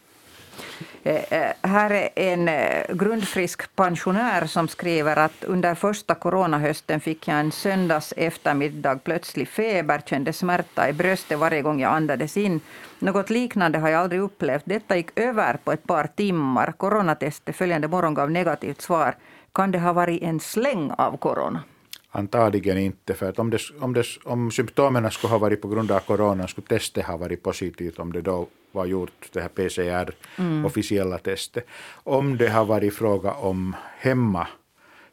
Eh, 1.05 1.33
eh, 1.33 1.53
här 1.63 1.91
är 1.91 2.09
en 2.15 2.49
eh, 2.49 2.95
grundfrisk 2.95 3.77
pensionär 3.77 4.47
som 4.47 4.69
skriver 4.69 5.17
att 5.17 5.45
under 5.45 5.75
första 5.75 6.15
coronahösten 6.15 7.01
fick 7.01 7.29
jag 7.29 7.41
en 7.41 7.53
söndags 7.53 8.15
eftermiddag 8.17 8.97
plötslig 9.05 9.49
feber, 9.49 10.03
kände 10.07 10.33
smärta 10.33 10.89
i 10.89 10.93
bröstet 10.93 11.39
varje 11.39 11.63
gång 11.63 11.81
jag 11.81 11.93
andades 11.93 12.37
in. 12.37 12.61
Något 12.99 13.31
liknande 13.31 13.79
har 13.79 13.89
jag 13.89 14.01
aldrig 14.01 14.21
upplevt. 14.21 14.63
Detta 14.65 14.97
gick 14.97 15.19
över 15.19 15.57
på 15.65 15.73
ett 15.73 15.87
par 15.87 16.07
timmar. 16.07 16.73
Coronatestet 16.73 17.57
följande 17.57 17.89
morgon 17.89 18.15
gav 18.15 18.31
negativt 18.31 18.81
svar. 18.81 19.15
Kan 19.53 19.71
det 19.71 19.79
ha 19.79 19.93
varit 19.93 20.23
en 20.23 20.41
släng 20.41 20.91
av 20.91 21.17
corona? 21.17 21.63
Antagligen 22.11 22.79
inte, 22.79 23.15
för 23.15 23.29
att 23.29 23.39
om, 23.39 23.51
det, 23.51 23.59
om, 23.81 23.93
det, 23.93 24.05
om 24.25 24.51
symptomen 24.51 25.11
skulle 25.11 25.31
ha 25.31 25.39
varit 25.39 25.63
på 25.63 25.69
grund 25.69 25.91
av 25.91 26.01
corona 26.01 26.49
skulle 26.49 26.67
testet 26.67 27.07
ha 27.07 27.17
varit 27.17 27.43
positivt 27.43 27.99
om 27.99 28.13
det 28.13 28.21
då 28.21 28.47
var 28.73 28.87
gjort, 28.87 29.29
det 29.33 29.41
här 29.41 29.49
PCR, 29.49 30.15
mm. 30.39 30.65
officiella 30.65 31.19
testet. 31.19 31.67
Om 31.93 32.39
det 32.39 32.49
har 32.49 32.65
varit 32.65 32.95
fråga 32.95 33.33
om 33.33 33.77
hemma 33.99 34.47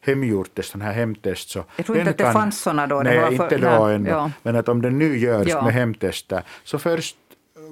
hemgjort 0.00 0.54
test, 0.54 0.70
sån 0.70 0.80
här 0.80 0.92
hemtest. 0.92 1.50
Så 1.50 1.64
jag 1.76 1.86
tror 1.86 1.98
inte 1.98 2.10
att 2.10 2.18
det 2.18 2.24
kan, 2.24 2.32
fanns 2.32 2.60
såna 2.60 2.86
då. 2.86 3.02
Nej, 3.02 3.36
för, 3.36 3.44
inte 3.44 3.58
då 3.58 3.86
nej, 3.86 3.94
ännu. 3.94 4.10
Ja. 4.10 4.30
Men 4.42 4.56
att 4.56 4.68
om 4.68 4.82
det 4.82 4.90
nu 4.90 5.18
görs 5.18 5.48
ja. 5.48 5.64
med 5.64 5.72
hemtester, 5.72 6.42
så 6.64 6.78
först 6.78 7.16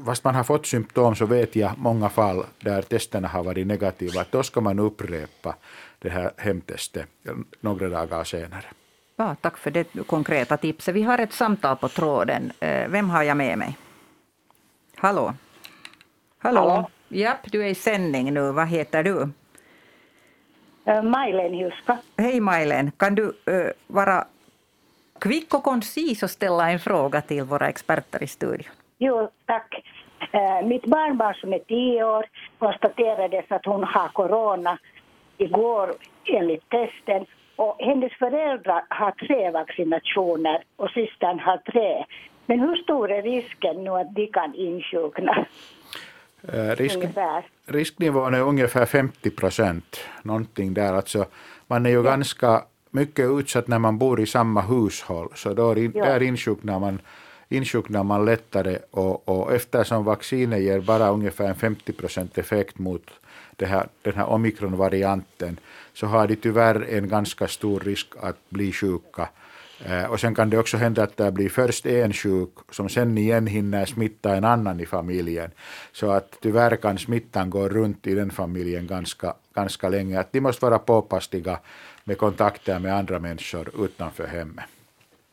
fast 0.07 0.24
man 0.24 0.34
har 0.34 0.45
fått 0.45 0.66
symptom 0.66 1.16
så 1.16 1.26
vet 1.26 1.57
jag 1.57 1.72
många 1.76 2.09
fall 2.09 2.45
där 2.61 2.82
testerna 2.82 3.28
har 3.28 3.43
varit 3.43 3.66
negativa, 3.66 4.20
att 4.20 4.32
då 4.32 4.43
ska 4.43 4.61
man 4.61 4.78
upprepa 4.78 5.55
det 5.99 6.09
här 6.11 6.30
hemtestet 6.36 7.07
några 7.61 7.89
dagar 7.89 8.24
senare. 8.24 8.64
Ja, 9.16 9.36
tack 9.41 9.57
för 9.59 9.70
det 9.70 9.89
konkreta 10.07 10.57
tipset. 10.57 10.95
Vi 10.95 11.03
har 11.03 11.18
ett 11.18 11.32
samtal 11.32 11.76
på 11.76 11.89
tråden. 11.89 12.53
Eh, 12.61 12.89
vem 12.89 13.11
har 13.11 13.22
jag 13.22 13.36
med 13.36 13.59
mig? 13.59 13.76
Hallå? 14.97 15.34
Hallå? 16.39 16.61
Hallå? 16.61 16.89
Japp, 17.09 17.53
du 17.53 17.62
är 17.62 17.68
i 17.68 17.74
sändning 17.74 18.34
nu. 18.34 18.53
Vad 18.53 18.68
heter 18.68 19.03
du? 19.03 19.28
Eh, 20.84 21.03
Maj-Len 21.03 21.55
Juska. 21.55 21.99
Hej 22.16 22.41
Majlen, 22.41 22.91
kan 22.97 23.14
du 23.14 23.22
uh, 23.22 23.70
vara 23.86 24.24
kvick 25.20 25.55
och 25.55 25.62
koncis 25.62 26.22
och 26.22 26.30
ställa 26.30 26.70
en 26.70 26.78
fråga 26.78 27.20
till 27.20 27.43
våra 27.43 27.68
experter 27.68 28.22
i 28.22 28.26
studion? 28.26 28.72
Jo, 28.99 29.30
tack. 29.47 29.84
Eh, 30.32 30.66
mitt 30.66 30.86
barnbarn 30.86 31.34
som 31.34 31.53
är 31.53 31.59
tio 31.59 32.05
år 32.05 32.26
konstaterades 32.59 33.45
att 33.49 33.66
hon 33.66 33.84
har 33.84 34.09
corona 34.09 34.78
igår 35.39 35.95
enligt 36.24 36.68
testen. 36.68 37.26
Och 37.57 37.76
hennes 37.78 38.12
föräldrar 38.12 38.84
har 38.89 39.11
tre 39.11 39.51
vaccinationer 39.51 40.62
och 40.76 40.91
systern 40.91 41.39
har 41.39 41.57
tre. 41.57 42.05
Men 42.47 42.61
hur 42.61 42.76
stor 42.76 43.12
är 43.12 43.22
risken 43.22 43.84
nu 43.84 43.91
att 43.91 44.14
de 44.14 44.26
kan 44.26 44.55
insjukna? 44.55 45.47
Eh, 46.53 46.76
Risk, 46.76 46.96
Ungefär. 46.96 47.46
risknivån 47.66 48.34
är 48.34 48.40
ungefär 48.40 48.86
50 48.86 49.30
procent. 49.30 50.01
Någonting 50.22 50.74
där. 50.74 50.92
Alltså, 50.92 51.26
man 51.66 51.86
är 51.86 51.90
ju 51.90 52.03
ganska 52.03 52.64
mycket 52.90 53.30
utsatt 53.30 53.68
när 53.68 53.78
man 53.78 53.99
bor 53.99 54.20
i 54.20 54.26
samma 54.26 54.61
hushåll. 54.61 55.28
Så 55.34 55.55
då 55.55 55.70
är 55.70 55.78
in, 55.78 55.92
Ja. 55.94 56.05
där 56.05 56.22
insjuknar 56.22 56.78
man, 56.78 57.01
insjuknar 57.49 58.03
man 58.05 58.24
lättare. 58.24 58.78
Och, 58.90 59.28
och 59.28 59.53
eftersom 59.55 60.05
vaccinet 60.05 60.61
ger 60.61 60.80
bara 60.80 61.09
ungefär 61.11 61.49
en 61.49 61.55
50 61.55 61.92
procent 61.92 62.38
effekt 62.38 62.78
mot 62.78 63.11
här, 63.61 63.88
den 64.03 64.14
här 64.14 64.26
omikronvarianten 64.26 65.57
så 65.94 66.07
har 66.07 66.26
de 66.26 66.36
tyvärr 66.36 66.86
en 66.88 67.09
ganska 67.09 67.49
stor 67.49 67.80
risk 67.80 68.07
att 68.20 68.36
bli 68.51 68.72
sjuka. 68.72 69.28
Eh, 69.85 70.05
Och 70.05 70.20
sen 70.20 70.35
kan 70.35 70.51
det 70.51 70.59
också 70.59 70.76
hända 70.76 71.03
att 71.03 71.16
det 71.16 71.33
blir 71.33 71.49
först 71.49 71.87
en 71.87 72.12
sjuk 72.12 72.51
som 72.70 72.89
sen 72.89 73.18
igen 73.18 73.47
hinner 73.47 73.85
smitta 73.87 74.37
en 74.37 74.45
annan 74.45 74.81
i 74.81 74.87
familjen. 74.87 75.51
Så 75.93 76.11
att 76.11 76.39
tyvärr 76.43 76.76
kan 76.76 76.99
smittan 76.99 77.51
gå 77.51 77.68
runt 77.68 78.07
i 78.07 78.14
den 78.14 78.31
familjen 78.31 78.87
ganska, 78.87 79.35
ganska 79.55 79.89
länge. 79.89 80.20
Att 80.20 80.33
de 80.33 80.41
måste 80.41 80.64
vara 80.64 80.79
påpassliga 80.79 81.59
med 82.05 82.18
kontakter 82.18 82.79
med 82.79 82.95
andra 82.97 83.18
människor 83.18 83.85
utanför 83.85 84.26
hemmet. 84.26 84.64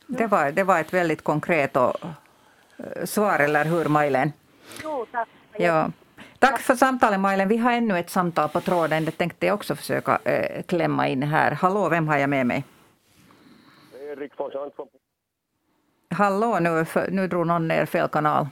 Det 0.06 0.26
var, 0.26 0.52
det 0.52 0.62
var 0.64 0.80
ett 0.80 0.92
väldigt 0.94 1.24
konkret 1.24 1.76
och, 1.76 1.96
eh, 2.78 3.04
svar, 3.04 3.38
eller 3.38 3.64
hur 3.64 3.84
Majlen? 3.84 4.32
Jo, 4.82 5.06
tack. 5.12 5.28
Ja. 5.58 5.90
Tack 6.38 6.60
för 6.60 6.74
samtalet 6.74 7.20
Majlen. 7.20 7.48
Vi 7.48 7.56
har 7.56 7.72
ännu 7.72 7.98
ett 7.98 8.10
samtal 8.10 8.48
på 8.48 8.60
tråden. 8.60 9.04
Det 9.04 9.10
tänkte 9.10 9.46
jag 9.46 9.54
också 9.54 9.76
försöka 9.76 10.18
eh, 10.24 10.62
klämma 10.62 11.08
in 11.08 11.22
här. 11.22 11.50
Hallå, 11.52 11.88
vem 11.88 12.08
har 12.08 12.16
jag 12.16 12.30
med 12.30 12.46
mig? 12.46 12.64
Erik 14.16 14.32
von 14.40 14.50
Schantz 14.50 14.76
från 14.76 14.88
Hallå, 16.10 16.58
nu, 16.60 16.84
nu 17.10 17.26
drog 17.28 17.46
någon 17.46 17.68
ner 17.68 17.86
fel 17.86 18.08
kanal. 18.08 18.46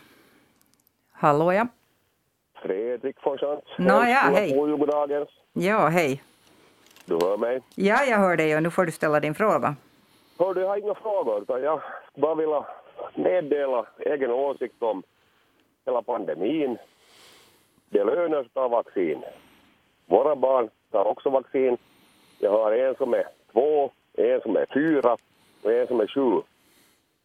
Hallå 1.13 1.53
ja. 1.53 1.67
Fredrik 2.63 3.17
von 3.23 3.39
Schantz. 3.39 3.67
Nå, 3.79 3.89
ja, 3.89 4.01
Hälsningar 4.01 4.41
hej. 4.41 4.55
på 4.55 4.69
juldagens. 4.69 5.29
Ja, 5.53 5.89
hej. 5.89 6.23
Du 7.05 7.15
hör 7.15 7.37
mig. 7.37 7.61
Ja, 7.75 8.05
jag 8.05 8.19
hör 8.19 8.37
dig 8.37 8.57
och 8.57 8.63
nu 8.63 8.71
får 8.71 8.85
du 8.87 8.93
ställa 8.93 9.21
din 9.21 9.35
fråga. 9.35 9.77
Hör 10.39 10.55
du, 10.55 10.61
jag 10.61 10.69
har 10.69 10.77
inga 10.77 10.95
frågor, 10.95 11.43
utan 11.43 11.63
jag 11.63 11.81
bara 12.15 12.35
vilja 12.35 12.65
meddela 13.15 13.87
egen 13.99 14.31
åsikt 14.31 14.83
om 14.83 15.03
hela 15.87 16.03
pandemin. 16.03 16.79
Det 17.89 18.05
lönar 18.05 18.29
sig 18.39 18.47
att 18.47 18.55
ta 18.55 18.69
vaccin. 18.69 19.23
Våra 20.07 20.37
barn 20.37 20.69
tar 20.91 21.05
också 21.05 21.31
vaccin. 21.31 21.77
Jag 22.39 22.51
har 22.51 22.73
en 22.73 22.95
som 22.95 23.15
är 23.15 23.25
två, 23.53 23.91
en 24.13 24.41
som 24.41 24.57
är 24.57 24.67
fyra 24.75 25.17
och 25.65 25.73
en 25.73 25.87
som 25.87 26.01
är 26.01 26.07
sju. 26.07 26.43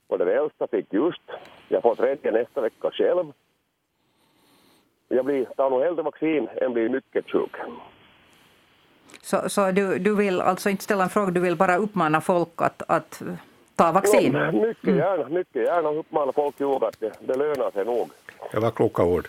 Och 0.08 0.18
den 0.18 0.28
äldsta 0.28 0.68
fick 0.68 0.94
just. 0.94 1.22
Jag 1.68 1.82
får 1.82 1.96
tredje 1.96 2.32
nästa 2.32 2.62
vecka 2.62 2.92
själv. 2.92 3.34
Jag 5.08 5.26
blir, 5.26 5.46
tar 5.46 5.70
nog 5.70 5.82
hellre 5.82 6.02
vaccin 6.02 6.48
än 6.62 6.74
blir 6.74 6.90
mycket 6.90 7.32
sjuk. 7.32 7.56
Så, 9.22 9.50
så 9.50 9.72
du, 9.72 10.00
du 10.00 10.16
vill 10.16 10.42
alltså 10.42 10.70
inte 10.70 10.84
ställa 10.84 11.04
en 11.04 11.10
fråga, 11.10 11.32
du 11.32 11.40
vill 11.40 11.56
bara 11.56 11.78
uppmana 11.78 12.22
folk 12.22 12.50
att, 12.56 12.82
att 12.88 13.22
ta 13.76 13.92
vaccin? 13.92 14.34
Ja, 14.34 14.52
mycket 14.52 14.96
gärna, 14.96 15.30
mycket 15.30 15.66
gärna 15.66 15.90
uppmana 15.90 16.32
folk 16.32 16.62
att 16.62 17.00
det, 17.00 17.14
det 17.20 17.36
lönar 17.36 17.72
sig 17.72 17.86
nog. 17.86 18.10
Det 18.52 18.60
var 18.60 18.72
kloka 18.72 19.04
ord. 19.04 19.28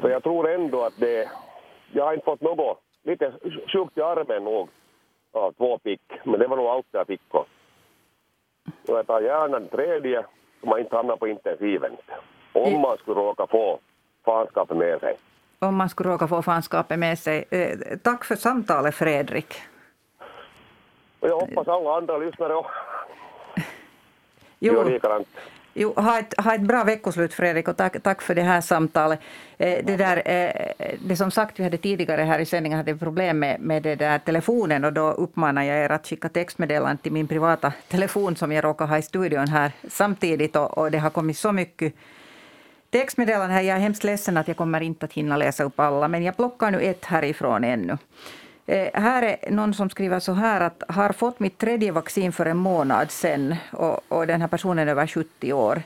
För 0.00 0.10
jag 0.10 0.22
tror 0.22 0.50
ändå 0.50 0.82
att 0.82 0.94
det... 0.96 1.28
Jag 1.92 2.04
har 2.04 2.12
inte 2.12 2.24
fått 2.24 2.40
något... 2.40 2.78
Lite 3.04 3.32
sjukt 3.72 3.98
i 3.98 4.00
armen 4.00 4.44
nog 4.44 4.68
av 5.32 5.52
två 5.52 5.78
pick, 5.78 6.00
men 6.24 6.40
det 6.40 6.46
var 6.46 6.56
nog 6.56 6.66
allt 6.66 6.86
jag 6.90 7.06
fick. 7.06 7.20
Och 8.88 8.98
jag 8.98 9.06
tar 9.06 9.20
gärna 9.20 9.56
en 9.56 9.68
tredje 9.68 10.24
så 10.60 10.66
man 10.66 10.80
inte 10.80 10.96
hamnar 10.96 11.16
på 11.16 11.28
intensiven. 11.28 11.96
Om 12.52 12.80
man 12.80 12.96
skulle 12.98 13.20
råka 13.20 13.46
få 13.46 13.78
fanskapet 14.24 14.76
med 14.76 15.00
sig. 15.00 15.16
Om 15.58 15.76
man 15.76 15.88
skulle 15.88 16.10
råka 16.10 16.28
få 16.28 16.42
fanskapet 16.42 16.98
med 16.98 17.18
sig. 17.18 17.44
Eh, 17.50 17.98
tack 18.02 18.24
för 18.24 18.36
samtalet 18.36 18.94
Fredrik. 18.94 19.54
Och 21.20 21.28
jag 21.28 21.40
hoppas 21.40 21.68
alla 21.68 21.96
andra 21.96 22.18
lyssnare 22.18 22.54
också 22.54 22.72
Jo, 24.64 24.74
gör 24.74 24.84
likadant 24.84 25.28
jo, 25.74 25.92
ha, 25.96 26.18
ett, 26.18 26.34
ha 26.40 26.54
ett 26.54 26.60
bra 26.60 26.84
veckoslut 26.84 27.34
Fredrik 27.34 27.68
och 27.68 27.76
tack, 27.76 28.02
tack 28.02 28.22
för 28.22 28.34
det 28.34 28.42
här 28.42 28.60
samtalet. 28.60 29.20
Eh, 29.58 29.84
det, 29.84 29.96
där, 29.96 30.22
eh, 30.24 30.94
det 31.04 31.16
som 31.16 31.30
sagt, 31.30 31.60
vi 31.60 31.64
hade 31.64 31.76
tidigare 31.76 32.22
här 32.22 32.38
i 32.38 32.46
sändningen 32.46 32.76
hade 32.76 32.96
problem 32.96 33.38
med, 33.38 33.60
med 33.60 33.82
det 33.82 33.94
där 33.94 34.18
telefonen 34.18 34.84
och 34.84 34.92
då 34.92 35.10
uppmanar 35.10 35.62
jag 35.62 35.78
er 35.78 35.92
att 35.92 36.06
skicka 36.06 36.28
textmeddelanden 36.28 36.98
till 36.98 37.12
min 37.12 37.28
privata 37.28 37.72
telefon 37.88 38.36
som 38.36 38.52
jag 38.52 38.64
råkar 38.64 38.86
ha 38.86 38.98
i 38.98 39.02
studion 39.02 39.48
här 39.48 39.72
samtidigt 39.88 40.56
och, 40.56 40.78
och 40.78 40.90
det 40.90 40.98
har 40.98 41.10
kommit 41.10 41.38
så 41.38 41.52
mycket 41.52 41.94
textmeddelanden 42.90 43.50
här. 43.50 43.62
Jag 43.62 43.76
är 43.76 43.80
hemskt 43.80 44.04
ledsen 44.04 44.36
att 44.36 44.48
jag 44.48 44.56
kommer 44.56 44.80
inte 44.80 45.06
att 45.06 45.12
hinna 45.12 45.36
läsa 45.36 45.64
upp 45.64 45.80
alla, 45.80 46.08
men 46.08 46.22
jag 46.22 46.36
plockar 46.36 46.70
nu 46.70 46.80
ett 46.80 47.04
härifrån 47.04 47.64
ännu. 47.64 47.98
Eh, 48.72 48.88
här 48.94 49.22
är 49.22 49.50
någon 49.50 49.74
som 49.74 49.90
skriver 49.90 50.20
så 50.20 50.32
här 50.32 50.60
att 50.60 50.82
har 50.88 51.12
fått 51.12 51.40
mitt 51.40 51.58
tredje 51.58 51.92
vaccin 51.92 52.32
för 52.32 52.46
en 52.46 52.56
månad 52.56 53.10
sedan 53.10 53.56
och, 53.72 54.00
och 54.08 54.26
den 54.26 54.40
här 54.40 54.48
personen 54.48 54.88
är 54.88 54.92
över 54.92 55.06
70 55.06 55.52
år. 55.52 55.82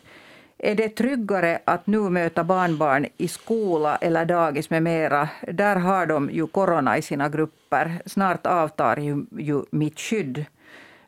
Är 0.59 0.75
det 0.75 0.89
tryggare 0.89 1.59
att 1.65 1.87
nu 1.87 1.99
möta 1.99 2.45
barnbarn 2.45 3.07
i 3.17 3.29
skola 3.29 3.97
eller 3.97 4.25
dagis 4.25 4.71
med 4.71 4.83
mera? 4.83 5.29
Där 5.53 5.77
har 5.77 6.07
de 6.07 6.31
ju 6.31 6.47
corona 6.47 6.99
i 6.99 7.03
sina 7.03 7.29
grupper. 7.29 8.03
Snart 8.07 8.47
avtar 8.47 8.97
ju, 8.97 9.27
ju 9.39 9.63
mitt 9.71 10.01
skydd. 10.01 10.45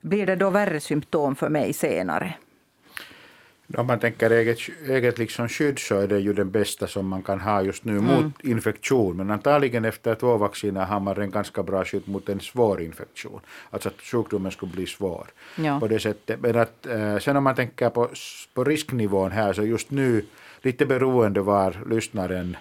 Blir 0.00 0.26
det 0.26 0.36
då 0.36 0.50
värre 0.50 0.80
symptom 0.80 1.36
för 1.36 1.48
mig 1.48 1.72
senare? 1.72 2.34
Om 3.76 3.86
man 3.86 3.98
tänker 3.98 4.30
eget, 4.30 4.58
eget 4.88 5.18
liksom 5.18 5.48
skydd 5.48 5.78
så 5.78 6.00
är 6.00 6.06
det 6.06 6.18
ju 6.18 6.32
den 6.32 6.50
bästa 6.50 6.86
som 6.86 7.08
man 7.08 7.22
kan 7.22 7.40
ha 7.40 7.62
just 7.62 7.84
nu 7.84 8.00
mot 8.00 8.44
infektion. 8.44 9.16
Men 9.16 9.30
antagligen 9.30 9.84
efter 9.84 10.14
två 10.14 10.36
vacciner 10.36 10.84
har 10.84 11.00
man 11.00 11.20
en 11.20 11.30
ganska 11.30 11.62
bra 11.62 11.84
skydd 11.84 12.08
mot 12.08 12.28
en 12.28 12.40
svår 12.40 12.82
infektion. 12.82 13.40
Alltså 13.70 13.88
att 13.88 14.00
sjukdomen 14.00 14.52
skulle 14.52 14.72
bli 14.72 14.86
svår. 14.86 15.26
Ja. 15.56 15.80
På 15.80 15.88
det 15.88 16.00
sättet. 16.00 16.40
Men 16.40 16.56
att, 16.58 16.86
eh, 16.86 17.18
sen 17.18 17.36
om 17.36 17.44
man 17.44 17.54
tänker 17.54 17.90
på, 17.90 18.08
på 18.54 18.64
risknivån 18.64 19.30
här 19.30 19.52
så 19.52 19.62
just 19.62 19.90
nu 19.90 20.24
lite 20.62 20.86
beroende 20.86 21.40
var 21.40 21.76
lyssnaren 21.90 22.56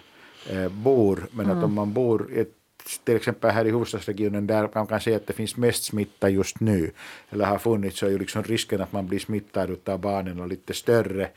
eh, 0.49 0.69
bor. 0.69 1.27
Men 1.31 1.51
att 1.51 1.63
om 1.63 1.73
man 1.73 1.93
bor 1.93 2.31
i 2.31 2.39
ett 2.39 2.56
till 3.03 3.15
exempel 3.15 3.51
här 3.51 3.65
i 3.65 3.71
huvudstadsregionen 3.71 4.47
där 4.47 4.69
man 4.73 4.87
kan 4.87 5.01
säga 5.01 5.17
att 5.17 5.27
det 5.27 5.33
finns 5.33 5.57
mest 5.57 5.83
smitta 5.83 6.29
just 6.29 6.59
nu, 6.59 6.91
eller 7.29 7.45
har 7.45 7.57
funnits, 7.57 7.99
så 7.99 8.05
är 8.05 8.09
ju 8.09 8.19
liksom 8.19 8.43
risken 8.43 8.81
att 8.81 8.91
man 8.91 9.07
blir 9.07 9.19
smittad 9.19 9.89
av 9.89 9.99
barnen 9.99 10.39
och 10.39 10.47
lite 10.47 10.73
större. 10.73 11.29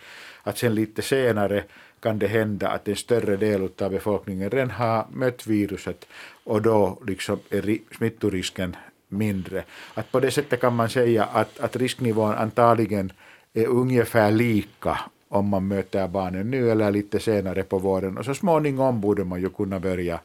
Att 0.42 0.59
sen 0.59 0.74
lite 0.74 1.03
senare 1.03 1.64
kan 2.01 2.18
det 2.18 2.26
hända 2.26 2.68
att 2.68 2.88
en 2.88 2.96
större 2.96 3.36
del 3.36 3.68
av 3.78 3.90
befolkningen 3.90 4.51
redan 4.51 4.70
har 4.70 5.07
mött 5.11 5.46
viruset 5.46 6.07
och 6.44 6.62
då 6.62 6.98
liksom 7.07 7.38
är 7.51 7.78
smittorisken 7.96 8.76
mindre. 9.09 9.64
Att 9.94 10.12
på 10.12 10.20
det 10.20 10.30
sättet 10.30 10.61
kan 10.61 10.74
man 10.74 10.88
säga 10.88 11.24
att, 11.24 11.61
att 11.61 11.76
risknivån 11.76 12.34
antagligen 12.34 13.12
är 13.55 13.66
ungefär 13.66 14.30
lika 14.30 14.98
om 15.28 15.48
man 15.48 15.68
möter 15.68 16.09
barnen 16.09 16.51
nu 16.51 16.70
eller 16.70 16.90
lite 16.90 17.20
senare 17.20 17.62
på 17.62 17.78
våren 17.78 18.18
och 18.18 18.24
så 18.24 18.34
småningom 18.34 19.01
borde 19.01 19.24
man 19.24 19.40
ju 19.40 19.51
kunna 19.51 19.80
börja 19.80 20.20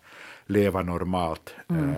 leva 0.45 0.81
normalt. 0.81 1.55
Mm. 1.69 1.89
Eh, 1.89 1.95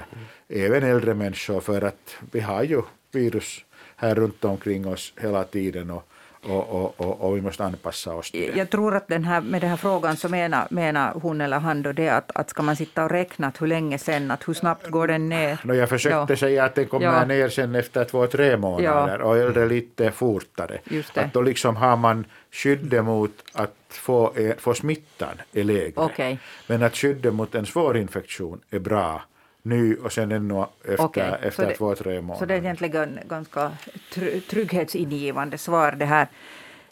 även 0.47 0.83
äldre 0.83 1.13
människor 1.13 1.59
för 1.59 1.81
att 1.81 2.15
vi 2.31 2.39
har 2.39 2.63
ju 2.63 2.81
virus 3.11 3.65
här 3.95 4.15
runt 4.15 4.45
omkring 4.45 4.87
oss 4.87 5.13
hela 5.21 5.43
tiden 5.43 5.91
och, 5.91 6.09
och, 6.43 6.69
och, 6.69 7.01
och, 7.01 7.21
och 7.21 7.37
vi 7.37 7.41
måste 7.41 7.63
anpassa 7.63 8.13
oss 8.13 8.31
till 8.31 8.51
det. 8.51 8.57
Jag 8.57 8.69
tror 8.69 8.95
att 8.95 9.07
den 9.07 9.23
här, 9.23 9.41
med 9.41 9.61
den 9.61 9.69
här 9.69 9.77
frågan 9.77 10.17
så 10.17 10.29
menar, 10.29 10.67
menar 10.69 11.13
hon 11.13 11.41
eller 11.41 11.59
han 11.59 11.81
då 11.81 11.91
det 11.91 12.09
att, 12.09 12.31
att 12.35 12.49
ska 12.49 12.63
man 12.63 12.75
sitta 12.75 13.03
och 13.03 13.09
räkna 13.11 13.51
hur 13.59 13.67
länge 13.67 13.97
sen, 13.97 14.31
att 14.31 14.47
hur 14.47 14.53
snabbt 14.53 14.87
går 14.89 15.07
den 15.07 15.29
ner? 15.29 15.59
No, 15.63 15.73
jag 15.73 15.89
försökte 15.89 16.33
Ja. 16.33 16.37
säga 16.37 16.63
att 16.65 16.75
den 16.75 16.87
kommer 16.87 17.05
Ja. 17.05 17.25
ner 17.25 17.49
sen 17.49 17.75
efter 17.75 18.03
två, 18.05 18.27
tre 18.27 18.57
månader 18.57 19.21
och 19.21 19.37
äldre 19.37 19.65
lite 19.65 20.11
fortare. 20.11 20.79
Just 20.83 21.13
det. 21.13 21.21
Att 21.21 21.33
då 21.33 21.41
liksom 21.41 21.75
har 21.75 21.95
man 21.97 22.25
skyddet 22.51 23.03
mot 23.03 23.31
att 23.53 23.73
få, 23.89 24.33
eh, 24.35 24.55
få 24.57 24.73
smittan 24.73 25.41
är 25.53 25.63
lägre. 25.63 25.91
Okej. 25.95 26.39
Men 26.67 26.83
att 26.83 26.95
skyddet 26.95 27.33
mot 27.33 27.55
en 27.55 27.65
svår 27.65 27.97
infektion 27.97 28.59
är 28.69 28.79
bra 28.79 29.21
ny 29.69 29.95
och 29.95 30.13
sen 30.13 30.31
ännu 30.31 30.65
efter, 30.83 30.97
så 31.41 31.47
efter 31.47 31.67
det- 31.67 31.75
två, 31.75 31.95
tre 31.95 32.21
månader. 32.21 32.39
Så 32.39 32.45
det 32.45 32.53
är 32.53 32.57
egentligen 32.57 33.19
ganska 33.29 33.71
tr- 34.13 34.39
trygghetsingivande 34.49 35.57
svar 35.57 35.91
det 35.91 36.05
här. 36.05 36.27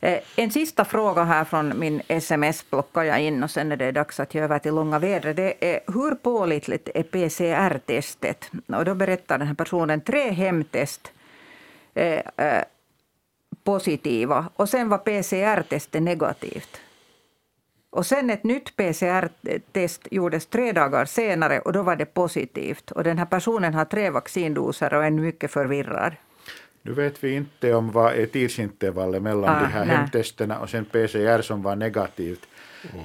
Eh, 0.01 0.19
En 0.35 0.51
sista 0.51 0.85
fråga 0.85 1.23
här 1.23 1.43
från 1.45 1.79
min 1.79 2.01
sms 2.07 2.63
plockar 2.63 3.03
jag 3.03 3.21
in 3.21 3.43
och 3.43 3.51
sen 3.51 3.71
är 3.71 3.77
det 3.77 3.91
dags 3.91 4.19
att 4.19 4.35
ge 4.35 4.41
över 4.41 4.59
till 4.59 4.73
långa 4.75 4.99
vädret. 4.99 5.35
Det 5.35 5.73
är 5.73 5.79
hur 5.87 6.15
pålitligt 6.15 6.89
är 6.95 7.03
PCR-testet? 7.03 8.51
Och 8.67 8.85
då 8.85 8.95
berättar 8.95 9.37
den 9.37 9.47
här 9.47 9.55
personen 9.55 10.01
tre 10.01 10.29
hemtest 10.31 11.11
eh, 11.93 12.19
eh, 12.37 12.63
positiva 13.63 14.45
och 14.55 14.69
sen 14.69 14.89
var 14.89 14.97
PCR-testet 14.97 16.01
negativt. 16.03 16.81
Och 17.95 18.05
sen 18.05 18.29
ett 18.29 18.43
nytt 18.43 18.75
PCR-test 18.75 20.07
gjordes 20.11 20.45
tre 20.47 20.71
dagar 20.71 21.05
senare 21.05 21.59
och 21.59 21.73
då 21.73 21.83
var 21.83 21.95
det 21.95 22.05
positivt. 22.05 22.91
Och 22.91 23.03
den 23.03 23.17
här 23.17 23.25
personen 23.25 23.73
har 23.73 23.85
tre 23.85 24.09
vaccindoser 24.09 24.93
och 24.93 25.05
är 25.05 25.11
mycket 25.11 25.51
förvirrad. 25.51 26.13
Nu 26.81 26.93
vet 26.93 27.23
vi 27.23 27.35
inte 27.35 27.73
om 27.73 27.91
vad 27.91 28.13
är 28.13 28.25
tidsintervallet 28.25 29.21
mellan 29.21 29.49
Ah, 29.55 29.59
de 29.59 29.65
här 29.65 29.85
nej. 29.85 29.95
hemtesterna 29.95 30.59
och 30.59 30.69
sen 30.69 30.85
PCR 30.85 31.41
som 31.41 31.61
var 31.61 31.75
negativt. 31.75 32.47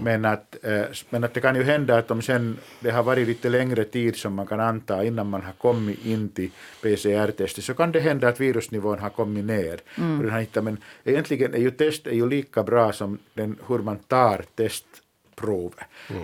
Men, 0.03 0.25
att, 0.25 0.57
eh, 0.63 0.83
men 1.11 1.25
att 1.25 1.35
det 1.35 1.41
kan 1.41 1.57
ju 1.57 1.63
hända 1.63 1.99
att 1.99 2.11
om 2.11 2.23
sen 2.23 2.59
det 2.81 2.91
har 2.91 3.03
varit 3.03 3.27
lite 3.29 3.49
längre 3.49 3.85
tid 3.85 4.17
som 4.17 4.35
man 4.35 4.47
kan 4.47 4.61
anta 4.61 5.05
innan 5.05 5.27
man 5.31 5.43
har 5.43 5.53
kommit 5.53 6.05
in 6.07 6.29
till 6.29 6.51
PCR-testet 6.83 7.65
så 7.65 7.75
kan 7.75 7.93
det 7.93 8.01
hända 8.01 8.29
att 8.29 8.41
virusnivån 8.41 8.99
har 8.99 9.11
kommit 9.11 9.45
ner. 9.45 9.75
Och 10.19 10.25
den 10.25 10.37
hittat, 10.41 10.65
men 10.65 10.79
egentligen 11.05 11.55
är 11.55 11.59
ju 11.59 11.71
test 11.71 12.07
är 12.07 12.15
ju 12.15 12.29
lika 12.29 12.63
bra 12.63 12.93
som 12.93 13.19
den, 13.35 13.59
hur 13.69 13.79
man 13.79 13.97
tar 13.99 14.45
testprovet. 14.57 15.75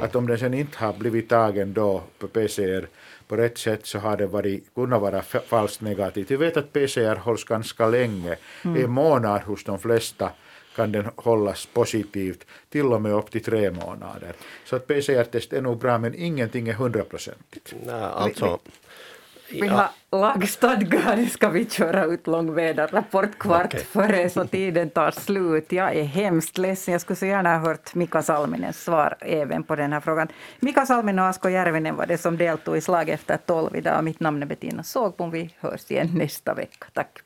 Att 0.01 0.17
om 0.17 0.27
den 0.27 0.39
sen 0.39 0.55
inte 0.55 0.79
har 0.79 0.93
blivit 0.93 1.29
tagen 1.29 1.73
då 1.73 2.03
på 2.19 2.29
PCR 2.29 2.87
på 3.29 3.37
rätt 3.37 3.59
sätt 3.59 3.87
så 3.87 3.99
har 3.99 4.17
det 4.17 4.27
varit, 4.27 4.75
kunnat 4.75 5.01
vara 5.01 5.21
fa- 5.21 5.43
falskt 5.47 5.81
negativt. 5.81 6.31
Vi 6.31 6.37
vet 6.37 6.57
att 6.57 6.73
PCR 6.73 7.17
hålls 7.17 7.45
ganska 7.45 7.87
länge, 7.87 8.37
en 8.63 8.91
månad 8.91 9.43
hos 9.43 9.65
de 9.65 9.79
flesta 9.79 10.31
kan 10.77 10.93
den 10.93 11.11
hållas 11.17 11.67
positivt, 11.67 12.47
till 12.69 12.93
och 12.93 13.03
med 13.03 13.13
upp 13.13 13.31
till 13.31 13.45
tre 13.45 13.71
månader. 13.71 14.33
Så 14.65 14.77
att 14.77 14.87
PCR-test 14.87 15.53
är 15.53 15.63
nog 15.63 15.79
bra, 15.79 15.99
men 15.99 16.15
ingenting 16.15 16.69
är 16.69 16.73
hundraprocentigt. 16.73 17.75
Nej, 17.87 17.95
alltså, 17.95 18.59
Vi 19.51 19.69
har 19.69 19.89
lagstadgade 20.11 21.27
ska 21.27 21.49
vi 21.49 21.65
köra 21.71 22.05
ut 22.05 22.27
långväderrapport 22.27 23.39
kvart 23.39 23.67
Okej. 23.67 23.85
före 23.85 24.31
så 24.31 24.47
tiden 24.47 24.91
tar 24.91 25.11
slut. 25.11 25.73
Jag 25.73 25.97
är 25.97 26.05
hemskt 26.05 26.59
ledsen. 26.59 26.93
Jag 26.93 27.01
skulle 27.01 27.17
så 27.17 27.27
gärna 27.27 27.59
ha 27.59 27.69
hört 27.69 27.95
Mika 27.95 28.23
Salminens 28.23 28.85
svar 28.85 29.17
även 29.21 29.63
på 29.63 29.77
den 29.77 29.93
här 29.93 30.01
frågan. 30.01 30.29
Mika 30.61 30.87
Salminen 30.87 31.19
och 31.19 31.29
Asko 31.29 31.49
Järvinen 31.49 31.97
var 31.97 32.07
det 32.07 32.19
som 32.19 32.37
deltog 32.37 32.77
i 32.77 32.81
Slag 32.81 33.09
efter 33.09 33.37
tolv 33.37 33.77
idag. 33.77 34.05
Mitt 34.05 34.21
namn 34.21 34.43
är 34.43 34.47
Bettina 34.47 34.83
Sågbom. 34.83 35.31
Vi 35.31 35.55
hörs 35.59 35.91
igen 35.91 36.11
nästa 36.15 36.55
vecka. 36.55 36.87
Tack. 36.93 37.26